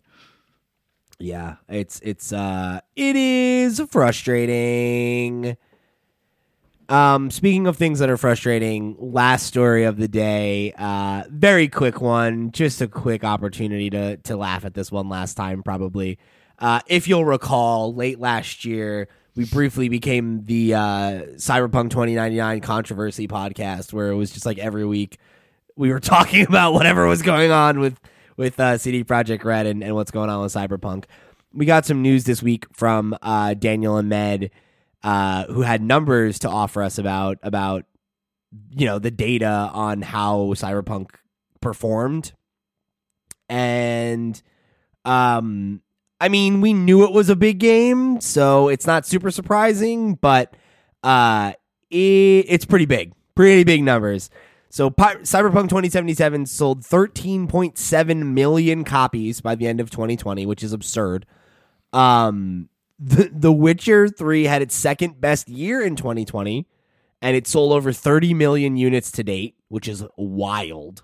Yeah, 1.18 1.56
it's 1.68 2.00
it's 2.00 2.32
uh 2.32 2.80
it 2.96 3.16
is 3.16 3.80
frustrating. 3.90 5.56
Um 6.88 7.30
speaking 7.30 7.66
of 7.66 7.76
things 7.76 7.98
that 7.98 8.08
are 8.08 8.16
frustrating, 8.16 8.96
last 8.98 9.46
story 9.46 9.84
of 9.84 9.96
the 9.96 10.08
day, 10.08 10.72
uh 10.78 11.24
very 11.28 11.68
quick 11.68 12.00
one, 12.00 12.52
just 12.52 12.80
a 12.80 12.88
quick 12.88 13.24
opportunity 13.24 13.90
to 13.90 14.16
to 14.18 14.36
laugh 14.36 14.64
at 14.64 14.74
this 14.74 14.90
one 14.90 15.08
last 15.08 15.34
time 15.34 15.62
probably. 15.62 16.18
Uh 16.60 16.80
if 16.86 17.08
you'll 17.08 17.24
recall, 17.24 17.94
late 17.94 18.20
last 18.20 18.64
year 18.64 19.08
we 19.36 19.44
briefly 19.44 19.88
became 19.88 20.44
the 20.44 20.74
uh 20.74 20.78
Cyberpunk 21.36 21.90
2099 21.90 22.60
controversy 22.60 23.26
podcast 23.28 23.92
where 23.92 24.10
it 24.10 24.16
was 24.16 24.30
just 24.30 24.46
like 24.46 24.58
every 24.58 24.84
week 24.84 25.18
we 25.76 25.90
were 25.90 26.00
talking 26.00 26.46
about 26.46 26.72
whatever 26.74 27.06
was 27.06 27.22
going 27.22 27.50
on 27.50 27.80
with 27.80 27.98
with 28.36 28.58
uh, 28.58 28.78
CD 28.78 29.04
Projekt 29.04 29.44
Red 29.44 29.66
and, 29.66 29.84
and 29.84 29.94
what's 29.94 30.10
going 30.10 30.30
on 30.30 30.40
with 30.40 30.54
Cyberpunk. 30.54 31.04
We 31.52 31.66
got 31.66 31.84
some 31.84 32.00
news 32.00 32.24
this 32.24 32.42
week 32.42 32.64
from 32.72 33.14
uh, 33.20 33.52
Daniel 33.52 33.96
Ahmad, 33.96 34.50
uh, 35.02 35.44
who 35.44 35.60
had 35.60 35.82
numbers 35.82 36.38
to 36.40 36.48
offer 36.48 36.82
us 36.82 36.96
about 36.96 37.38
about 37.42 37.84
you 38.70 38.86
know 38.86 38.98
the 38.98 39.10
data 39.10 39.70
on 39.72 40.00
how 40.00 40.54
Cyberpunk 40.54 41.10
performed, 41.60 42.32
and 43.48 44.40
um, 45.04 45.82
I 46.20 46.28
mean 46.28 46.60
we 46.60 46.72
knew 46.72 47.04
it 47.04 47.12
was 47.12 47.28
a 47.28 47.36
big 47.36 47.58
game, 47.58 48.20
so 48.20 48.68
it's 48.68 48.86
not 48.86 49.06
super 49.06 49.30
surprising, 49.30 50.14
but 50.14 50.54
uh, 51.02 51.52
it, 51.90 51.96
it's 52.48 52.64
pretty 52.64 52.86
big, 52.86 53.12
pretty 53.34 53.64
big 53.64 53.82
numbers. 53.82 54.30
So 54.68 54.88
Pi- 54.88 55.16
Cyberpunk 55.16 55.68
2077 55.68 56.46
sold 56.46 56.82
13.7 56.82 58.32
million 58.32 58.84
copies 58.84 59.40
by 59.40 59.56
the 59.56 59.66
end 59.66 59.80
of 59.80 59.90
2020, 59.90 60.46
which 60.46 60.62
is 60.62 60.72
absurd. 60.72 61.26
Um, 61.92 62.68
the, 63.00 63.30
the 63.32 63.52
Witcher 63.52 64.08
3 64.08 64.44
had 64.44 64.62
its 64.62 64.74
second 64.76 65.20
best 65.20 65.48
year 65.48 65.82
in 65.82 65.96
2020, 65.96 66.68
and 67.20 67.36
it 67.36 67.48
sold 67.48 67.72
over 67.72 67.92
30 67.92 68.32
million 68.34 68.76
units 68.76 69.10
to 69.12 69.24
date, 69.24 69.56
which 69.68 69.88
is 69.88 70.04
wild. 70.16 71.02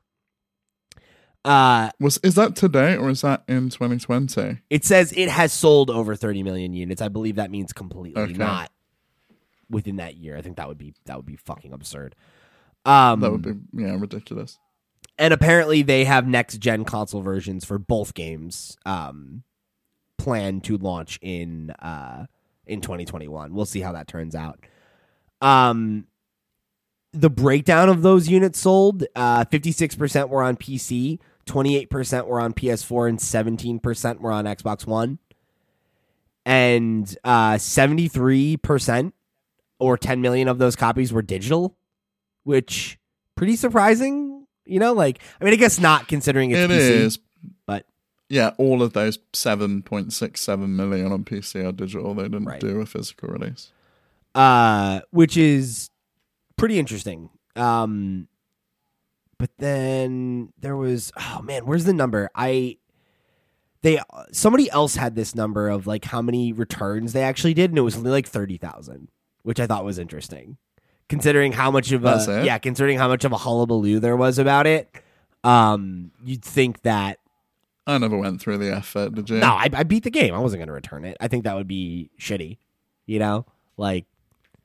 Uh, 1.47 1.91
Was 2.01 2.19
is 2.25 2.35
that 2.35 2.57
today 2.57 2.97
or 2.97 3.09
is 3.09 3.21
that 3.23 3.45
in 3.49 3.71
2020? 3.71 4.59
it 4.69 4.85
says 4.85 5.13
it 5.17 5.29
has 5.29 5.53
sold 5.53 5.91
over 5.91 6.17
30 6.17 6.43
million 6.43 6.73
units. 6.73 7.01
I 7.01 7.09
believe 7.09 7.37
that 7.37 7.51
means 7.51 7.73
completely, 7.73 8.21
Okay. 8.21 8.33
not 8.33 8.73
within 9.71 9.97
that 9.97 10.17
year. 10.17 10.37
I 10.37 10.43
think 10.43 10.57
that 10.57 10.67
would 10.69 10.79
be 10.79 10.95
that 11.05 11.17
would 11.17 11.27
be 11.27 11.37
fucking 11.37 11.73
absurd. 11.73 12.15
Um, 12.85 13.21
That 13.21 13.31
would 13.33 13.43
be 13.43 13.55
yeah 13.83 13.97
ridiculous. 13.99 14.59
and 15.19 15.33
apparently 15.33 15.83
they 15.83 16.05
have 16.05 16.27
next 16.27 16.59
gen 16.59 16.85
console 16.85 17.23
versions 17.23 17.65
for 17.65 17.79
both 17.79 18.15
games 18.15 18.77
um 18.85 19.43
planned 20.19 20.65
to 20.65 20.77
launch 20.79 21.19
in 21.23 21.71
uh 21.71 22.27
in 22.67 22.81
2021 22.81 23.55
we'll 23.55 23.65
see 23.67 23.81
how 23.81 23.93
that 23.93 24.09
turns 24.09 24.35
out 24.35 24.59
um 25.41 26.07
the 27.13 27.31
breakdown 27.31 27.89
of 27.89 28.03
those 28.03 28.29
units 28.29 28.59
sold 28.59 29.05
uh 29.15 29.45
56% 29.47 30.29
were 30.29 30.43
on 30.43 30.57
pc 30.57 31.19
28% 31.47 32.27
were 32.27 32.41
on 32.41 32.53
ps4 32.53 33.09
and 33.09 33.19
17% 33.19 34.21
were 34.21 34.33
on 34.33 34.45
xbox 34.47 34.87
one 34.87 35.19
and 36.45 37.17
uh 37.25 37.55
73% 37.55 39.13
or 39.79 39.97
10 39.99 40.21
million 40.21 40.49
of 40.49 40.59
those 40.59 40.77
copies 40.77 41.13
were 41.13 41.23
digital 41.23 41.77
which 42.45 42.99
pretty 43.35 43.57
surprising. 43.57 44.47
You 44.65 44.79
know, 44.81 44.93
like 44.93 45.21
I 45.41 45.45
mean, 45.45 45.53
I 45.53 45.57
guess 45.57 45.79
not 45.81 46.09
considering 46.09 46.51
it's 46.53 46.61
It 46.61 46.71
PC, 46.71 46.91
is, 46.91 47.19
but 47.67 47.85
yeah. 48.29 48.51
All 48.59 48.83
of 48.83 48.93
those 48.95 49.19
7.67 49.33 50.69
million 50.69 51.13
on 51.13 51.25
PC 51.25 51.65
are 51.69 51.73
digital. 51.73 52.15
They 52.15 52.25
didn't 52.25 52.45
Right. 52.47 52.61
do 52.61 52.81
a 52.81 52.87
physical 52.87 53.29
release. 53.29 53.71
uh, 54.35 55.01
which 55.11 55.37
is 55.37 55.91
pretty 56.57 56.79
interesting. 56.79 57.31
Um, 57.57 58.29
but 59.39 59.51
then 59.59 60.53
there 60.59 60.77
was 60.77 61.13
oh 61.19 61.41
man, 61.43 61.67
where's 61.67 61.85
the 61.85 61.93
number? 61.93 62.31
I 62.35 62.79
they 63.83 64.01
somebody 64.33 64.71
else 64.71 64.97
had 64.97 65.15
this 65.15 65.35
number 65.35 65.69
of 65.69 65.87
like 65.87 66.05
how 66.05 66.23
many 66.23 66.53
returns 66.53 67.13
they 67.13 67.23
actually 67.23 67.55
did, 67.55 67.71
and 67.71 67.79
it 67.79 67.83
was 67.83 67.97
only 67.97 68.11
like 68.11 68.27
thirty 68.27 68.57
thousand, 68.57 69.09
which 69.43 69.61
I 69.61 69.67
thought 69.67 69.85
was 69.85 69.99
interesting, 69.99 70.57
considering 71.09 71.53
how 71.53 71.71
much 71.71 71.93
of 71.93 72.05
a 72.05 72.43
yeah, 72.45 72.59
considering 72.59 72.99
how 72.99 73.09
much 73.09 73.25
of 73.25 73.33
a 73.33 73.37
hullabaloo 73.37 74.01
there 74.01 74.17
was 74.17 74.39
about 74.39 74.67
it. 74.67 74.93
Um, 75.45 76.11
you'd 76.25 76.45
think 76.45 76.83
that 76.83 77.19
I 77.87 77.99
never 77.99 78.19
went 78.19 78.41
through 78.41 78.59
the 78.59 78.75
effort. 78.75 79.15
Did 79.15 79.31
you? 79.31 79.39
No, 79.39 79.53
I, 79.53 79.69
I 79.73 79.83
beat 79.85 80.03
the 80.03 80.11
game. 80.11 80.35
I 80.35 80.39
wasn't 80.39 80.61
going 80.61 80.67
to 80.69 80.73
return 80.73 81.05
it. 81.05 81.17
I 81.21 81.29
think 81.29 81.45
that 81.45 81.55
would 81.55 81.69
be 81.69 82.11
shitty. 82.19 82.59
You 83.07 83.21
know, 83.21 83.47
like 83.77 84.07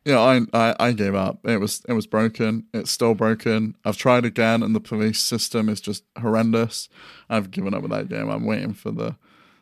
Yeah, 0.04 0.20
I, 0.20 0.42
I 0.54 0.76
I 0.80 0.92
gave 0.94 1.14
up. 1.14 1.46
It 1.46 1.60
was 1.60 1.84
it 1.88 1.94
was 1.94 2.08
broken. 2.08 2.66
It's 2.74 2.90
still 2.92 3.14
broken. 3.14 3.76
I've 3.86 3.98
tried 3.98 4.26
again, 4.26 4.64
and 4.64 4.74
the 4.74 4.80
police 4.80 5.20
system 5.20 5.70
is 5.70 5.80
just 5.80 6.04
horrendous. 6.20 6.90
I've 7.30 7.52
given 7.52 7.74
up 7.74 7.84
with 7.84 7.92
that 7.92 8.10
game. 8.10 8.30
I'm 8.30 8.46
waiting 8.46 8.74
for 8.74 8.92
the 8.92 9.16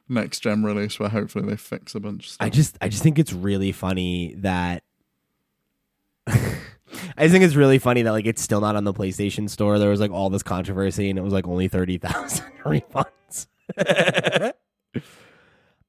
next 0.08 0.40
gen 0.40 0.64
release 0.64 1.00
where 1.00 1.10
hopefully 1.10 1.46
they 1.46 1.58
fix 1.58 1.94
a 1.94 2.00
bunch 2.00 2.26
of 2.26 2.32
stuff. 2.32 2.46
I 2.46 2.50
just 2.50 2.78
I 2.82 2.88
just 2.88 3.04
think 3.04 3.20
it's 3.20 3.34
really 3.34 3.72
funny 3.74 4.36
that 4.38 4.84
I 7.18 7.28
think 7.28 7.44
it's 7.44 7.56
really 7.56 7.80
funny 7.80 8.02
that 8.04 8.12
like 8.12 8.26
it's 8.26 8.42
still 8.42 8.62
not 8.62 8.76
on 8.76 8.84
the 8.84 8.94
PlayStation 8.94 9.50
Store. 9.50 9.78
There 9.78 9.90
was 9.90 10.00
like 10.00 10.12
all 10.12 10.30
this 10.30 10.44
controversy, 10.44 11.10
and 11.10 11.20
it 11.20 11.22
was 11.22 11.34
like 11.34 11.48
only 11.48 11.68
thirty 11.68 11.98
thousand 11.98 12.46
refunds. 12.64 13.48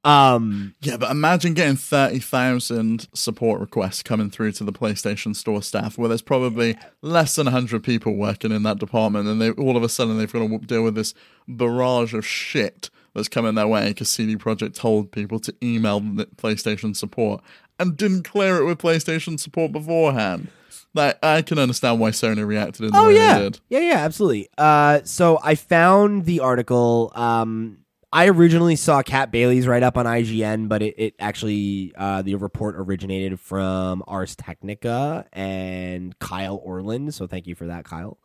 um, 0.05 0.75
Yeah, 0.81 0.97
but 0.97 1.11
imagine 1.11 1.55
getting 1.55 1.77
30,000 1.77 3.09
support 3.15 3.61
requests 3.61 4.03
coming 4.03 4.31
through 4.31 4.53
to 4.53 4.65
the 4.65 4.73
PlayStation 4.73 5.35
Store 5.37 5.63
staff 5.63 5.99
where 5.99 6.09
there's 6.09 6.23
probably 6.23 6.77
less 7.03 7.35
than 7.37 7.47
100 7.47 7.83
people 7.83 8.15
working 8.17 8.53
in 8.53 8.63
that 8.63 8.79
department 8.79 9.29
and 9.29 9.41
they 9.41 9.51
all 9.51 9.77
of 9.77 9.83
a 9.83 9.89
sudden 9.89 10.19
they've 10.19 10.33
got 10.33 10.47
to 10.49 10.59
deal 10.59 10.83
with 10.83 10.95
this 10.95 11.15
barrage 11.49 12.15
of 12.15 12.27
shit 12.27 12.91
that's 13.15 13.29
coming 13.29 13.55
their 13.57 13.67
way 13.69 13.89
because 13.89 14.09
CD 14.09 14.37
Projekt 14.37 14.75
told 14.75 15.11
people 15.13 15.41
to 15.41 15.55
email 15.63 16.01
the 16.01 16.27
PlayStation 16.27 16.95
support 16.97 17.43
and 17.79 17.97
didn't 17.97 18.23
clear 18.23 18.59
it 18.59 18.65
with 18.67 18.79
PlayStation 18.79 19.39
support 19.41 19.73
beforehand. 19.73 20.49
Like, 20.95 21.19
I 21.25 21.43
can 21.43 21.59
understand 21.59 22.01
why 22.01 22.11
Sony 22.11 22.47
reacted 22.47 22.87
in 22.87 22.93
the 22.93 22.99
Oh 22.99 23.09
way 23.09 23.15
yeah, 23.17 23.39
they 23.39 23.45
did. 23.45 23.61
yeah, 23.69 23.79
yeah, 23.81 23.97
absolutely. 23.99 24.49
Uh, 24.59 25.01
so 25.05 25.39
I 25.43 25.55
found 25.55 26.25
the 26.25 26.41
article. 26.41 27.13
Um, 27.15 27.79
I 28.13 28.29
originally 28.29 28.75
saw 28.75 29.03
Kat 29.03 29.31
Bailey's 29.31 29.69
write 29.69 29.85
up 29.85 29.97
on 29.97 30.05
IGN, 30.05 30.69
but 30.69 30.83
it, 30.83 30.95
it 30.99 31.15
actually 31.21 31.93
uh, 31.97 32.23
the 32.23 32.35
report 32.35 32.75
originated 32.77 33.39
from 33.39 34.03
Ars 34.07 34.35
Technica 34.35 35.27
and 35.33 36.19
Kyle 36.19 36.57
Orland. 36.57 37.15
So 37.15 37.29
thank 37.29 37.47
you 37.47 37.55
for 37.55 37.67
that, 37.67 37.85
Kyle, 37.85 38.19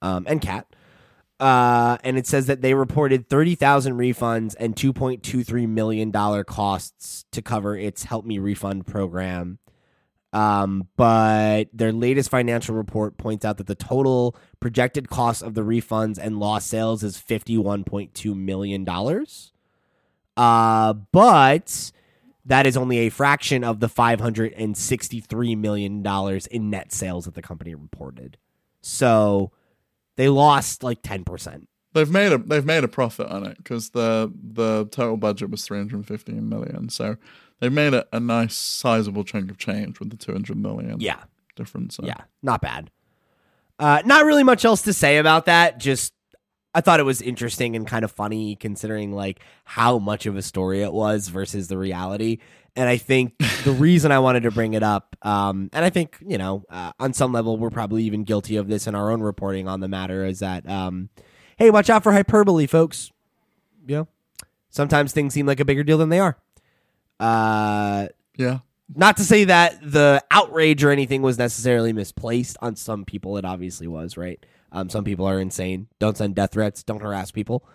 um, 0.00 0.24
and 0.26 0.40
Kat. 0.40 0.66
Uh, 1.38 1.98
and 2.02 2.16
it 2.16 2.26
says 2.26 2.46
that 2.46 2.62
they 2.62 2.72
reported 2.72 3.28
thirty 3.28 3.54
thousand 3.54 3.98
refunds 3.98 4.54
and 4.58 4.74
two 4.74 4.94
point 4.94 5.22
two 5.22 5.44
three 5.44 5.66
million 5.66 6.10
dollar 6.10 6.42
costs 6.42 7.26
to 7.32 7.42
cover 7.42 7.76
its 7.76 8.04
Help 8.04 8.24
Me 8.24 8.38
Refund 8.38 8.86
program 8.86 9.58
Um, 10.36 10.88
but 10.98 11.64
their 11.72 11.92
latest 11.92 12.28
financial 12.28 12.74
report 12.74 13.16
points 13.16 13.42
out 13.46 13.56
that 13.56 13.66
the 13.66 13.74
total 13.74 14.36
projected 14.60 15.08
cost 15.08 15.42
of 15.42 15.54
the 15.54 15.62
refunds 15.62 16.18
and 16.18 16.38
lost 16.38 16.66
sales 16.66 17.02
is 17.02 17.16
$51.2 17.16 18.36
million. 18.36 18.86
Uh, 20.36 20.92
but 20.92 21.90
that 22.44 22.66
is 22.66 22.76
only 22.76 22.98
a 22.98 23.08
fraction 23.08 23.64
of 23.64 23.80
the 23.80 23.88
$563 23.88 25.56
million 25.56 26.06
in 26.50 26.70
net 26.70 26.92
sales 26.92 27.24
that 27.24 27.32
the 27.32 27.40
company 27.40 27.74
reported. 27.74 28.36
So 28.82 29.52
they 30.16 30.28
lost 30.28 30.82
like 30.82 31.00
10%. 31.00 31.66
They've 31.94 32.10
made 32.10 32.30
a 32.30 32.36
they've 32.36 32.66
made 32.66 32.84
a 32.84 32.88
profit 32.88 33.28
on 33.28 33.46
it 33.46 33.56
because 33.56 33.88
the 33.88 34.30
the 34.52 34.86
total 34.90 35.16
budget 35.16 35.48
was 35.48 35.64
315 35.64 36.46
million. 36.46 36.90
So 36.90 37.16
they 37.60 37.68
made 37.68 37.94
a, 37.94 38.06
a 38.12 38.20
nice 38.20 38.54
sizable 38.54 39.24
chunk 39.24 39.50
of 39.50 39.58
change 39.58 39.98
with 40.00 40.10
the 40.10 40.16
200 40.16 40.56
million 40.56 41.00
Yeah. 41.00 41.22
difference. 41.54 41.96
So. 41.96 42.04
Yeah, 42.04 42.20
not 42.42 42.60
bad. 42.60 42.90
Uh, 43.78 44.02
not 44.04 44.24
really 44.24 44.42
much 44.44 44.64
else 44.64 44.82
to 44.82 44.92
say 44.92 45.18
about 45.18 45.46
that. 45.46 45.78
Just 45.78 46.12
I 46.74 46.80
thought 46.82 47.00
it 47.00 47.04
was 47.04 47.22
interesting 47.22 47.74
and 47.76 47.86
kind 47.86 48.04
of 48.04 48.10
funny 48.12 48.56
considering 48.56 49.12
like 49.12 49.40
how 49.64 49.98
much 49.98 50.26
of 50.26 50.36
a 50.36 50.42
story 50.42 50.82
it 50.82 50.92
was 50.92 51.28
versus 51.28 51.68
the 51.68 51.78
reality. 51.78 52.38
And 52.74 52.88
I 52.88 52.98
think 52.98 53.38
the 53.64 53.72
reason 53.78 54.12
I 54.12 54.18
wanted 54.18 54.42
to 54.42 54.50
bring 54.50 54.74
it 54.74 54.82
up, 54.82 55.16
um, 55.22 55.70
and 55.72 55.82
I 55.84 55.88
think 55.90 56.18
you 56.26 56.36
know, 56.36 56.64
uh, 56.68 56.92
on 57.00 57.14
some 57.14 57.32
level, 57.32 57.56
we're 57.56 57.70
probably 57.70 58.04
even 58.04 58.24
guilty 58.24 58.56
of 58.56 58.68
this 58.68 58.86
in 58.86 58.94
our 58.94 59.10
own 59.10 59.22
reporting 59.22 59.66
on 59.68 59.80
the 59.80 59.88
matter, 59.88 60.24
is 60.26 60.40
that 60.40 60.68
um, 60.68 61.08
hey, 61.56 61.70
watch 61.70 61.88
out 61.88 62.02
for 62.02 62.12
hyperbole, 62.12 62.66
folks. 62.66 63.10
You 63.86 63.96
know, 63.96 64.08
sometimes 64.68 65.12
things 65.12 65.32
seem 65.32 65.46
like 65.46 65.60
a 65.60 65.64
bigger 65.64 65.82
deal 65.84 65.96
than 65.98 66.10
they 66.10 66.20
are. 66.20 66.36
Uh, 67.18 68.08
Yeah. 68.36 68.58
not 68.94 69.16
to 69.16 69.24
say 69.24 69.44
that 69.44 69.78
the 69.82 70.22
outrage 70.30 70.84
or 70.84 70.90
anything 70.90 71.22
was 71.22 71.38
necessarily 71.38 71.92
misplaced 71.92 72.56
on 72.60 72.76
some 72.76 73.04
people. 73.04 73.36
It 73.36 73.44
obviously 73.44 73.86
was, 73.86 74.16
right? 74.16 74.44
Um, 74.72 74.88
some 74.90 75.04
people 75.04 75.26
are 75.26 75.40
insane. 75.40 75.88
Don't 75.98 76.16
send 76.16 76.34
death 76.34 76.52
threats. 76.52 76.82
Don't 76.82 77.00
harass 77.00 77.30
people. 77.30 77.66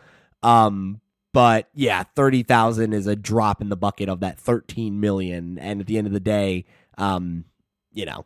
Um, 0.43 1.01
but 1.33 1.69
yeah, 1.73 2.03
thirty 2.15 2.43
thousand 2.43 2.93
is 2.93 3.07
a 3.07 3.15
drop 3.15 3.61
in 3.61 3.69
the 3.69 3.77
bucket 3.77 4.09
of 4.09 4.19
that 4.19 4.37
thirteen 4.39 4.99
million, 4.99 5.57
and 5.57 5.79
at 5.81 5.87
the 5.87 5.97
end 5.97 6.05
of 6.07 6.13
the 6.13 6.19
day, 6.19 6.65
um, 6.97 7.45
you 7.93 8.05
know, 8.05 8.25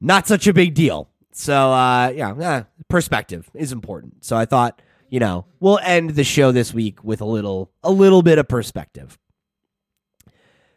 not 0.00 0.26
such 0.26 0.46
a 0.46 0.52
big 0.52 0.74
deal. 0.74 1.08
So 1.32 1.72
uh, 1.72 2.12
yeah, 2.14 2.34
eh, 2.38 2.62
perspective 2.88 3.50
is 3.54 3.72
important. 3.72 4.24
So 4.24 4.36
I 4.36 4.44
thought, 4.44 4.80
you 5.08 5.18
know, 5.18 5.46
we'll 5.60 5.80
end 5.82 6.10
the 6.10 6.24
show 6.24 6.52
this 6.52 6.72
week 6.74 7.02
with 7.02 7.20
a 7.20 7.24
little, 7.24 7.72
a 7.82 7.90
little 7.90 8.22
bit 8.22 8.38
of 8.38 8.46
perspective. 8.48 9.18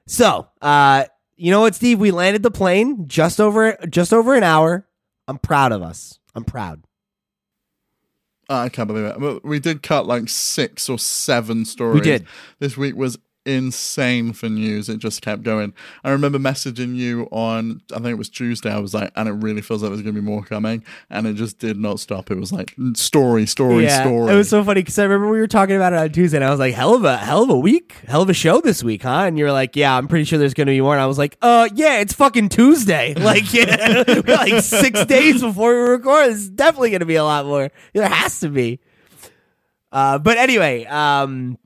So, 0.07 0.47
uh, 0.61 1.05
you 1.35 1.51
know 1.51 1.59
what, 1.61 1.75
Steve? 1.75 1.99
We 1.99 2.11
landed 2.11 2.41
the 2.41 2.49
plane 2.49 3.07
just 3.07 3.39
over 3.39 3.77
just 3.89 4.13
over 4.13 4.33
an 4.33 4.43
hour. 4.43 4.87
I'm 5.27 5.37
proud 5.37 5.71
of 5.71 5.81
us. 5.83 6.19
I'm 6.33 6.43
proud. 6.43 6.81
I 8.49 8.69
can't 8.69 8.87
believe 8.87 9.05
it. 9.05 9.45
We 9.45 9.59
did 9.59 9.83
cut 9.83 10.07
like 10.07 10.29
six 10.29 10.89
or 10.89 10.97
seven 10.97 11.65
stories. 11.65 11.95
We 11.95 12.01
did. 12.01 12.25
This 12.59 12.77
week 12.77 12.95
was 12.95 13.19
insane 13.47 14.33
for 14.33 14.49
news. 14.49 14.89
It 14.89 14.97
just 14.97 15.21
kept 15.21 15.43
going. 15.43 15.73
I 16.03 16.11
remember 16.11 16.37
messaging 16.37 16.95
you 16.95 17.27
on, 17.31 17.81
I 17.91 17.95
think 17.95 18.07
it 18.07 18.17
was 18.17 18.29
Tuesday. 18.29 18.71
I 18.71 18.79
was 18.79 18.93
like, 18.93 19.11
and 19.15 19.27
it 19.27 19.31
really 19.31 19.61
feels 19.61 19.81
like 19.81 19.89
there's 19.91 20.01
going 20.01 20.13
to 20.13 20.21
be 20.21 20.25
more 20.25 20.43
coming. 20.43 20.83
And 21.09 21.25
it 21.25 21.33
just 21.33 21.59
did 21.59 21.77
not 21.77 21.99
stop. 21.99 22.29
It 22.29 22.37
was 22.37 22.51
like 22.51 22.75
story, 22.95 23.45
story, 23.45 23.89
story. 23.89 24.33
It 24.33 24.35
was 24.35 24.49
so 24.49 24.63
funny 24.63 24.81
because 24.81 24.99
I 24.99 25.03
remember 25.03 25.29
we 25.29 25.39
were 25.39 25.47
talking 25.47 25.75
about 25.75 25.93
it 25.93 25.99
on 25.99 26.11
Tuesday, 26.11 26.37
and 26.37 26.43
I 26.45 26.51
was 26.51 26.59
like, 26.59 26.73
"Hell 26.73 26.93
of 26.93 27.05
a 27.05 27.17
hell 27.17 27.43
of 27.43 27.49
a 27.49 27.57
week, 27.57 27.93
hell 28.07 28.21
of 28.21 28.29
a 28.29 28.33
show 28.33 28.61
this 28.61 28.83
week, 28.83 29.03
huh?" 29.03 29.23
And 29.25 29.37
you're 29.37 29.51
like, 29.51 29.75
"Yeah, 29.75 29.97
I'm 29.97 30.07
pretty 30.07 30.25
sure 30.25 30.37
there's 30.37 30.53
going 30.53 30.67
to 30.67 30.71
be 30.71 30.81
more." 30.81 30.93
And 30.93 31.01
I 31.01 31.05
was 31.05 31.17
like, 31.17 31.37
"Uh, 31.41 31.69
yeah, 31.73 31.99
it's 31.99 32.13
fucking 32.13 32.49
Tuesday. 32.49 33.13
Like, 33.27 33.53
yeah, 33.53 34.03
like 34.27 34.63
six 34.63 35.05
days 35.07 35.41
before 35.41 35.73
we 35.73 35.89
record. 35.91 36.31
It's 36.31 36.47
definitely 36.47 36.91
going 36.91 37.01
to 37.01 37.05
be 37.05 37.15
a 37.15 37.23
lot 37.23 37.45
more. 37.45 37.71
There 37.93 38.07
has 38.07 38.39
to 38.41 38.49
be." 38.49 38.79
Uh, 39.91 40.17
but 40.19 40.37
anyway, 40.37 40.85
um, 40.85 41.57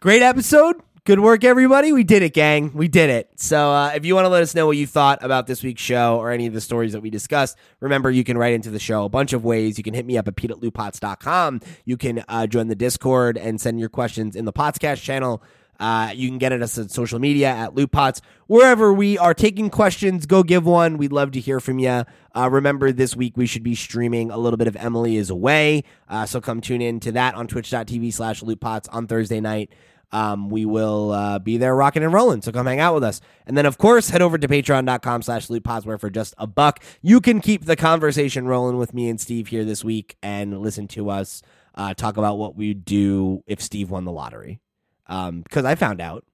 great 0.00 0.22
episode. 0.22 0.76
Good 1.06 1.20
work, 1.20 1.44
everybody. 1.44 1.92
We 1.92 2.02
did 2.02 2.22
it, 2.22 2.32
gang. 2.32 2.72
We 2.72 2.88
did 2.88 3.10
it. 3.10 3.28
So, 3.36 3.70
uh, 3.70 3.92
if 3.94 4.06
you 4.06 4.14
want 4.14 4.24
to 4.24 4.30
let 4.30 4.42
us 4.42 4.54
know 4.54 4.64
what 4.64 4.78
you 4.78 4.86
thought 4.86 5.22
about 5.22 5.46
this 5.46 5.62
week's 5.62 5.82
show 5.82 6.16
or 6.16 6.30
any 6.30 6.46
of 6.46 6.54
the 6.54 6.62
stories 6.62 6.94
that 6.94 7.02
we 7.02 7.10
discussed, 7.10 7.58
remember 7.80 8.10
you 8.10 8.24
can 8.24 8.38
write 8.38 8.54
into 8.54 8.70
the 8.70 8.78
show 8.78 9.04
a 9.04 9.10
bunch 9.10 9.34
of 9.34 9.44
ways. 9.44 9.76
You 9.76 9.84
can 9.84 9.92
hit 9.92 10.06
me 10.06 10.16
up 10.16 10.26
at 10.28 10.36
pete 10.36 10.50
at 10.50 10.60
lootpots.com. 10.60 11.60
You 11.84 11.98
can 11.98 12.24
uh, 12.26 12.46
join 12.46 12.68
the 12.68 12.74
Discord 12.74 13.36
and 13.36 13.60
send 13.60 13.78
your 13.78 13.90
questions 13.90 14.34
in 14.34 14.46
the 14.46 14.52
podcast 14.54 15.02
channel. 15.02 15.42
Uh, 15.78 16.12
you 16.14 16.28
can 16.28 16.38
get 16.38 16.52
at 16.52 16.62
us 16.62 16.78
on 16.78 16.88
social 16.88 17.18
media 17.18 17.48
at 17.48 17.74
Lootpots. 17.74 18.22
Wherever 18.46 18.92
we 18.92 19.18
are 19.18 19.34
taking 19.34 19.68
questions, 19.68 20.24
go 20.24 20.42
give 20.42 20.64
one. 20.64 20.96
We'd 20.96 21.12
love 21.12 21.32
to 21.32 21.40
hear 21.40 21.60
from 21.60 21.78
you. 21.78 22.04
Uh, 22.34 22.48
remember, 22.50 22.92
this 22.92 23.14
week 23.16 23.36
we 23.36 23.44
should 23.44 23.62
be 23.62 23.74
streaming 23.74 24.30
a 24.30 24.38
little 24.38 24.56
bit 24.56 24.68
of 24.68 24.76
Emily 24.76 25.16
is 25.16 25.30
Away. 25.30 25.84
Uh, 26.08 26.24
so 26.26 26.40
come 26.40 26.60
tune 26.60 26.80
in 26.80 27.00
to 27.00 27.12
that 27.12 27.34
on 27.34 27.46
twitch.tv 27.46 28.12
slash 28.12 28.40
lootpots 28.40 28.88
on 28.92 29.06
Thursday 29.06 29.40
night. 29.40 29.70
Um, 30.14 30.48
we 30.48 30.64
will 30.64 31.10
uh, 31.10 31.38
be 31.40 31.56
there 31.56 31.74
rocking 31.74 32.04
and 32.04 32.12
rolling. 32.12 32.40
So 32.40 32.52
come 32.52 32.66
hang 32.66 32.78
out 32.78 32.94
with 32.94 33.02
us. 33.02 33.20
And 33.48 33.58
then, 33.58 33.66
of 33.66 33.78
course, 33.78 34.10
head 34.10 34.22
over 34.22 34.38
to 34.38 34.46
patreon.com 34.46 35.22
slash 35.22 35.50
where 35.50 35.98
for 35.98 36.08
just 36.08 36.34
a 36.38 36.46
buck, 36.46 36.82
you 37.02 37.20
can 37.20 37.40
keep 37.40 37.64
the 37.64 37.74
conversation 37.74 38.46
rolling 38.46 38.76
with 38.76 38.94
me 38.94 39.08
and 39.08 39.20
Steve 39.20 39.48
here 39.48 39.64
this 39.64 39.82
week 39.82 40.16
and 40.22 40.60
listen 40.60 40.86
to 40.88 41.10
us 41.10 41.42
uh, 41.74 41.94
talk 41.94 42.16
about 42.16 42.38
what 42.38 42.54
we 42.54 42.68
would 42.68 42.84
do 42.84 43.42
if 43.48 43.60
Steve 43.60 43.90
won 43.90 44.04
the 44.04 44.12
lottery. 44.12 44.60
Because 45.08 45.64
I 45.64 45.74
found 45.74 46.00
out 46.00 46.24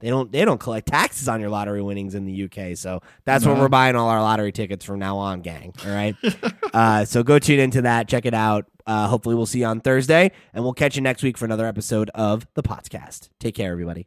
they 0.00 0.08
don't 0.10 0.30
they 0.32 0.44
don't 0.44 0.58
collect 0.58 0.88
taxes 0.88 1.28
on 1.28 1.40
your 1.40 1.48
lottery 1.48 1.80
winnings 1.80 2.14
in 2.14 2.24
the 2.26 2.44
UK. 2.44 2.76
So 2.76 3.00
that's 3.24 3.46
where 3.46 3.54
No. 3.54 3.62
we're 3.62 3.68
buying 3.68 3.96
all 3.96 4.08
our 4.10 4.20
lottery 4.20 4.52
tickets 4.52 4.84
from 4.84 4.98
now 4.98 5.16
on, 5.16 5.40
gang. 5.40 5.72
All 5.86 5.92
right. 5.92 6.16
uh, 6.74 7.04
so 7.04 7.22
go 7.22 7.38
tune 7.38 7.60
into 7.60 7.82
that. 7.82 8.08
Check 8.08 8.26
it 8.26 8.34
out. 8.34 8.66
Uh, 8.86 9.08
hopefully 9.08 9.34
we'll 9.34 9.46
see 9.46 9.60
you 9.60 9.66
on 9.66 9.80
Thursday, 9.80 10.30
and 10.52 10.64
we'll 10.64 10.72
catch 10.72 10.96
you 10.96 11.02
next 11.02 11.22
week 11.22 11.38
for 11.38 11.44
another 11.44 11.66
episode 11.66 12.10
of 12.14 12.46
the 12.54 12.62
Podcast. 12.62 13.30
Take 13.38 13.54
care, 13.54 13.72
everybody. 13.72 14.06